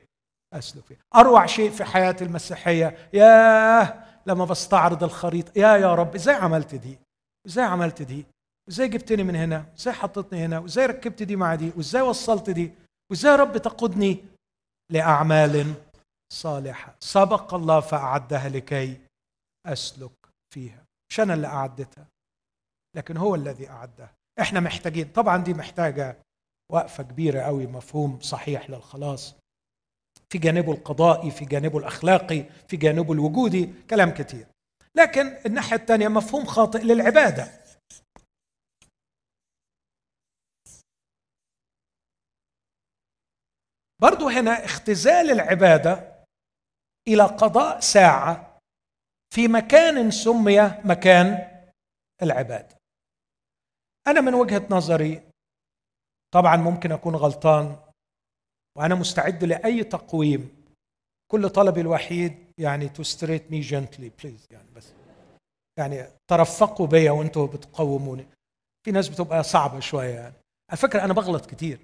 [0.54, 6.34] أسلك فيها أروع شيء في حياة المسيحية ياه لما بستعرض الخريطة يا يا رب إزاي
[6.34, 6.98] عملت دي؟
[7.46, 8.26] إزاي عملت دي؟
[8.68, 12.72] إزاي جبتني من هنا؟ إزاي حطيتني هنا؟ وازاي ركبت دي مع دي؟ وازاي وصلت دي؟
[13.10, 14.24] وازاي يا رب تقودني
[14.92, 15.74] لأعمال
[16.32, 19.00] صالحة؟ سبق الله فاعدها لكي
[19.66, 20.12] أسلك
[20.54, 20.84] فيها.
[21.10, 22.06] مش أنا اللي أعدتها
[22.96, 24.10] لكن هو الذي اعدها
[24.40, 26.16] إحنا محتاجين طبعا دي محتاجة
[26.70, 29.34] وقفة كبيرة قوي مفهوم صحيح للخلاص.
[30.32, 34.46] في جانبه القضائي في جانبه الأخلاقي في جانبه الوجودي كلام كتير.
[34.94, 37.60] لكن الناحية الثانية مفهوم خاطئ للعبادة.
[44.02, 46.24] برضو هنا اختزال العبادة
[47.08, 48.58] إلى قضاء ساعة
[49.34, 51.50] في مكان سمي مكان
[52.22, 52.76] العبادة.
[54.06, 55.29] أنا من وجهة نظري
[56.34, 57.76] طبعا ممكن أكون غلطان
[58.78, 60.60] وأنا مستعد لأي تقويم.
[61.32, 64.92] كل طلبي الوحيد يعني to treat me gently please يعني بس.
[65.78, 68.26] يعني ترفقوا بيا وأنتم بتقوموني.
[68.86, 70.34] في ناس بتبقى صعبة شوية يعني.
[70.70, 71.78] على فكرة أنا بغلط كتير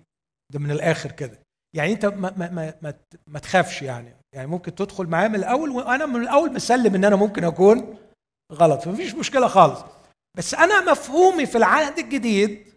[0.53, 1.39] ده من الآخر كده.
[1.77, 2.95] يعني أنت ما ما ما, ما,
[3.27, 4.17] ما تخافش يعني.
[4.35, 7.99] يعني ممكن تدخل معايا من الأول وأنا من الأول مسلم إن أنا ممكن أكون
[8.53, 8.81] غلط.
[8.83, 9.81] فمفيش مشكلة خالص.
[10.37, 12.76] بس أنا مفهومي في العهد الجديد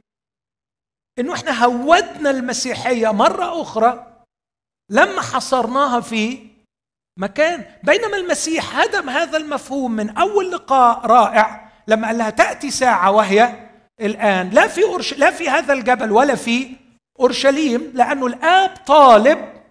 [1.19, 4.23] إنه إحنا هودنا المسيحية مرة أخرى
[4.89, 6.49] لما حصرناها في
[7.19, 7.79] مكان.
[7.83, 13.69] بينما المسيح هدم هذا المفهوم من أول لقاء رائع لما قال لها تأتي ساعة وهي
[13.99, 14.49] الآن.
[14.49, 15.13] لا في أرش...
[15.13, 16.75] لا في هذا الجبل ولا في
[17.19, 19.63] أورشليم لأنه الآب طالب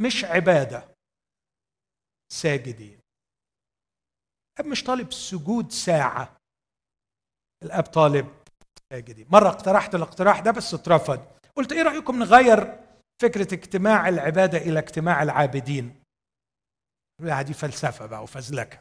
[0.00, 0.88] مش عبادة
[2.32, 3.00] ساجدين.
[4.58, 6.36] الآب مش طالب سجود ساعة.
[7.62, 8.45] الآب طالب
[8.92, 11.26] ساجدين مرة اقترحت الاقتراح ده بس اترفض.
[11.56, 12.80] قلت إيه رأيكم نغير
[13.22, 16.02] فكرة اجتماع العبادة إلى اجتماع العابدين؟
[17.20, 18.80] دي فلسفة بقى وفزلكة.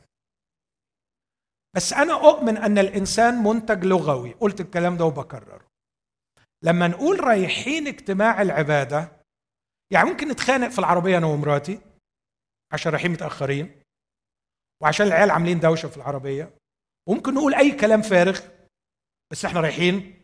[1.75, 4.33] بس أنا أؤمن أن الإنسان منتج لغوي.
[4.33, 5.61] قلت الكلام ده وبكرره.
[6.63, 9.11] لما نقول رايحين اجتماع العبادة
[9.91, 11.79] يعني ممكن نتخانق في العربية أنا ومراتي
[12.73, 13.81] عشان رايحين متأخرين
[14.83, 16.53] وعشان العيال عاملين دوشة في العربية
[17.09, 18.39] وممكن نقول أي كلام فارغ
[19.31, 20.23] بس إحنا رايحين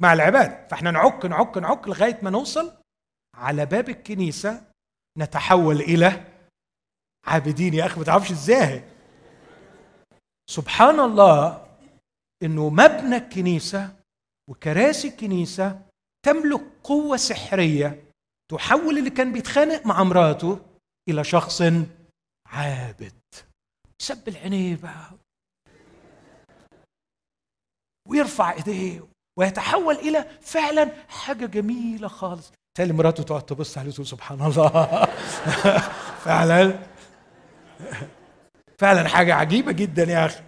[0.00, 0.68] مع العباد.
[0.70, 2.72] فاحنا نعك نعك نعك لغاية ما نوصل
[3.36, 4.66] على باب الكنيسة
[5.18, 6.24] نتحول إلى
[7.26, 7.74] عابدين.
[7.74, 8.84] يا أخي ما تعرفش إزاي.
[10.50, 11.68] سبحان الله
[12.42, 13.96] إنه مبنى الكنيسة
[14.50, 15.86] وكراسي الكنيسة
[16.22, 18.04] تملك قوة سحرية
[18.50, 20.60] تحول اللي كان بيتخانق مع مراته
[21.08, 21.62] إلى شخص
[22.46, 23.12] عابد.
[24.02, 25.10] سب العينيه بقى.
[28.08, 29.00] ويرفع إيديه
[29.38, 32.52] ويتحول إلى فعلا حاجة جميلة خالص.
[32.74, 35.06] تالي مراته تقعد تبص عليه وتقول سبحان الله.
[36.24, 36.78] فعلا.
[38.78, 40.42] فعلا حاجة عجيبة جدا يا أخي.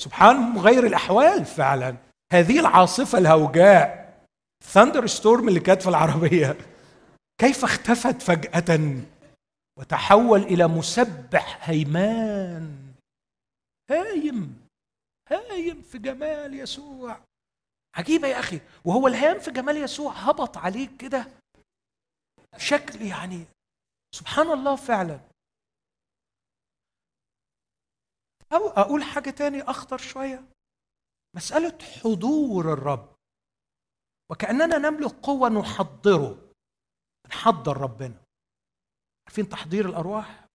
[0.00, 1.96] سبحان مغير الأحوال فعلا.
[2.32, 4.00] هذه العاصفة الهوجاء
[4.64, 6.56] thunder storm اللي كانت في العربية
[7.40, 8.94] كيف اختفت فجأة
[9.78, 12.76] وتحول إلى مسبح هيمان
[13.90, 14.69] هايم.
[15.30, 17.24] هايم في جمال يسوع.
[17.96, 18.60] عجيبة يا أخي.
[18.84, 21.26] وهو الهام في جمال يسوع هبط عليك كده
[22.56, 23.46] شكل يعني
[24.14, 25.20] سبحان الله فعلا.
[28.52, 30.44] أو أقول حاجة تاني أخطر شوية.
[31.36, 33.14] مسألة حضور الرب.
[34.30, 36.52] وكأننا نملك قوة نحضره.
[37.28, 38.22] نحضر ربنا.
[39.26, 40.46] عارفين تحضير الأرواح؟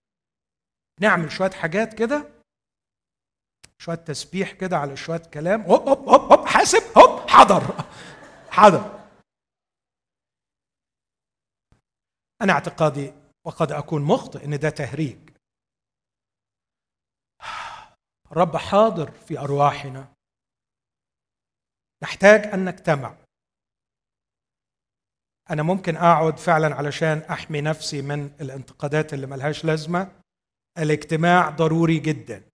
[1.00, 2.35] نعمل شوية حاجات كده.
[3.78, 5.62] شوية تسبيح كده على شوية كلام.
[5.62, 7.62] هوب هوب هوب هوب حاسب هوب حضر.
[8.50, 8.96] حضر.
[12.42, 13.12] أنا اعتقادي
[13.46, 15.30] وقد أكون مخطئ إن ده تهريج.
[18.32, 20.14] الرب حاضر في أرواحنا.
[22.02, 23.16] نحتاج أن نجتمع.
[25.50, 30.20] أنا ممكن أقعد فعلا علشان أحمي نفسي من الانتقادات اللي ملهاش لازمة.
[30.78, 32.50] الاجتماع ضروري جدا.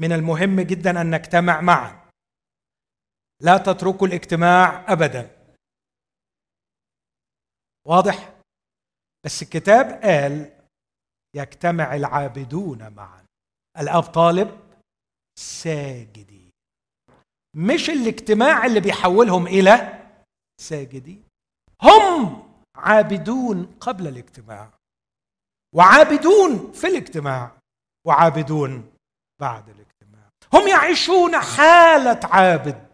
[0.00, 2.10] من المهم جدا أن نجتمع معا.
[3.42, 5.54] لا تتركوا الاجتماع ابدا.
[7.86, 8.40] واضح؟
[9.24, 10.58] بس الكتاب قال
[11.36, 13.24] يجتمع العابدون معا.
[13.78, 14.60] الأب طالب
[15.38, 16.50] ساجدين.
[17.56, 20.04] مش الاجتماع اللي بيحولهم إلى
[20.60, 21.24] ساجدين.
[21.82, 24.78] هم عابدون قبل الاجتماع.
[25.74, 27.58] وعابدون في الاجتماع.
[28.06, 28.92] وعابدون
[29.40, 29.87] بعد الاجتماع.
[30.52, 32.88] هم يعيشون حالة عابد.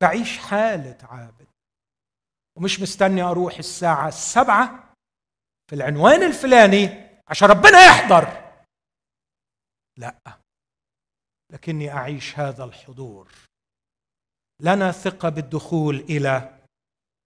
[0.00, 1.46] تعيش حالة عابد.
[2.56, 4.94] ومش مستني أروح الساعة السبعة
[5.70, 8.46] في العنوان الفلاني عشان ربنا يحضر.
[9.98, 10.40] لا
[11.52, 13.32] لكني أعيش هذا الحضور.
[14.62, 16.58] لنا ثقة بالدخول إلى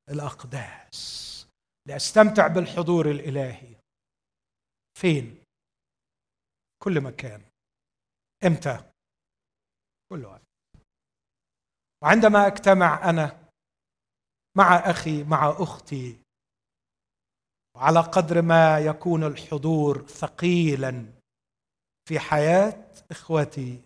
[0.09, 1.47] الأقداس.
[1.89, 3.77] لأستمتع بالحضور الإلهي.
[4.98, 5.44] فين؟
[6.82, 7.50] كل مكان.
[8.47, 8.91] إمتى؟
[10.12, 10.43] كل وقت
[12.03, 13.51] وعندما اجتمع أنا
[14.57, 16.19] مع أخي مع أختي
[17.77, 21.07] وعلى قدر ما يكون الحضور ثقيلا
[22.09, 23.83] في حياة إخوتي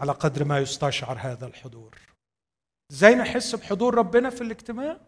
[0.00, 1.98] على قدر ما يستشعر هذا الحضور.
[2.92, 5.00] إزاي نحس بحضور ربنا في الاجتماع؟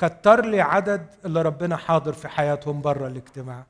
[0.00, 3.66] كتر لي عدد اللي ربنا حاضر في حياتهم بره الاجتماع.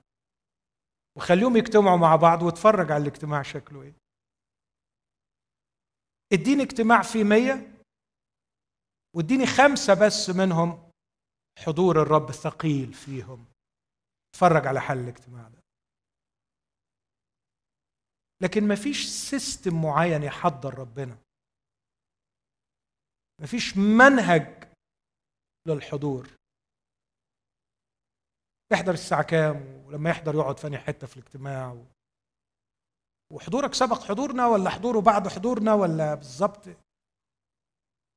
[1.16, 3.94] وخليهم يجتمعوا مع بعض واتفرج على الاجتماع شكله إيه.
[6.32, 7.82] اديني اجتماع فيه مية
[9.16, 10.90] واديني خمسة بس منهم
[11.58, 13.46] حضور الرب ثقيل فيهم.
[14.34, 15.60] اتفرج على حل الاجتماع ده.
[18.42, 21.18] لكن ما فيش سيستم معين يحضر ربنا.
[23.40, 24.72] ما فيش منهج
[25.68, 26.39] للحضور.
[28.72, 31.84] يحضر الساعة كام؟ ولما يحضر يقعد فاني حتة في الاجتماع؟
[33.32, 36.68] وحضورك سبق حضورنا ولا حضوره بعد حضورنا ولا بالضبط؟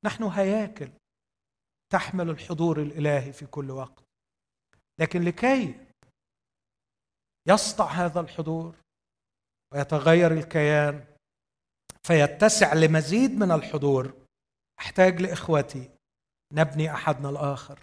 [0.06, 0.90] نحن هياكل
[1.92, 4.04] تحمل الحضور الإلهي في كل وقت.
[5.00, 5.86] لكن لكي
[7.48, 8.76] يسطع هذا الحضور
[9.74, 11.06] ويتغير الكيان
[12.08, 14.14] فيتسع لمزيد من الحضور
[14.80, 15.92] أحتاج لإخوتي
[16.54, 17.80] نبني أحدنا الآخر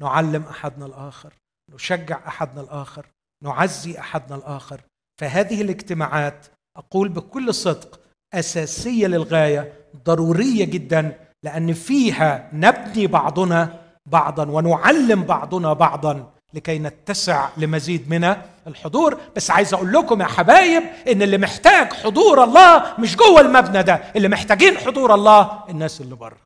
[0.00, 1.34] نعلم أحدنا الآخر.
[1.74, 3.06] نشجع أحدنا الآخر
[3.44, 4.80] نعزي أحدنا الآخر.
[5.20, 8.00] فهذه الاجتماعات أقول بكل صدق
[8.34, 9.72] أساسية للغاية
[10.04, 18.36] ضرورية جدا لأن فيها نبني بعضنا بعضا ونعلم بعضنا بعضا لكي نتسع لمزيد من
[18.66, 19.20] الحضور.
[19.36, 23.94] بس عايز أقول لكم يا حبايب إن اللي محتاج حضور الله مش جوه المبنى ده
[24.16, 26.38] اللي محتاجين حضور الله الناس اللي بره.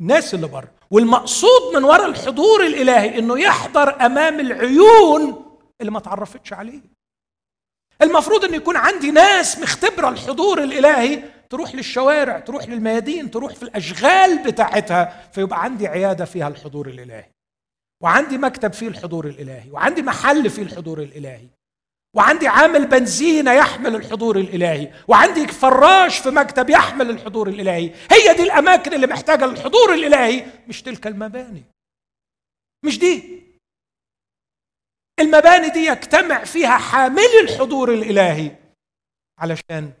[0.00, 0.68] الناس اللي بره.
[0.90, 5.44] والمقصود من وراء الحضور الإلهي إنه يحضر أمام العيون
[5.80, 6.80] اللي ما تعرفتش عليه.
[8.02, 14.42] المفروض ان يكون عندي ناس مختبرة الحضور الإلهي تروح للشوارع تروح للميادين تروح في الأشغال
[14.42, 17.24] بتاعتها فيبقى عندي عيادة فيها الحضور الإلهي.
[18.02, 21.46] وعندي مكتب فيه الحضور الإلهي وعندي محل فيه الحضور الإلهي.
[22.16, 27.94] وعندي عامل بنزينه يحمل الحضور الإلهي وعندي فراش في مكتب يحمل الحضور الإلهي.
[28.10, 30.46] هي دي الأماكن اللي محتاجة للحضور الإلهي.
[30.68, 31.62] مش تلك المباني.
[32.84, 33.42] مش دي.
[35.20, 38.56] المباني دي يجتمع فيها حاملي الحضور الإلهي
[39.38, 39.92] علشان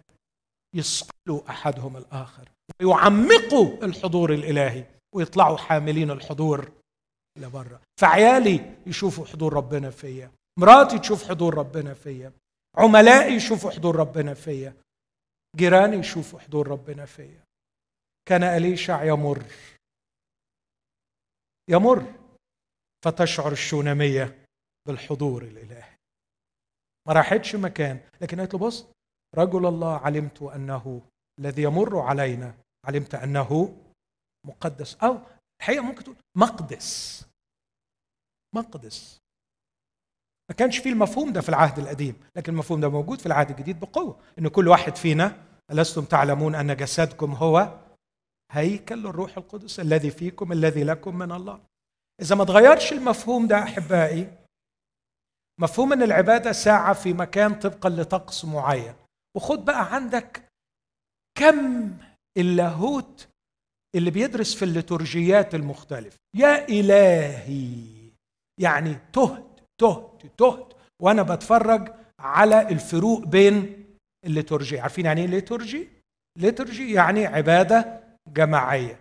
[0.74, 2.48] يصقلوا أحدهم الآخر
[2.82, 4.84] ويعمقوا الحضور الإلهي
[5.14, 6.72] ويطلعوا حاملين الحضور
[7.38, 10.30] لبره فعيالي يشوفوا حضور ربنا فيا.
[10.58, 12.32] مراتي تشوف حضور ربنا فيا
[12.76, 14.74] عملائي يشوفوا حضور ربنا فيا
[15.56, 17.44] جيراني يشوفوا حضور ربنا فيا.
[18.28, 19.44] كان أليشع يمر.
[21.70, 22.12] يمر.
[23.04, 24.44] فتشعر الشونمية
[24.86, 25.96] بالحضور الإلهي.
[27.06, 28.00] ما راحتش مكان.
[28.20, 28.86] لكن قالت له بص
[29.34, 31.02] رجل الله علمت أنه
[31.38, 32.54] الذي يمر علينا
[32.84, 33.82] علمت أنه
[34.46, 34.94] مقدس.
[34.94, 35.18] أو
[35.60, 37.24] الحقيقة ممكن تقول مقدس.
[38.54, 39.18] مقدس.
[40.50, 43.80] ما كانش فيه المفهوم ده في العهد القديم لكن المفهوم ده موجود في العهد الجديد
[43.80, 45.36] بقوة إن كل واحد فينا
[45.72, 47.78] ألستم تعلمون أن جسدكم هو
[48.52, 51.60] هيكل الروح القدس الذي فيكم الذي لكم من الله.
[52.22, 54.32] إذا ما تغيرش المفهوم ده أحبائي
[55.60, 58.94] مفهوم أن العبادة ساعة في مكان طبقا لطقس معين.
[59.36, 60.42] وخد بقى عندك
[61.38, 61.90] كم
[62.36, 63.28] اللاهوت
[63.94, 66.16] اللي بيدرس في الليتورجيات المختلفة.
[66.36, 67.96] يا إلهي!
[68.60, 69.45] يعني تهت
[69.80, 70.72] تهت تهت.
[71.02, 73.84] وأنا بتفرج على الفروق بين
[74.26, 74.80] ال liturgy.
[74.80, 75.88] عارفين يعني إيه liturgy؟
[76.38, 79.00] liturgy يعني عبادة جماعية.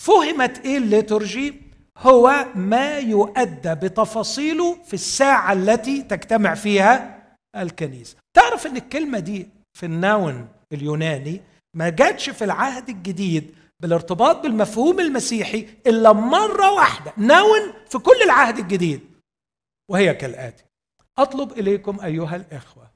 [0.00, 1.54] فهمت إيه ال liturgy؟
[1.98, 7.22] هو ما يؤدى بتفاصيله في الساعة التي تجتمع فيها
[7.56, 8.16] الكنيسة.
[8.36, 11.40] تعرف إن الكلمة دي في ال noun اليوناني
[11.76, 17.12] ما جاتش في العهد الجديد بالارتباط بالمفهوم المسيحي إلا مرة واحدة.
[17.18, 19.00] noun في كل العهد الجديد.
[19.90, 20.64] وهي كالآتي.
[21.18, 22.90] أطلب إليكم أيها الإخوة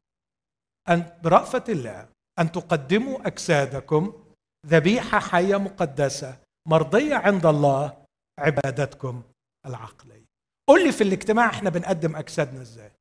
[0.88, 2.08] أن برأفة الله
[2.38, 4.24] أن تقدموا أجسادكم
[4.66, 6.38] ذبيحة حية مقدسة
[6.68, 8.04] مرضية عند الله
[8.38, 9.22] عبادتكم
[9.66, 10.24] العقلية.
[10.68, 12.92] قل لي في الاجتماع إحنا بنقدم أجسادنا إزاي؟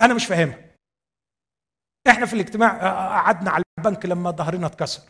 [0.00, 0.74] أنا مش فاهمها.
[2.08, 2.78] إحنا في الاجتماع
[3.18, 5.02] قعدنا على البنك لما ظهرنا اتكسر.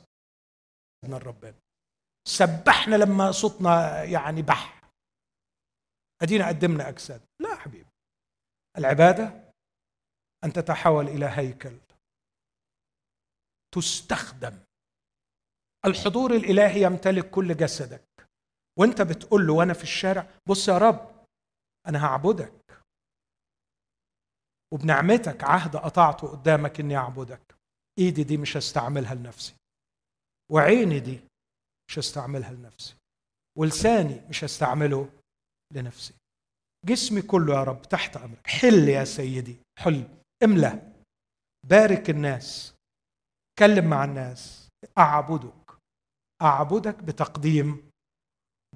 [2.29, 4.78] سبحنا لما صوتنا يعني بح.
[6.23, 7.91] أدينا قدمنا اجساد لا حبيبي.
[8.79, 9.53] العبادة
[10.45, 11.79] أن تتحول إلى هيكل.
[13.75, 14.59] تستخدم.
[15.87, 18.29] الحضور الإلهي يمتلك كل جسدك.
[18.79, 21.27] وأنت بتقول له وأنا في الشارع بص يا رب
[21.87, 22.83] أنا هعبدك.
[24.73, 27.55] وبنعمتك عهد قطعته قدامك إني أعبدك.
[27.99, 29.55] إيدي دي مش هستعملها لنفسي.
[30.51, 31.21] وعيني دي
[31.89, 32.97] مش هستعملها لنفسي.
[33.59, 35.18] ولساني مش هستعمله
[35.75, 36.15] لنفسي.
[36.87, 38.47] جسمي كله يا رب تحت أمرك.
[38.47, 40.09] حل يا سيدي حل
[40.45, 40.93] املأ.
[41.67, 42.75] بارك الناس.
[43.59, 44.69] كلم مع الناس.
[44.99, 45.79] أعبدك.
[46.43, 47.91] أعبدك بتقديم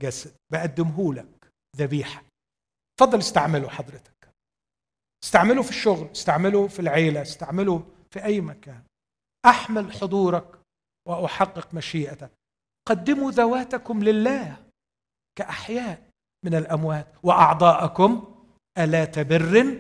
[0.01, 0.35] جسد.
[0.53, 2.23] بقدمه لك ذبيحة.
[3.01, 4.13] تفضل استعمله حضرتك.
[5.25, 8.83] استعمله في الشغل استعمله في العيلة استعمله في أي مكان.
[9.47, 10.61] أحمل حضورك
[11.09, 12.31] وأحقق مشيئتك.
[12.89, 14.65] قدموا ذواتكم لله
[15.39, 16.12] كأحياء.
[16.45, 17.07] من الأموات.
[17.23, 18.35] وأعضاءكم
[18.79, 19.77] الات بر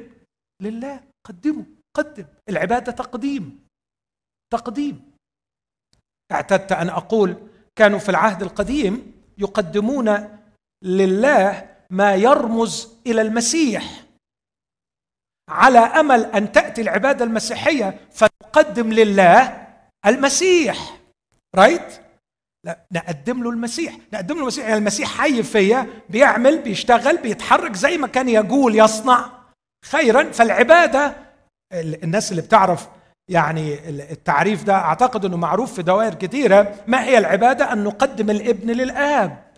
[0.62, 1.00] لله.
[1.24, 1.64] قدموا
[1.96, 2.26] قدم.
[2.48, 3.66] العبادة تقديم.
[4.52, 5.12] تقديم.
[6.32, 10.38] اعتدت أن أقول كانوا في العهد القديم يقدمون
[10.84, 14.04] لله ما يرمز إلى المسيح.
[15.50, 19.66] على أمل أن تأتي العبادة المسيحية فتقدم لله
[20.06, 20.98] المسيح.
[21.56, 22.01] رايت
[22.64, 23.98] لا نقدم له المسيح.
[24.12, 24.64] نقدم له المسيح.
[24.64, 29.30] يعني المسيح حي فيا بيعمل بيشتغل بيتحرك زي ما كان يقول يصنع.
[29.84, 30.30] خيرا.
[30.30, 31.16] فالعبادة
[31.74, 32.88] الناس اللي بتعرف
[33.30, 38.70] يعني التعريف ده أعتقد إنه معروف في دوائر كثيره ما هي العبادة؟ أن نقدم الإبن
[38.70, 39.52] للآب.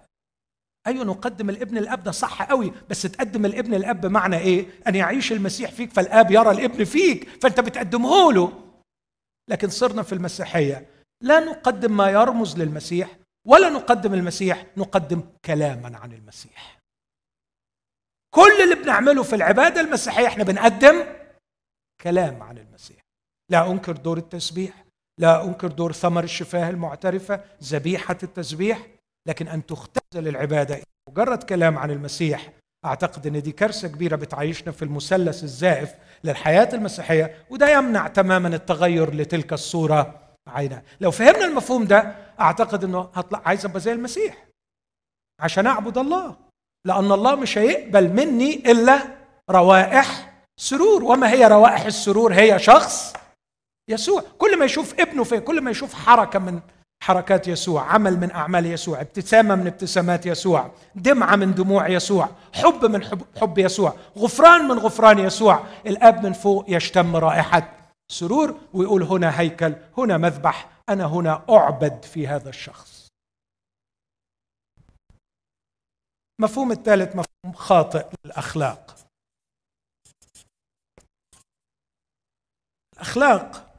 [0.86, 2.02] أيوه نقدم الإبن للآب.
[2.02, 2.72] ده صح قوي.
[2.90, 7.60] بس تقدم الإبن للآب بمعنى إيه؟ أن يعيش المسيح فيك فالآب يرى الإبن فيك فأنت
[7.60, 8.52] بتقدمه له.
[9.50, 10.93] لكن صرنا في المسيحية.
[11.20, 13.16] لا نقدم ما يرمز للمسيح
[13.46, 16.78] ولا نقدم المسيح نقدم كلاما عن المسيح.
[18.34, 21.04] كل اللي بنعمله في العبادة المسيحية إحنا بنقدم
[22.00, 23.00] كلام عن المسيح.
[23.50, 24.84] لا أنكر دور التسبيح
[25.20, 28.86] لا أنكر دور ثمر الشفاه المعترفة ذبيحة التسبيح
[29.28, 32.52] لكن أن تختزل العبادة مجرد كلام عن المسيح
[32.84, 39.14] أعتقد إن دي كارثة كبيرة بتعيشنا في المثلث الزائف للحياة المسيحية وده يمنع تماما التغير
[39.14, 44.46] لتلك الصورة عينها لو فهمنا المفهوم ده أعتقد إنه هطلع عايز أبقى زي المسيح.
[45.40, 46.36] عشان أعبد الله.
[46.86, 48.98] لأن الله مش هيقبل مني إلا
[49.50, 51.04] روائح سرور.
[51.04, 53.12] وما هي روائح السرور؟ هي شخص
[53.90, 54.22] يسوع.
[54.38, 56.60] كل ما يشوف ابنه فيه كل ما يشوف حركة من
[57.02, 62.84] حركات يسوع عمل من أعمال يسوع ابتسامة من ابتسامات يسوع دمعة من دموع يسوع حب
[62.84, 65.64] من حب, حب يسوع غفران من غفران يسوع.
[65.86, 67.68] الأب من فوق يشتم رائحة
[68.10, 73.08] سرور ويقول هنا هيكل هنا مذبح أنا هنا أعبد في هذا الشخص.
[76.40, 78.96] مفهوم الثالث مفهوم خاطئ للأخلاق.
[82.92, 83.74] الأخلاق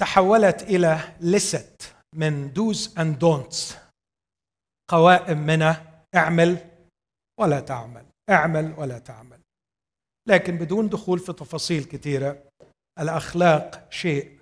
[0.00, 3.76] تحولت إلى list من dos and don'ts
[4.90, 5.62] قوائم من
[6.14, 6.70] اعمل
[7.40, 9.35] ولا تعمل اعمل ولا تعمل.
[10.28, 12.50] لكن بدون دخول في تفاصيل كثيرة
[12.98, 14.40] الأخلاق شيء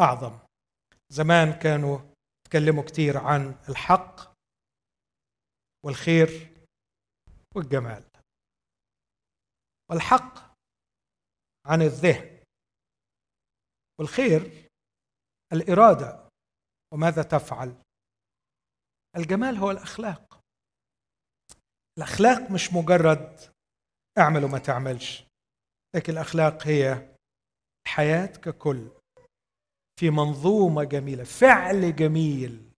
[0.00, 0.38] أعظم.
[1.12, 1.98] زمان كانوا
[2.46, 4.34] يتكلموا كثير عن الحق
[5.84, 6.54] والخير
[7.54, 8.04] والجمال.
[9.90, 10.54] والحق
[11.66, 12.44] عن الذهن
[14.00, 14.68] والخير
[15.52, 16.28] الإرادة
[16.92, 17.82] وماذا تفعل.
[19.16, 20.40] الجمال هو الأخلاق.
[21.98, 23.53] الأخلاق مش مجرد
[24.18, 25.24] اعمل وما تعملش.
[25.94, 27.14] لكن الأخلاق هي
[27.86, 28.88] الحياة ككل
[30.00, 32.70] في منظومة جميلة فعل جميل.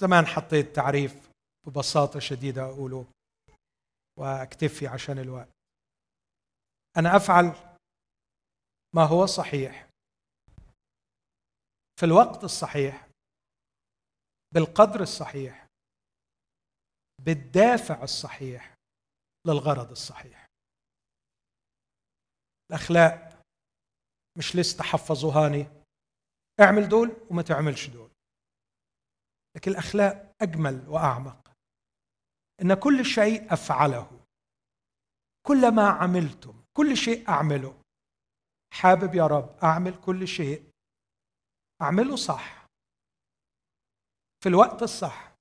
[0.00, 1.30] زمان حطيت تعريف
[1.66, 3.06] ببساطة شديدة أقوله
[4.18, 5.48] وأكتفي عشان الوقت.
[6.96, 7.76] أنا أفعل
[8.94, 9.88] ما هو صحيح.
[12.00, 13.08] في الوقت الصحيح
[14.54, 15.65] بالقدر الصحيح.
[17.26, 18.74] بالدافع الصحيح
[19.46, 20.46] للغرض الصحيح.
[22.70, 23.42] الأخلاق
[24.38, 25.66] مش لسه حفظوهاني
[26.60, 28.10] اعمل دول وما تعملش دول.
[29.56, 31.52] لكن الأخلاق أجمل وأعمق.
[32.62, 34.24] إن كل شيء أفعله.
[35.46, 36.64] كل ما عملتم.
[36.76, 37.82] كل شيء أعمله.
[38.72, 40.70] حابب يا رب أعمل كل شيء.
[41.82, 42.66] أعمله صح.
[44.42, 45.35] في الوقت الصح.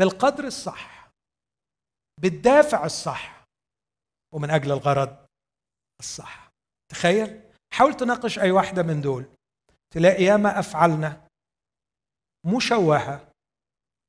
[0.00, 1.10] بالقدر الصح
[2.20, 3.44] بالدافع الصح
[4.34, 5.26] ومن أجل الغرض
[6.00, 6.50] الصح.
[6.92, 9.24] تخيل؟ حاول تناقش أي واحدة من دول
[9.94, 11.28] تلاقي ياما أفعالنا
[12.56, 13.32] مشوهة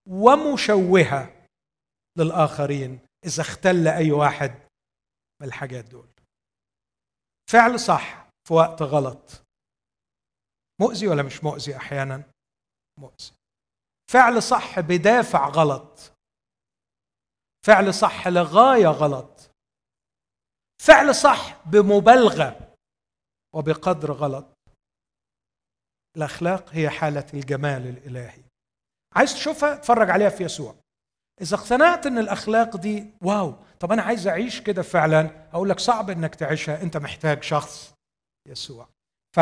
[0.09, 1.47] ومشوهة
[2.18, 4.51] للآخرين إذا اختل أي واحد
[5.41, 6.09] من الحاجات دول.
[7.51, 9.43] فعل صح في وقت غلط.
[10.81, 12.23] مؤذي ولا مش مؤذي؟ أحيانا
[12.99, 13.40] مؤذي.
[14.12, 16.12] فعل صح بدافع غلط.
[17.66, 19.52] فعل صح لغاية غلط.
[20.82, 22.76] فعل صح بمبالغة
[23.56, 24.58] وبقدر غلط.
[26.18, 28.44] الأخلاق هي حالة الجمال الإلهي.
[29.16, 30.76] عايز تشوفها؟ اتفرج عليها في يسوع.
[31.42, 35.50] إذا اقتنعت إن الأخلاق دي واو طب أنا عايز أعيش كده فعلا.
[35.54, 36.82] أقول لك صعب إنك تعيشها.
[36.82, 37.94] أنت محتاج شخص
[38.48, 38.88] يسوع.
[39.36, 39.40] ف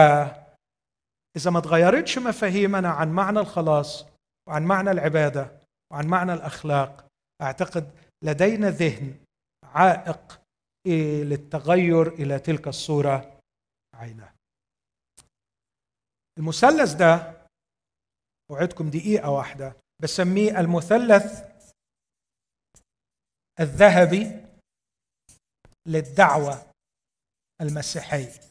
[1.38, 4.06] اذا ما تغيرتش مفاهيمنا عن معنى الخلاص
[4.50, 5.60] وعن معنى العبادة
[5.92, 7.08] وعن معنى الأخلاق.
[7.42, 7.92] أعتقد
[8.24, 9.20] لدينا ذهن
[9.64, 10.42] عائق
[11.24, 13.40] للتغير إلى تلك الصورة
[13.96, 14.34] عينه
[16.40, 17.46] المثلث ده
[18.52, 19.74] اوعدكم دقيقة واحدة
[20.04, 21.50] بسميه المثلث
[23.60, 24.46] الذهبي
[25.88, 26.72] للدعوة
[27.62, 28.42] المسيحية.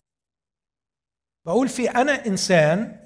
[1.46, 2.97] بقول في أنا إنسان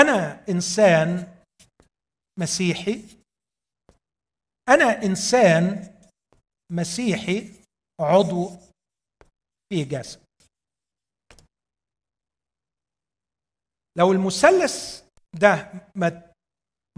[0.00, 1.36] أنا إنسان
[2.38, 3.02] مسيحي.
[4.68, 5.94] أنا إنسان
[6.72, 7.50] مسيحي
[8.00, 8.50] عضو
[9.72, 10.20] في جسد
[13.98, 15.04] لو المثلث
[15.34, 16.22] ده ما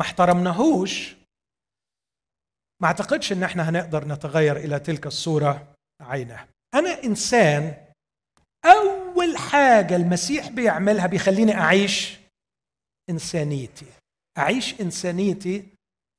[0.00, 1.14] احترمناهوش
[2.82, 7.86] ما أعتقدش إن إحنا هنقدر نتغير إلى تلك الصورة عينها أنا إنسان
[8.64, 12.18] أول حاجة المسيح بيعملها بيخليني أعيش
[13.10, 13.86] إنسانيتي.
[14.38, 15.68] أعيش إنسانيتي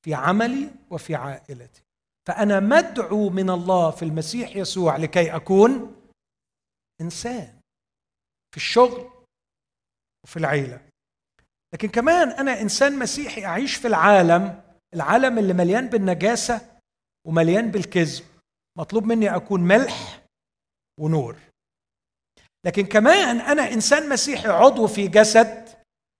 [0.06, 1.82] في عملي وفي عائلتي.
[2.28, 5.96] فأنا مدعو من الله في المسيح يسوع لكي أكون
[7.02, 7.60] إنسان
[8.52, 9.12] في الشغل
[10.24, 10.82] وفي العيلة.
[11.74, 14.62] لكن كمان أنا إنسان مسيحي أعيش في العالم
[14.94, 16.80] العالم اللي مليان بالنجاسة
[17.28, 18.26] ومليان بالكذب.
[18.78, 20.26] مطلوب مني أكون ملح
[21.00, 21.36] ونور.
[22.66, 25.69] لكن كمان أنا إنسان مسيحي عضو في جسد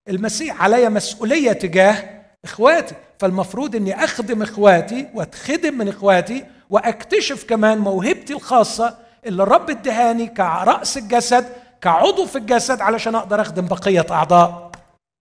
[0.08, 8.32] المسيح علي مسؤولية تجاه إخواتي فالمفروض إني أخدم إخواتي وأتخدم من إخواتي وأكتشف كمان موهبتي
[8.32, 14.70] الخاصة اللي الرب ادهاني كرأس الجسد كعضو في الجسد علشان أقدر أخدم بقية أعضاء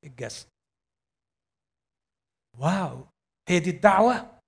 [0.03, 0.47] الجسد.
[2.59, 3.07] واو!
[3.49, 4.39] هي دي الدعوة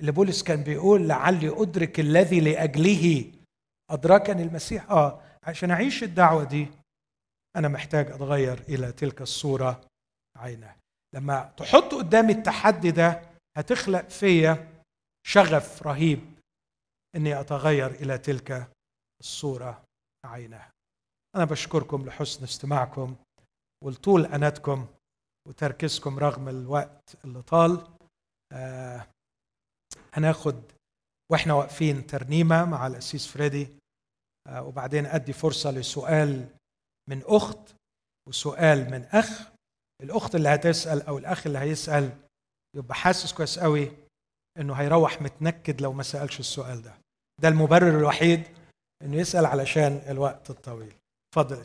[0.00, 3.32] اللي بولس كان بيقول لعلي أدرك الذي لأجله.
[3.90, 6.68] ادركني المسيح آه عشان أعيش الدعوة دي
[7.56, 9.86] أنا محتاج أتغير إلى تلك الصورة
[10.36, 10.76] عينها
[11.14, 13.22] لما تحط قدامي التحدي ده
[13.56, 14.82] هتخلق فيا
[15.26, 16.20] شغف رهيب
[17.16, 18.70] إني أتغير إلى تلك
[19.20, 19.84] الصورة
[20.26, 20.70] عينها
[21.36, 23.16] أنا بشكركم لحسن استماعكم
[23.84, 24.86] ولطول أناتكم
[25.48, 27.86] وتركيزكم رغم الوقت اللي طال.
[28.52, 29.06] آه
[30.14, 30.62] هناخد
[31.32, 33.68] وإحنا واقفين ترنيمة مع الاسيس فريدي.
[34.48, 36.48] آه وبعدين أدي فرصة لسؤال
[37.12, 37.58] من أخت
[38.28, 39.42] وسؤال من أخ
[40.02, 42.10] الأخت اللي هتسأل أو الأخ اللي هيسأل
[42.76, 43.92] يبقى حاسس كويس قوي
[44.58, 46.94] إنه هيروح متنكد لو ما سألش السؤال ده.
[47.42, 48.42] ده المبرر الوحيد
[49.02, 50.92] إنه يسأل علشان الوقت الطويل.
[51.32, 51.60] اتفضل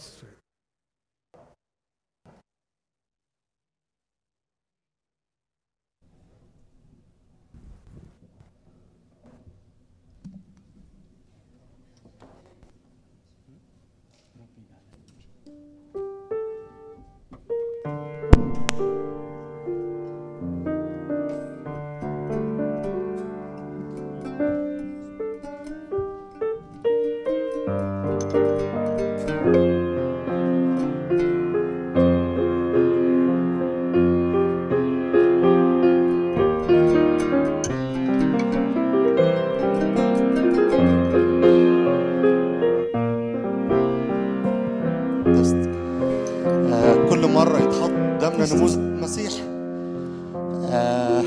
[50.71, 51.23] يا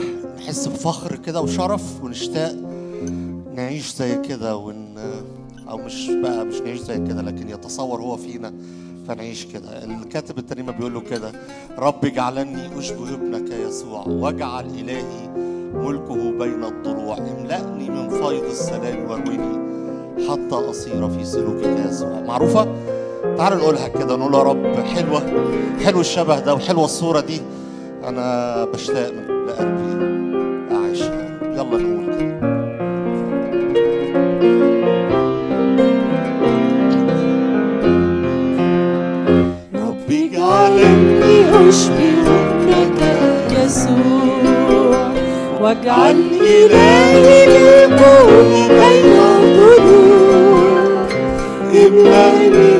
[1.16, 2.54] كده وشرف ونشتاق
[3.54, 4.94] نعيش زي كده ون
[5.68, 8.52] أو مش بقى مش نعيش زي كده لكن يتصور هو فينا
[9.08, 9.84] فنعيش كده.
[9.84, 11.32] الكاتب الترنيمه بيقول له كده
[11.78, 15.28] رب اجعلني أشبه ابنك يسوع واجعل إلهي
[15.74, 19.60] ملكه بين الضلوع املأني من فيض السلام وارويني
[20.30, 22.20] حتى أصير في سلوكك يسوع.
[22.20, 22.66] معروفة؟
[23.40, 25.22] تعالوا نقولها كده نقول يا رب حلوة
[25.84, 27.40] حلو الشبه ده وحلوة الصورة دي.
[28.04, 29.12] أنا بشتاق
[29.48, 30.00] لقلبي
[31.56, 32.10] يلا نقول
[39.74, 42.30] ربي اجعلني أشبه
[42.70, 45.12] ابنك يسوع
[45.60, 50.60] واجعل إلهي بالقول بين الضلوع
[51.86, 52.79] إملأني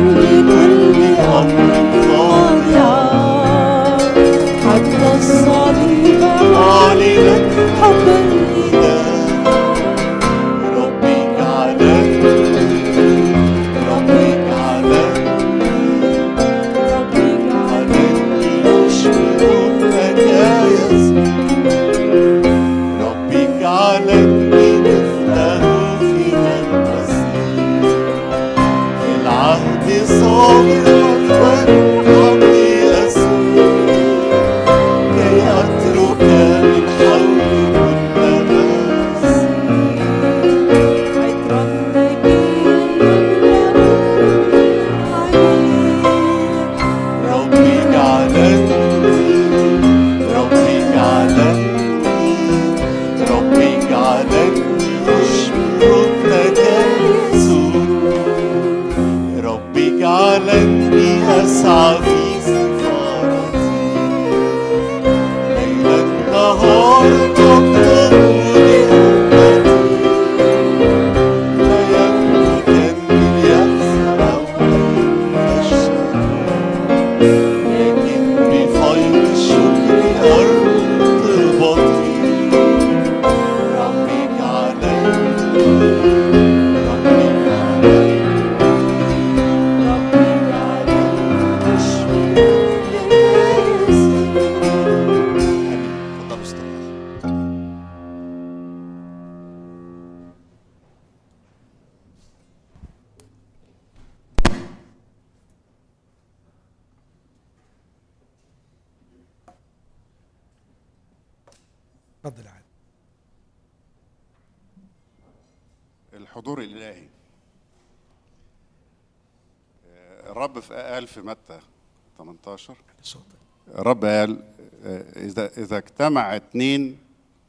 [125.61, 126.97] إذا اجتمع اثنين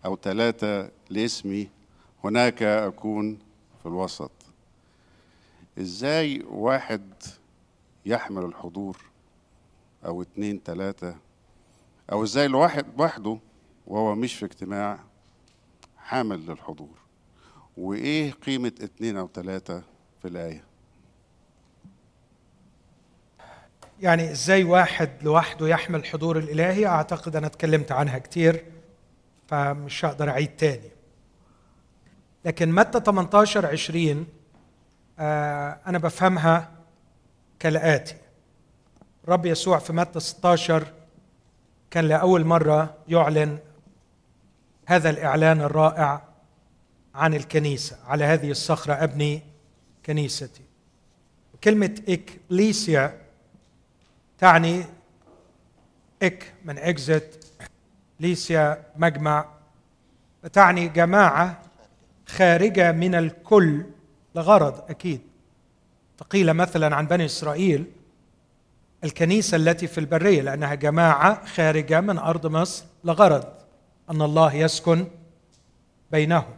[0.05, 1.69] أو ثلاثة لاسمي
[2.25, 3.39] هناك أكون
[3.83, 4.31] في الوسط.
[5.79, 7.03] إزاي واحد
[8.07, 8.97] يحمل الحضور
[10.07, 11.17] أو اتنين ثلاثة
[12.13, 13.39] أو إزاي الواحد وحده
[13.87, 14.99] وهو مش في اجتماع
[15.97, 16.99] حامل للحضور؟
[17.77, 19.83] وإيه قيمة اتنين أو ثلاثة
[20.23, 20.65] في الآية؟
[24.03, 28.65] يعني إزاي واحد لوحده يحمل الحضور الإلهي؟ أعتقد أنا اتكلمت عنها كتير
[29.47, 30.91] فمش هقدر أعيد تاني.
[32.45, 34.27] لكن متى 18 20
[35.19, 36.71] آه أنا بفهمها
[37.59, 38.17] كالآتي.
[39.29, 40.87] رب يسوع في متى 16
[41.91, 43.59] كان لأول مرة يعلن
[44.87, 46.23] هذا الإعلان الرائع
[47.15, 49.43] عن الكنيسة على هذه الصخرة أبني
[50.07, 50.63] كنيستي.
[51.65, 53.22] كلمة إكليسيا
[54.43, 54.85] تعني
[56.23, 57.53] إك من إكزت
[58.21, 59.45] ليسيا مجمع
[60.53, 61.63] تعني جماعة
[62.27, 63.85] خارجة من الكل
[64.35, 65.21] لغرض أكيد.
[66.19, 67.85] فقيل مثلا عن بني إسرائيل
[69.05, 73.45] الكنيسة التي في البرية لأنها جماعة خارجة من أرض مصر لغرض
[74.11, 75.07] أن الله يسكن
[76.13, 76.55] بينهم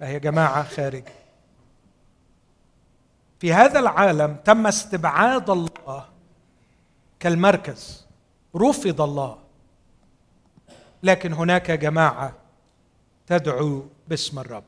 [0.00, 1.12] فهي جماعة خارجة.
[3.38, 6.15] في هذا العالم تم استبعاد الله
[7.20, 8.06] كالمركز.
[8.56, 9.38] رفض الله.
[11.02, 12.32] لكن هناك جماعة
[13.26, 14.64] تدعو باسم الرب.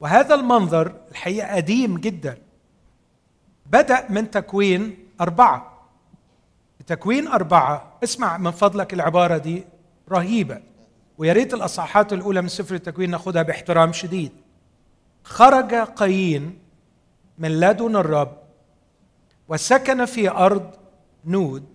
[0.00, 2.38] وهذا المنظر الحقيقة قديم جدا.
[3.66, 5.88] بدأ من تكوين أربعة.
[6.86, 7.98] تكوين أربعة.
[8.04, 9.64] اسمع من فضلك العبارة دي.
[10.10, 10.62] رهيبة.
[11.18, 14.32] ويا ريت الأصحاحات الأولى من سفر التكوين ناخدها باحترام شديد.
[15.24, 16.58] خرج قايين
[17.38, 18.36] من لدن الرب
[19.48, 20.81] وسكن في أرض
[21.24, 21.66] نود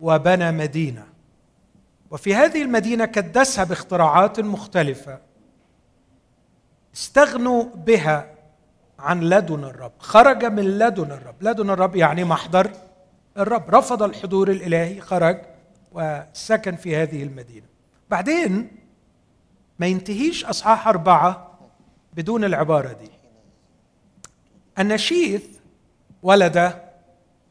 [0.00, 1.06] وبنى مدينة.
[2.10, 5.18] وفي هذه المدينة كدسها باختراعات مختلفة
[6.94, 8.34] استغنوا بها
[8.98, 9.92] عن لدن الرب.
[9.98, 11.42] خرج من لدن الرب.
[11.42, 12.72] لدن الرب يعني محضر
[13.38, 13.74] الرب.
[13.74, 15.40] رفض الحضور الإلهي خرج
[15.92, 17.66] وسكن في هذه المدينة.
[18.10, 18.70] بعدين
[19.78, 21.58] ما ينتهيش أصحاح أربعة
[22.12, 23.10] بدون العبارة دي.
[24.78, 25.44] النشيث
[26.22, 26.82] ولد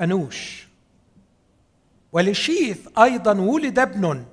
[0.02, 0.62] أنوش.
[2.14, 4.26] ولشيث أيضا ولد ابن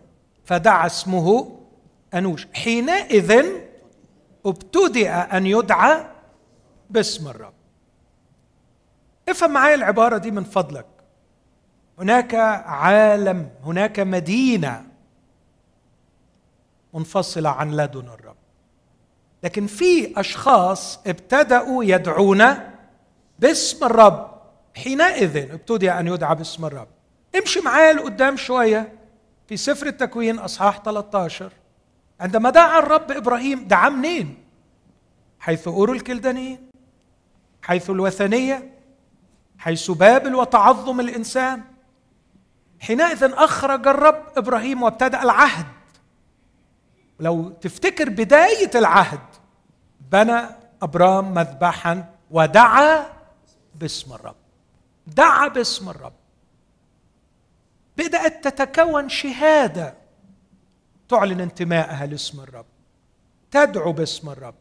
[0.45, 1.59] فدعا اسمه
[2.15, 2.47] أنوش.
[2.53, 3.45] حينئذ
[4.47, 6.07] ابتدأ أن يدعى
[6.91, 7.53] باسم الرب.
[9.29, 10.87] افهم معايا العبارة دي من فضلك.
[11.99, 12.35] هناك
[12.65, 14.85] عالم هناك مدينة
[16.95, 18.37] منفصلة عن لدن الرب.
[19.43, 22.45] لكن في أشخاص ابتدأوا يدعون
[23.39, 24.31] باسم الرب.
[24.75, 26.89] حينئذ ابتدأ أن يدعى باسم الرب.
[27.37, 28.99] امشي معايا لقدام شوية.
[29.49, 31.53] في سفر التكوين أصحاح 13
[32.21, 34.45] عندما دعا الرب إبراهيم دعا منين؟
[35.41, 36.71] حيث اورو الكلدانيين
[37.63, 38.71] حيث الوثنية
[39.59, 41.63] حيث بابل وتعظم الإنسان.
[42.81, 45.67] حينئذ أخرج الرب إبراهيم وابتدأ العهد.
[47.21, 49.21] لو تفتكر بداية العهد
[50.13, 50.41] بنى
[50.83, 53.07] أبرام مذبحا ودعا
[53.75, 54.37] باسم الرب.
[55.07, 56.20] دعا باسم الرب.
[58.01, 59.95] بدأت تتكون شهادة
[61.09, 62.67] تعلن انتمائها لاسم الرب
[63.51, 64.55] تدعو باسم الرب.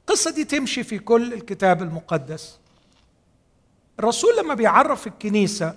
[0.00, 2.58] القصة دي تمشي في كل الكتاب المقدس.
[3.98, 5.74] الرسول لما بيعرف الكنيسة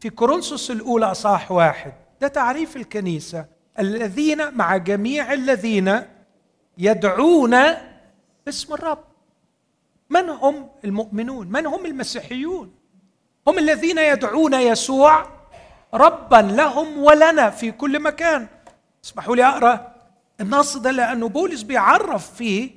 [0.00, 3.46] في كورنثوس الأولى أصحاح واحد ده تعريف الكنيسة.
[3.78, 6.02] الذين مع جميع الذين
[6.78, 7.56] يدعون
[8.46, 9.04] باسم الرب.
[10.10, 12.75] من هم المؤمنون؟ من هم المسيحيون؟
[13.48, 15.26] هم الذين يدعون يسوع
[15.94, 18.46] ربا لهم ولنا في كل مكان.
[19.04, 19.92] اسمحوا لي أقرأ
[20.40, 22.70] النص ده لأنه بولس بيعرف فيه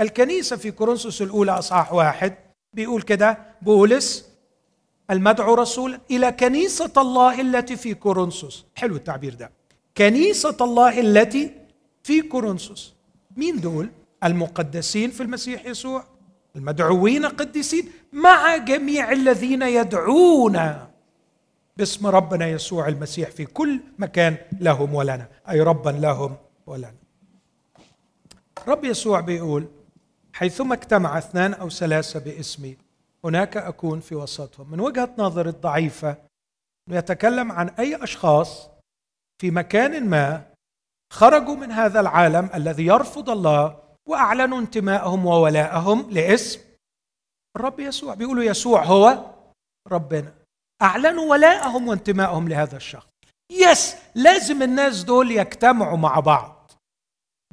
[0.00, 2.34] الكنيسة في كورنثوس الأولى أصحاح واحد.
[2.72, 4.28] بيقول كده بولس
[5.10, 8.66] المدعو رسولا إلى كنيسة الله التي في كورنثوس.
[8.74, 9.50] حلو التعبير ده.
[9.96, 11.50] كنيسة الله التي
[12.02, 12.94] في كورنثوس.
[13.36, 13.88] مين دول؟
[14.24, 16.04] المقدسين في المسيح يسوع
[16.56, 20.86] المدعوين قديسين مع جميع الذين يدعون
[21.76, 25.28] باسم ربنا يسوع المسيح في كل مكان لهم ولنا.
[25.50, 26.36] أي ربا لهم
[26.66, 26.94] ولنا.
[28.68, 29.66] رب يسوع بيقول
[30.32, 32.76] حيثما اجتمع اثنان أو ثلاثة باسمي
[33.24, 34.70] هناك أكون في وسطهم.
[34.70, 36.16] من وجهة نظر الضعيفة
[36.90, 38.68] يتكلم عن أي أشخاص
[39.38, 40.42] في مكان ما
[41.12, 43.76] خرجوا من هذا العالم الذي يرفض الله
[44.06, 46.60] وأعلنوا انتمائهم وولائهم لاسم
[47.56, 48.14] الرب يسوع.
[48.14, 49.30] بيقولوا يسوع هو
[49.88, 50.34] ربنا.
[50.82, 53.06] أعلنوا ولائهم وانتمائهم لهذا الشخص.
[53.52, 56.72] يس لازم الناس دول يجتمعوا مع بعض.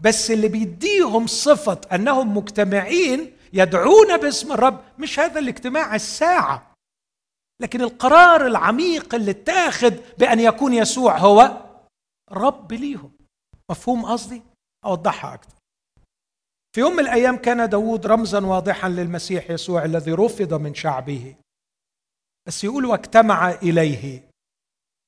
[0.01, 6.73] بس اللي بيديهم صفة أنهم مجتمعين يدعون باسم الرب مش هذا الاجتماع الساعة.
[7.61, 11.57] لكن القرار العميق اللي اتاخذ بأن يكون يسوع هو
[12.31, 13.11] رب ليهم.
[13.71, 14.41] مفهوم قصدي؟
[14.85, 15.60] أوضحها أكثر
[16.75, 21.35] في يوم من الأيام كان داود رمزا واضحا للمسيح يسوع الذي رفض من شعبه.
[22.47, 24.29] بس يقول واجتمع إليه.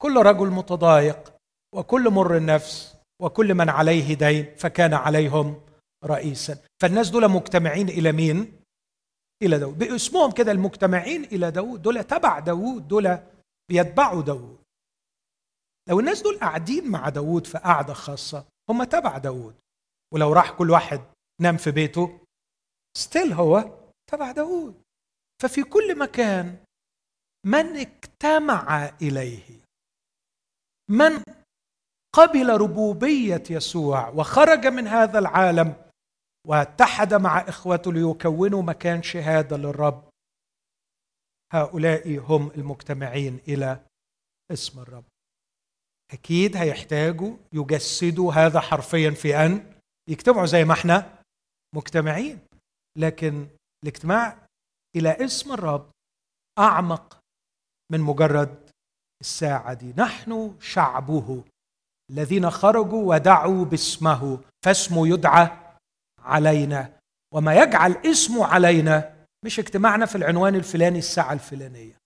[0.02, 1.34] كل رجل متضايق
[1.76, 5.62] وكل مر النفس وكل من عليه دين فكان عليهم
[6.06, 6.58] رئيسا.
[6.82, 8.64] فالناس دول مجتمعين إلى مين؟
[9.44, 13.18] إلى داود باسمهم كده المجتمعين إلى داود دول تبع داود دول
[13.70, 14.64] بيتبعوا داود
[15.90, 19.56] لو الناس دول قاعدين مع داود في قعدة خاصة هم تبع داود
[20.14, 21.02] ولو راح كل واحد
[21.42, 22.20] نام في بيته.
[22.98, 23.80] ستيل هو
[24.12, 24.82] تبع داود
[25.42, 26.58] ففي كل مكان
[27.46, 29.64] من اجتمع إليه.
[30.90, 31.24] من
[32.16, 35.76] قبل ربوبية يسوع وخرج من هذا العالم
[36.48, 40.10] واتحد مع إخوته ليكونوا مكان شهادة للرب.
[41.54, 43.80] هؤلاء هم المجتمعين إلى
[44.52, 45.04] اسم الرب.
[46.14, 49.74] أكيد هيحتاجوا يجسدوا هذا حرفيا في أن
[50.10, 51.23] يجتمعوا زي ما إحنا
[51.74, 52.40] مجتمعين
[52.98, 53.48] لكن
[53.84, 54.38] الاجتماع
[54.96, 55.92] إلى اسم الرب
[56.60, 57.20] أعمق
[57.92, 58.70] من مجرد
[59.22, 59.94] الساعة دي.
[59.98, 61.44] نحن شعبه
[62.12, 65.50] الذين خرجوا ودعوا باسمه فاسمه يدعى
[66.20, 67.00] علينا.
[67.34, 71.98] وما يجعل اسمه علينا مش اجتماعنا في العنوان الفلاني الساعة الفلانية.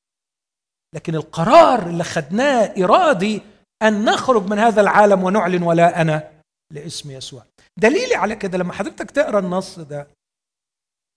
[0.96, 3.42] لكن القرار اللي خدناه إرادي
[3.84, 6.42] أن نخرج من هذا العالم ونعلن ولاءنا
[6.74, 7.46] لاسم يسوع.
[7.78, 10.08] دليلي على كده لما حضرتك تقرأ النص ده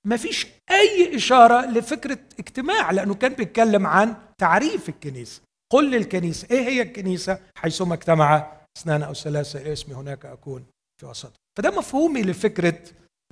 [0.06, 5.40] ما فيش أي إشارة لفكرة اجتماع لأنه كان بيتكلم عن تعريف الكنيسة.
[5.72, 10.64] قل للكنيسة إيه هي الكنيسة؟ حيثما اجتمع اثنان أو ثلاثة إلى اسمي هناك أكون
[11.00, 11.32] في وسط.
[11.58, 12.78] فده مفهومي لفكرة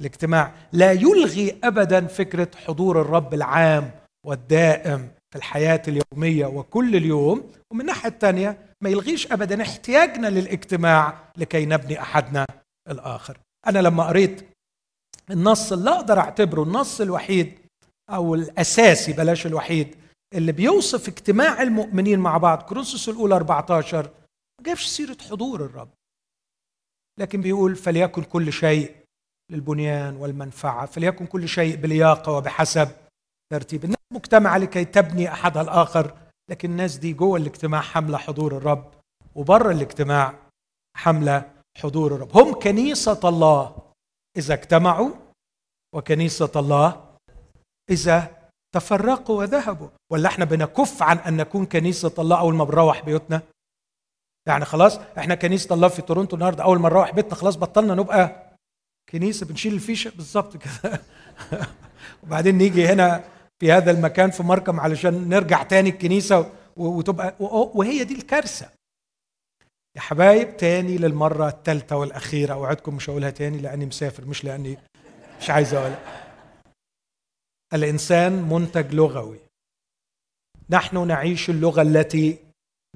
[0.01, 0.53] الاجتماع.
[0.73, 3.91] لا يلغي ابدا فكرة حضور الرب العام
[4.27, 7.53] والدائم في الحياة اليومية وكل اليوم.
[7.73, 12.47] ومن الناحية الثانية ما يلغيش ابدا احتياجنا للاجتماع لكي نبني أحدنا
[12.91, 13.39] الآخر.
[13.67, 14.49] أنا لما قريت
[15.31, 17.59] النص اللي أقدر أعتبره النص الوحيد
[18.11, 19.97] أو الأساسي بلاش الوحيد
[20.35, 24.03] اللي بيوصف اجتماع المؤمنين مع بعض كورنثوس الأولى 14
[24.59, 25.89] ما جابش سيرة حضور الرب.
[27.21, 28.97] لكن بيقول فليكن كل شيء
[29.53, 32.89] للبنيان والمنفعة فليكن كل شيء بلياقة وبحسب
[33.53, 33.85] ترتيب.
[33.85, 36.17] الناس مجتمعة لكي تبني أحدها الآخر
[36.51, 38.93] لكن الناس دي جوه الاجتماع حامله حضور الرب
[39.35, 40.35] وبره الاجتماع
[40.97, 42.37] حامله حضور الرب.
[42.37, 43.77] هم كنيسة الله.
[44.37, 45.11] إذا اجتمعوا
[45.95, 47.05] وكنيسة الله
[47.91, 48.39] إذا
[48.75, 49.89] تفرقوا وذهبوا.
[50.13, 53.43] ولا إحنا بنكف عن أن نكون كنيسة الله أول ما بنروح بيوتنا؟
[54.49, 58.53] يعني خلاص إحنا كنيسة الله في تورونتو النهارده أول ما نروح بيتنا خلاص بطلنا نبقى
[59.13, 60.13] كنيسة بنشيل الفيشة.
[60.17, 61.01] بالظبط كده.
[62.23, 63.25] وبعدين نيجي هنا
[63.61, 67.35] في هذا المكان في مركم علشان نرجع تاني الكنيسة وتبقى
[67.75, 68.69] وهي دي الكارثة.
[69.99, 72.55] يا حبايب تاني للمرة الثالثه والأخيرة.
[72.55, 74.79] أوعدكم مش هقولها تاني لأني مسافر مش لأني
[75.41, 76.29] مش عايز أقولها.
[77.75, 79.41] الإنسان منتج لغوي.
[80.71, 82.39] نحن نعيش اللغة التي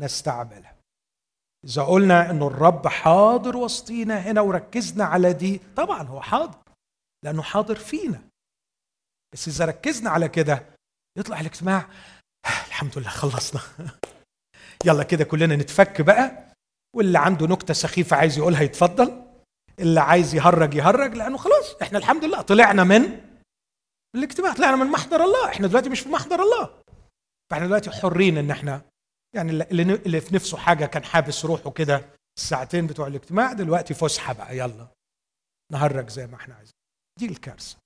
[0.00, 0.76] نستعملها.
[1.64, 6.58] إذا قلنا انه الرب حاضر وسطينا هنا وركزنا على دي طبعا هو حاضر
[7.24, 8.22] لأنه حاضر فينا.
[9.34, 10.66] بس إذا ركزنا على كده
[11.18, 11.88] يطلع الاجتماع
[12.66, 13.60] الحمد لله خلصنا.
[14.86, 16.51] يلا كده كلنا نتفك بقى.
[16.97, 19.23] واللي عنده نكتة سخيفة عايز يقولها يتفضل.
[19.78, 23.20] اللي عايز يهرج يهرج لأنه خلاص إحنا الحمد لله طلعنا من
[24.16, 25.48] الاجتماع طلعنا من محضر الله.
[25.48, 26.82] إحنا دلوقتي مش في محضر الله.
[27.51, 28.82] فإحنا دلوقتي حرين إن إحنا
[29.35, 32.05] يعني اللي في نفسه حاجة كان حابس روحه كده
[32.39, 34.86] الساعتين بتوع الاجتماع دلوقتي فسحة بقى يلا
[35.73, 36.74] نهرج زي ما إحنا عايزين.
[37.19, 37.77] دي الكارثة.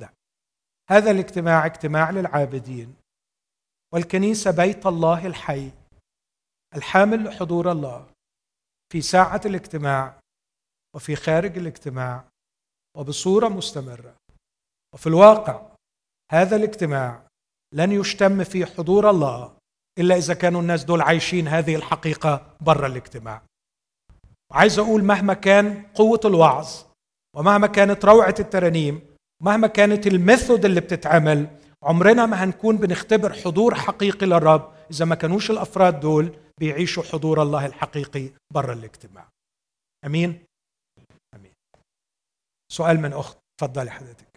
[0.00, 0.12] ده.
[0.90, 2.96] هذا الاجتماع اجتماع للعابدين.
[3.94, 5.70] والكنيسة بيت الله الحي
[6.76, 8.06] الحامل لحضور الله.
[8.92, 10.20] في ساعة الاجتماع
[10.96, 12.24] وفي خارج الاجتماع
[12.96, 14.14] وبصورة مستمرة.
[14.94, 15.62] وفي الواقع
[16.32, 17.22] هذا الاجتماع
[17.74, 19.56] لن يشتم في حضور الله
[19.98, 23.42] إلا إذا كانوا الناس دول عايشين هذه الحقيقة بره الاجتماع.
[24.52, 26.68] وعايز أقول مهما كان قوة الوعظ
[27.36, 29.00] ومهما كانت روعة الترانيم
[29.42, 31.46] مهما كانت الميثود اللي بتتعمل
[31.82, 37.66] عمرنا ما هنكون بنختبر حضور حقيقي للرب إذا ما كانوش الأفراد دول بيعيشوا حضور الله
[37.66, 39.28] الحقيقي بره الاجتماع.
[40.04, 40.46] أمين؟
[41.34, 41.52] أمين.
[42.72, 44.28] سؤال من أخت اتفضلي حضرتك.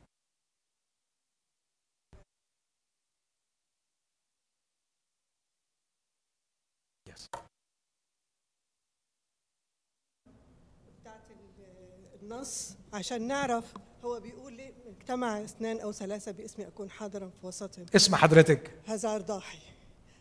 [11.02, 13.74] بتاعت ال- النص عشان نعرف
[14.04, 17.86] هو بيقول لي اجتمع اثنان أو ثلاثة باسمي أكون حاضرا في وسطهم.
[17.96, 18.82] اسم حضرتك.
[18.88, 19.60] هزار ضاحي.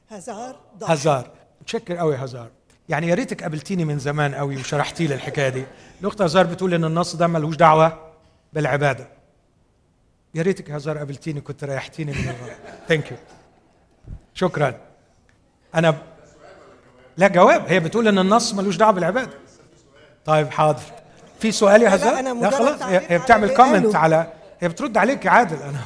[0.09, 0.95] هزار ضاحي.
[0.95, 1.50] هزار.
[1.61, 2.49] متشكر قوي هزار.
[2.89, 5.65] يعني يا ريتك قابلتيني من زمان قوي وشرحتي لي الحكاية دي.
[6.01, 7.99] الأخت هزار بتقول إن النص ده ملوش دعوة
[8.53, 9.09] بالعبادة.
[10.35, 12.33] يا ريتك هزار قابلتيني كنت ريحتيني من
[12.89, 13.17] thank you
[14.35, 14.75] شكرا.
[15.75, 15.97] أنا ب...
[17.17, 17.67] لا جواب.
[17.69, 19.33] هي بتقول إن النص ملوش دعوة بالعبادة.
[20.25, 20.83] طيب حاضر.
[21.41, 22.83] في سؤال يا لا، هزار؟ لا مجرد خلاص.
[22.83, 23.97] هي, بتعمل comment.
[23.97, 25.57] على هي بترد عليك يا عادل.
[25.63, 25.79] أنا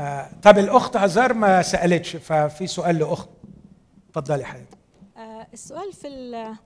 [0.00, 3.28] آه طب الأخت هزار ما سألتش ففي سؤال لأخت.
[4.16, 4.78] اتفضلي حضرتك
[5.16, 6.56] آه، السؤال في ال-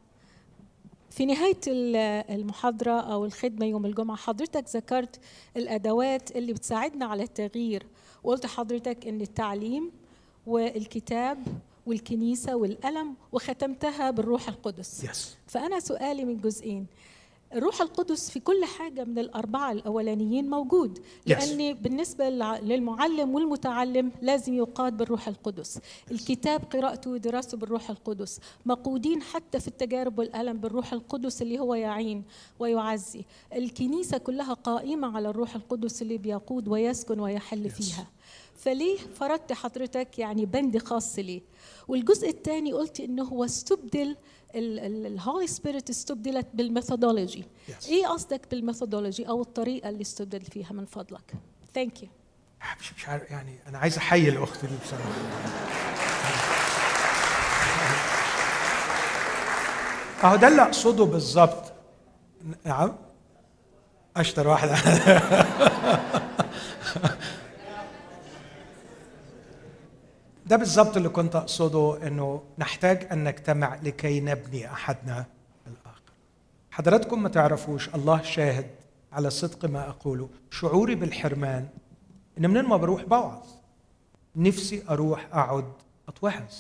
[1.11, 1.97] في نهاية ال-
[2.41, 5.21] المحاضرة أو الخدمة يوم الجمعة حضرتك ذكرت
[5.57, 7.87] الأدوات اللي بتساعدنا على التغيير
[8.25, 9.91] وقلت حضرتك إن التعليم
[10.47, 11.39] والكتاب
[11.87, 15.05] والكنيسة والقلم وختمتها بالروح القدس.
[15.05, 16.87] يس فأنا سؤالي من جزئين
[17.55, 21.03] الروح القدس في كل حاجة من الأربعة الأولانيين موجود Yes.
[21.31, 25.79] لأن بالنسبة للع- للمعلم والمتعلم لازم يقاد بالروح القدس.
[26.11, 28.41] الكتاب قراءته ودراسته بالروح القدس.
[28.67, 32.25] مقودين حتى في التجارب والألم بالروح القدس اللي هو يعين
[32.59, 33.25] ويعزي.
[33.55, 38.07] الكنيسة كلها قائمة على الروح القدس اللي بيقود ويسكن ويحل فيها.
[38.57, 41.41] فليه فرضت حضرتك يعني بند خاص ليه؟
[41.89, 44.17] والجزء الثاني قلت إنه هو استبدل
[44.57, 47.45] ال Holy Spirit استبدلت بال methodology.
[47.69, 47.89] Yes.
[47.89, 51.33] إيه قصدك بال methodology أو الطريقة اللي استبدل فيها من فضلك؟
[51.75, 52.09] ثانك يو
[52.81, 55.11] مش مش عارف يعني أنا عايز أحيي الأخت دي بصراحة.
[60.25, 61.73] أهو ده اللي أقصده بالظبط.
[62.65, 62.93] نعم.
[64.17, 64.75] أشطر واحدة
[70.47, 75.27] ده بالظبط اللي كنت أقصده إنه نحتاج أن نجتمع لكي نبني أحدنا
[75.67, 76.13] الآخر
[76.71, 78.67] حضراتكم ما تعرفوش الله شاهد
[79.13, 80.29] على صدق ما أقوله.
[80.51, 81.69] شعوري بالحرمان
[82.39, 83.47] إن منين ما بروح بوعظ
[84.37, 85.73] نفسي أروح أقعد
[86.09, 86.55] اتوعظ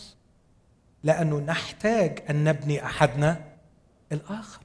[1.04, 3.44] لأنه نحتاج أن نبني أحدنا
[4.12, 4.60] الآخر.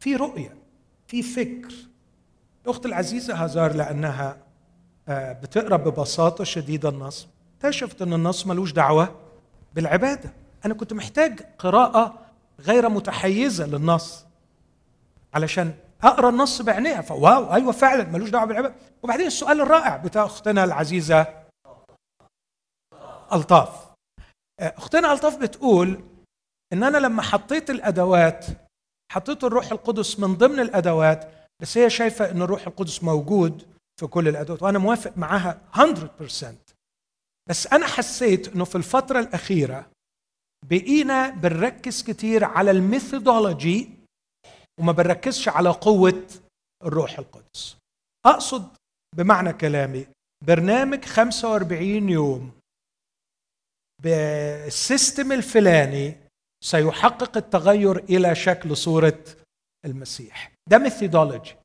[0.00, 0.54] في رؤية
[1.06, 1.74] في فكر.
[2.64, 4.36] الأخت العزيزة هزار لأنها
[5.08, 7.28] آه، بتقرأ ببساطة شديدة النص
[7.58, 9.20] اكتشفت إن النص ملوش دعوة
[9.74, 10.32] بالعبادة.
[10.64, 12.18] أنا كنت محتاج قراءة
[12.60, 14.24] غير متحيزة للنص
[15.34, 18.74] علشان أقرأ النص بعينيها فواو أيوه فعلا ملوش دعوة بالعبادة.
[19.02, 21.26] وبعدين السؤال الرائع بتاع أختنا العزيزة
[23.32, 23.88] ألطاف.
[24.60, 26.00] آه، أختنا ألطاف بتقول
[26.72, 28.46] إن أنا لما حطيت الأدوات
[29.12, 31.30] حطيت الروح القدس من ضمن الأدوات
[31.62, 33.66] بس هي شايفة إن الروح القدس موجود
[34.00, 36.67] في كل الأدوات وأنا موافق معاها 100%
[37.48, 39.90] بس أنا حسيت إنه في الفترة الأخيرة
[40.70, 43.90] بقينا بنركز كتير على ال methodology
[44.80, 46.26] وما بنركزش على قوة
[46.84, 47.76] الروح القدس.
[48.26, 48.68] أقصد
[49.16, 50.06] بمعنى كلامي
[50.46, 52.52] برنامج 45 يوم
[54.02, 56.16] بال system الفلاني
[56.64, 59.24] سيحقق التغير إلى شكل صورة
[59.84, 60.52] المسيح.
[60.70, 61.56] ده methodology.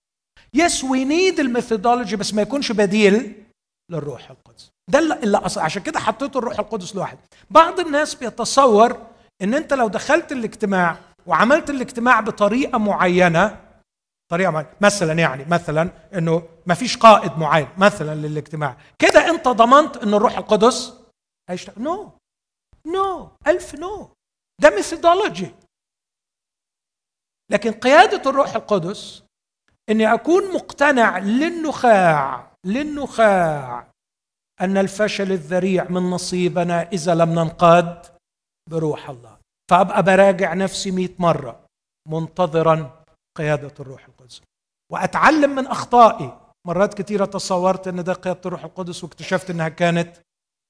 [0.53, 3.43] yes we need ال methodology بس ما يكونش بديل
[3.91, 4.72] للروح القدس.
[4.87, 5.57] ده اللي اللي أص...
[5.57, 7.19] عشان كده حطيته الروح القدس لوحده.
[7.49, 9.07] بعض الناس بيتصور
[9.41, 10.97] إن أنت لو دخلت الاجتماع
[11.27, 13.59] وعملت الاجتماع بطريقة معينة
[14.31, 18.77] طريقة معينة مثلا يعني مثلا إنه ما فيش قائد معين مثلا للاجتماع.
[18.99, 20.93] كده أنت ضمنت إن الروح القدس
[21.49, 22.11] هيشتغل no
[22.87, 24.09] no ألف no
[24.61, 25.51] ده methodology
[27.51, 29.23] لكن قيادة الروح القدس
[29.89, 33.87] إني أكون مقتنع للنخاع للنخاع
[34.61, 38.05] أن الفشل الذريع من نصيبنا إذا لم ننقاد
[38.69, 39.37] بروح الله.
[39.71, 41.65] فأبقى براجع نفسي مئة مرة
[42.09, 43.03] منتظرا
[43.37, 44.41] قيادة الروح القدس.
[44.91, 46.39] وأتعلم من أخطائي.
[46.67, 50.17] مرات كثيره تصورت إن ده قيادة الروح القدس واكتشفت إنها كانت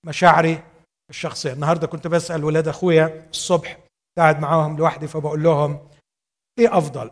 [0.05, 0.63] مشاعري
[1.09, 1.53] الشخصية.
[1.53, 3.79] النهارده كنت بسأل ولاد أخويا الصبح
[4.17, 5.87] قاعد معاهم لوحدي فبقول لهم
[6.59, 7.11] إيه أفضل؟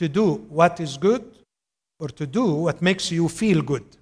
[0.00, 0.26] to do
[0.58, 1.22] what is good
[2.02, 3.99] or to do what makes you feel good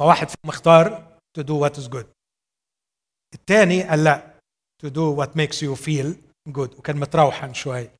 [0.00, 1.02] فواحد فيهم اختار
[1.38, 2.06] to do what is good
[3.34, 4.34] الثاني قال لا
[4.84, 6.06] to do what makes you feel
[6.52, 7.90] good وكان متروحن شوي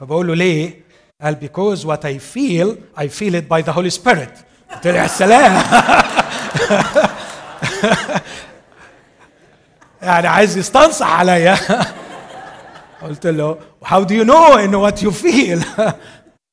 [0.00, 0.80] فبقول له ليه
[1.22, 5.06] قال because what I feel I feel it by the Holy Spirit قلت له يا
[5.06, 5.62] سلام
[10.02, 11.58] يعني عايز يستنصح عليا
[13.02, 15.64] قلت له how do you know ان what you feel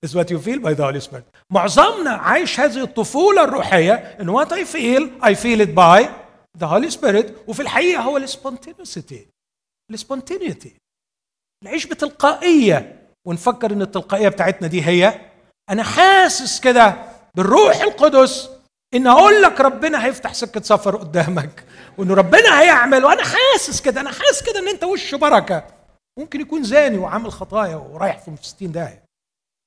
[0.06, 1.24] is what you feel by the Holy Spirit.
[1.50, 3.94] معظمنا عايش هذه الطفولة الروحية.
[3.94, 6.10] ان what I feel I feel it by
[6.60, 7.32] the Holy Spirit.
[7.48, 9.28] وفي الحقيقة هو ال spontaneity
[9.92, 10.76] ال spontaneity
[11.64, 13.10] نعيش بتلقائية.
[13.28, 15.22] ونفكر إن التلقائية بتاعتنا دي هي.
[15.70, 16.96] أنا حاسس كده
[17.36, 18.50] بالروح القدس.
[18.94, 21.64] إن أقول لك ربنا هيفتح سكة سفر قدامك.
[21.98, 23.06] وإن ربنا هيعمل.
[23.06, 24.02] وأنا حاسس كده.
[24.02, 25.64] أنا حاسس كده إن أنت وش بركة.
[26.20, 29.05] ممكن يكون زاني وعامل خطايا ورايح في 60 داهية.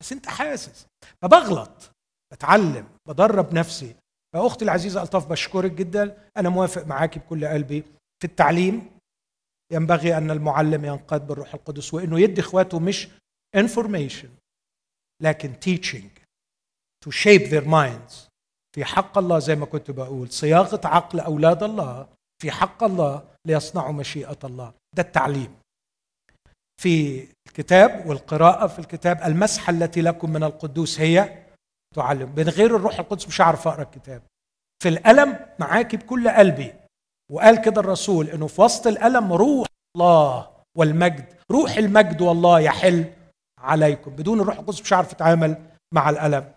[0.00, 0.86] بس انت حاسس.
[1.22, 1.90] فبغلط.
[2.32, 2.88] بتعلم.
[3.08, 3.94] بدرب نفسي.
[4.34, 6.28] فأختي العزيزة ألطاف بشكرك جدا.
[6.36, 7.82] أنا موافق معاكي بكل قلبي.
[8.20, 8.90] في التعليم
[9.72, 13.08] ينبغي أن المعلم ينقاد بالروح القدس وإنه يدي إخواته مش
[13.56, 14.28] information
[15.22, 16.08] لكن teaching
[17.04, 18.28] to shape their minds.
[18.74, 20.30] في حق الله زي ما كنت بقول.
[20.30, 22.08] صياغة عقل أولاد الله
[22.42, 24.74] في حق الله ليصنعوا مشيئة الله.
[24.96, 25.56] ده التعليم.
[26.80, 29.22] في الكتاب والقراءة في الكتاب.
[29.22, 31.44] المسحة التي لكم من القدوس هي
[31.94, 32.34] تعلم.
[32.36, 34.22] من غير الروح القدس مش هعرف أقرأ الكتاب.
[34.82, 36.72] في الألم معاكي بكل قلبي.
[37.32, 41.24] وقال كده الرسول إنه في وسط الألم روح الله والمجد.
[41.50, 43.12] روح المجد والله يحل
[43.60, 44.10] عليكم.
[44.10, 45.56] بدون الروح القدس مش هعرف أتعامل
[45.94, 46.52] مع الألم.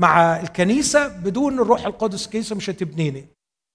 [0.00, 3.26] مع الكنيسة بدون الروح القدس الكنيسة مش هتبنيني.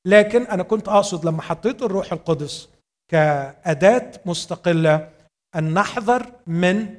[0.08, 2.70] لكن أنا كنت أقصد لما حطيت الروح القدس
[3.12, 5.10] كأداة مستقلة
[5.56, 6.96] أن نحذر من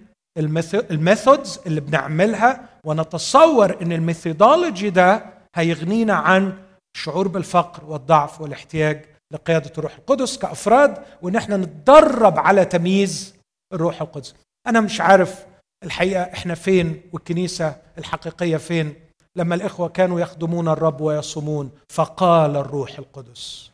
[0.91, 6.59] ال methods اللي بنعملها ونتصور إن ال methodology ده هيغنينا عن
[6.97, 13.35] الشعور بالفقر والضعف والاحتياج لقيادة الروح القدس كأفراد وإن إحنا نتدرب على تمييز
[13.73, 14.35] الروح القدس.
[14.67, 15.47] أنا مش عارف
[15.85, 18.95] الحقيقة إحنا فين والكنيسة الحقيقية فين
[19.37, 23.71] لما الإخوة كانوا يخدمون الرب ويصومون فقال الروح القدس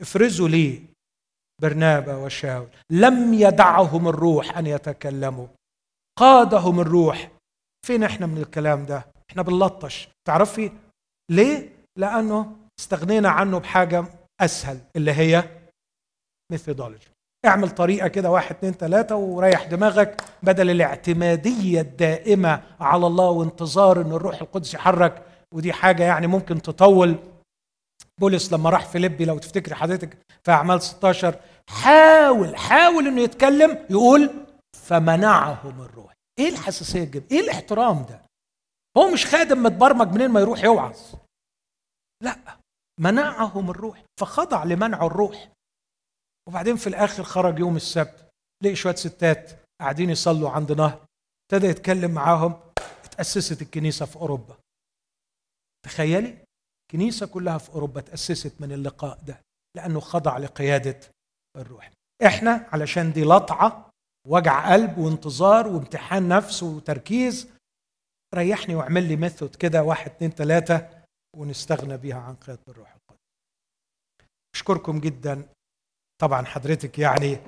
[0.00, 0.82] افرزوا لي
[1.62, 2.68] برنابا وشاول.
[2.90, 5.46] لم يدعهم الروح أن يتكلموا.
[6.18, 7.30] قادهم الروح.
[7.86, 10.08] فين إحنا من الكلام ده؟ إحنا بنلطش.
[10.28, 10.72] تعرفي
[11.30, 14.04] ليه؟ لأنه استغنينا عنه بحاجة
[14.40, 15.44] أسهل اللي هي
[16.52, 17.06] ميثودولوجي
[17.46, 24.12] اعمل طريقة كده واحد اتنين تلاتة وريح دماغك بدل الاعتمادية الدائمة على الله وانتظار إن
[24.12, 25.22] الروح القدس يحرك.
[25.54, 27.16] ودي حاجة يعني ممكن تطول.
[28.20, 31.34] بولس لما راح فيليبي لو تفتكري حضرتك في أعمال 16
[31.72, 34.46] حاول حاول إنه يتكلم يقول
[34.76, 36.12] فمنعهم الروح.
[36.38, 38.22] إيه الحساسية الجب إيه الاحترام ده؟
[38.98, 41.00] هو مش خادم متبرمج منين ما يروح يوعظ.
[42.22, 42.58] لا
[43.00, 44.04] منعهم الروح.
[44.20, 45.52] فخضع لمنع الروح.
[46.48, 48.28] وبعدين في الآخر خرج يوم السبت
[48.64, 49.50] لقي شوية ستات
[49.80, 51.06] قاعدين يصلوا عند نهر.
[51.52, 52.60] ابتدى يتكلم معاهم.
[53.04, 54.56] اتأسست الكنيسة في أوروبا.
[55.86, 56.44] تخيلي؟
[56.82, 59.40] الكنيسة كلها في أوروبا تاسست من اللقاء ده
[59.76, 61.00] لأنه خضع لقيادة
[61.56, 61.90] الروح.
[62.26, 63.90] إحنا علشان دي لطعة
[64.28, 67.48] وجع قلب وانتظار وامتحان نفس وتركيز
[68.34, 70.88] ريحني واعمل لي ميثود كده واحد اتنين تلاتة
[71.36, 73.20] ونستغنى بيها عن قيادة الروح القدس.
[74.54, 75.48] أشكركم جدا.
[76.20, 77.38] طبعا حضرتك يعني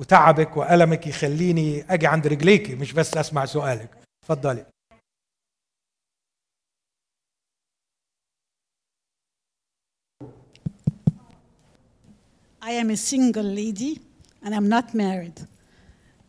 [0.00, 3.98] وتعبك وألمك يخليني أجي عند رجليكي مش بس أسمع سؤالك.
[4.24, 4.66] اتفضلي.
[12.69, 13.99] I am a single lady
[14.43, 15.45] and I'm not married.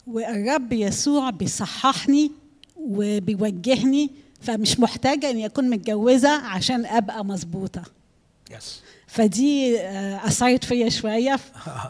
[0.07, 2.33] والرب يسوع بيصححني
[2.77, 4.11] وبيوجهني
[4.41, 7.83] فمش محتاجة إني أكون متجوزة عشان أبقى مظبوطة.
[8.51, 11.39] يس فدي آه، اثرت فيا شويه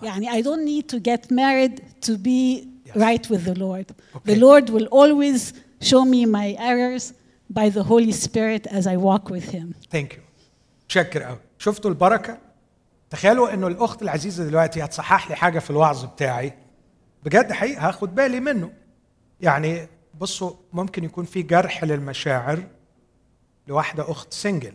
[0.03, 3.87] يعني I don't need to get married to be right with the Lord.
[4.15, 4.35] Okay.
[4.35, 7.12] The Lord will always show me my errors
[7.51, 9.74] by the Holy Spirit as I walk with Him.
[9.93, 10.23] ثانك يو
[10.89, 12.39] شكر قوي شفتوا البركه
[13.12, 16.54] تخيلوا إنه الأخت العزيزة دلوقتي هتصحح لي حاجة في الوعظ بتاعي.
[17.24, 18.72] بجد حقيقي هاخد بالي منه.
[19.42, 19.88] يعني
[20.20, 22.64] بصوا ممكن يكون في جرح للمشاعر
[23.68, 24.74] لواحدة أخت single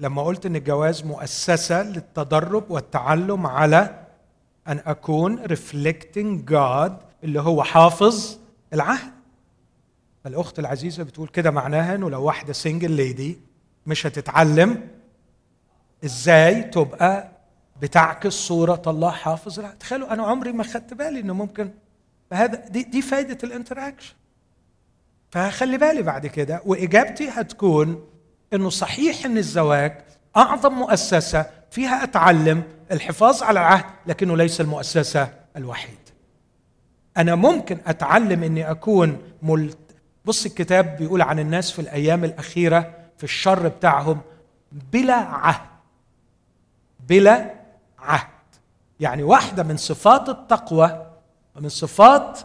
[0.00, 4.06] لما قلت إن الجواز مؤسسة للتدرب والتعلم على
[4.68, 8.38] أن أكون reflecting God اللي هو حافظ
[8.72, 9.12] العهد.
[10.24, 13.38] فالاخت العزيزة بتقول كده معناها إنه لو واحدة single lady
[13.86, 14.88] مش هتتعلم
[16.04, 17.35] إزاي تبقى
[17.82, 21.70] بتعكس صورة الله حافظ العهد تخيلوا أنا عمري ما خدت بالي إنه ممكن
[22.30, 24.14] فهذا دي دي فائده الانتراكشن
[25.30, 28.06] فهخلي بالي بعد كده وإجابتي هتكون
[28.52, 29.98] إنه صحيح إن الزواج
[30.36, 32.62] أعظم مؤسسة فيها أتعلم
[32.92, 35.96] الحفاظ على العهد لكنه ليس المؤسسة الوحيده
[37.16, 39.78] أنا ممكن أتعلم إني أكون ملت...
[40.24, 44.20] بص الكتاب بيقول عن الناس في الأيام الأخيرة في الشر بتاعهم
[44.92, 45.66] بلا عهد
[47.08, 47.50] بلا
[48.06, 48.28] عهد.
[49.00, 51.06] يعني واحدة من صفات التقوى
[51.56, 52.40] ومن صفات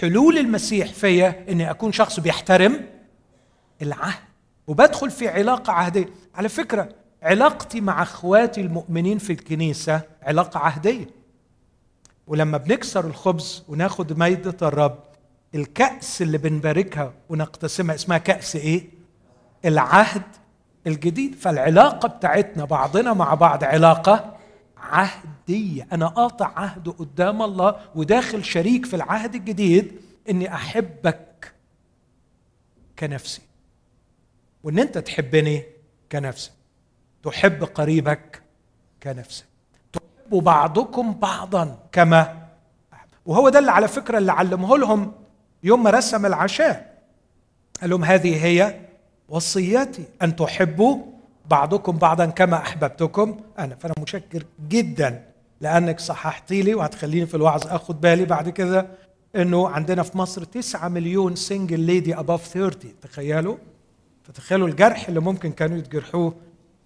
[0.00, 2.86] حلول المسيح فيا إني أكون شخص بيحترم
[3.82, 4.18] العهد.
[4.66, 6.08] وبدخل في علاقة عهدية.
[6.34, 6.88] على فكرة
[7.22, 11.06] علاقتي مع أخواتي المؤمنين في الكنيسة علاقة عهدية.
[12.26, 14.98] ولما بنكسر الخبز وناخد ميدة الرب
[15.54, 18.84] الكأس اللي بنباركها ونقتسمها اسمها كأس إيه؟
[19.64, 20.22] العهد
[20.86, 21.34] الجديد.
[21.34, 24.35] فالعلاقة بتاعتنا بعضنا مع بعض علاقة
[24.86, 25.86] عهدية.
[25.92, 30.00] أنا قاطع عهد قدام الله وداخل شريك في العهد الجديد
[30.30, 31.52] إني أحبك
[32.98, 33.42] كنفسي.
[34.64, 35.62] وإن أنت تحبني
[36.12, 36.52] كنفسك
[37.22, 38.42] تحب قريبك
[39.02, 39.44] كنفسك
[39.92, 42.46] تحب بعضكم بعضا كما
[42.92, 43.08] أحب.
[43.26, 45.12] وهو ده اللي على فكرة اللي علمه لهم
[45.62, 47.02] يوم ما رسم العشاء.
[47.80, 48.80] قال لهم هذه هي
[49.28, 51.15] وصيتي أن تحبوا
[51.50, 53.74] بعضكم بعضا كما أحببتكم أنا.
[53.74, 55.24] فأنا متشكر جدا
[55.60, 58.86] لأنك صححتي لي وهتخليني في الوعظ أخد بالي بعد كده
[59.36, 63.56] أنه عندنا في مصر 9 مليون single lady above 30 تخيلوا؟
[64.22, 66.34] فتخيلوا الجرح اللي ممكن كانوا يتجرحوه؟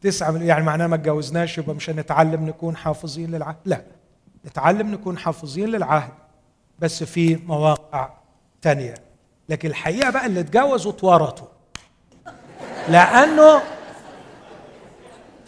[0.01, 0.49] 9 مليون.
[0.49, 3.57] يعني معناه ما اتجوزناش يبقى مش هنتعلم نكون حافظين للعهد.
[3.65, 3.83] لا.
[4.47, 6.13] نتعلم نكون حافظين للعهد
[6.79, 8.11] بس في مواقع
[8.63, 8.95] تانية.
[9.49, 11.47] لكن الحقيقة بقى اللي اتجوزوا اتورطوا
[12.89, 13.63] لأنه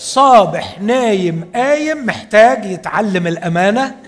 [0.03, 4.03] صابح نايم قايم محتاج يتعلم الأمانة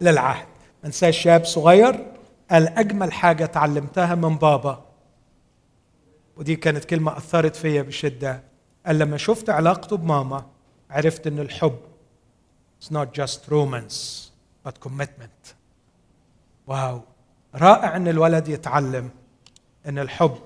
[0.00, 0.46] للعهد.
[0.82, 2.06] ما انساش شاب صغير
[2.50, 4.84] قال أجمل حاجة اتعلمتها من بابا.
[6.36, 8.42] ودي كانت كلمة أثرت فيا بشدة.
[8.86, 10.46] قال لما شفت علاقته بماما
[10.90, 11.78] عرفت إن الحب
[12.80, 14.30] It's not just romance
[14.66, 15.54] but commitment.
[16.66, 17.00] واو.
[17.54, 19.10] رائع إن الولد يتعلم
[19.86, 20.38] إن الحب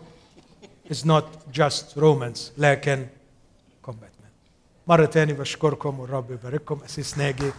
[0.92, 1.24] is not
[1.58, 3.06] just romance لكن
[4.86, 6.80] مرة تاني بشكركم والرب يبارككم.
[6.84, 7.52] أسيس ناجي.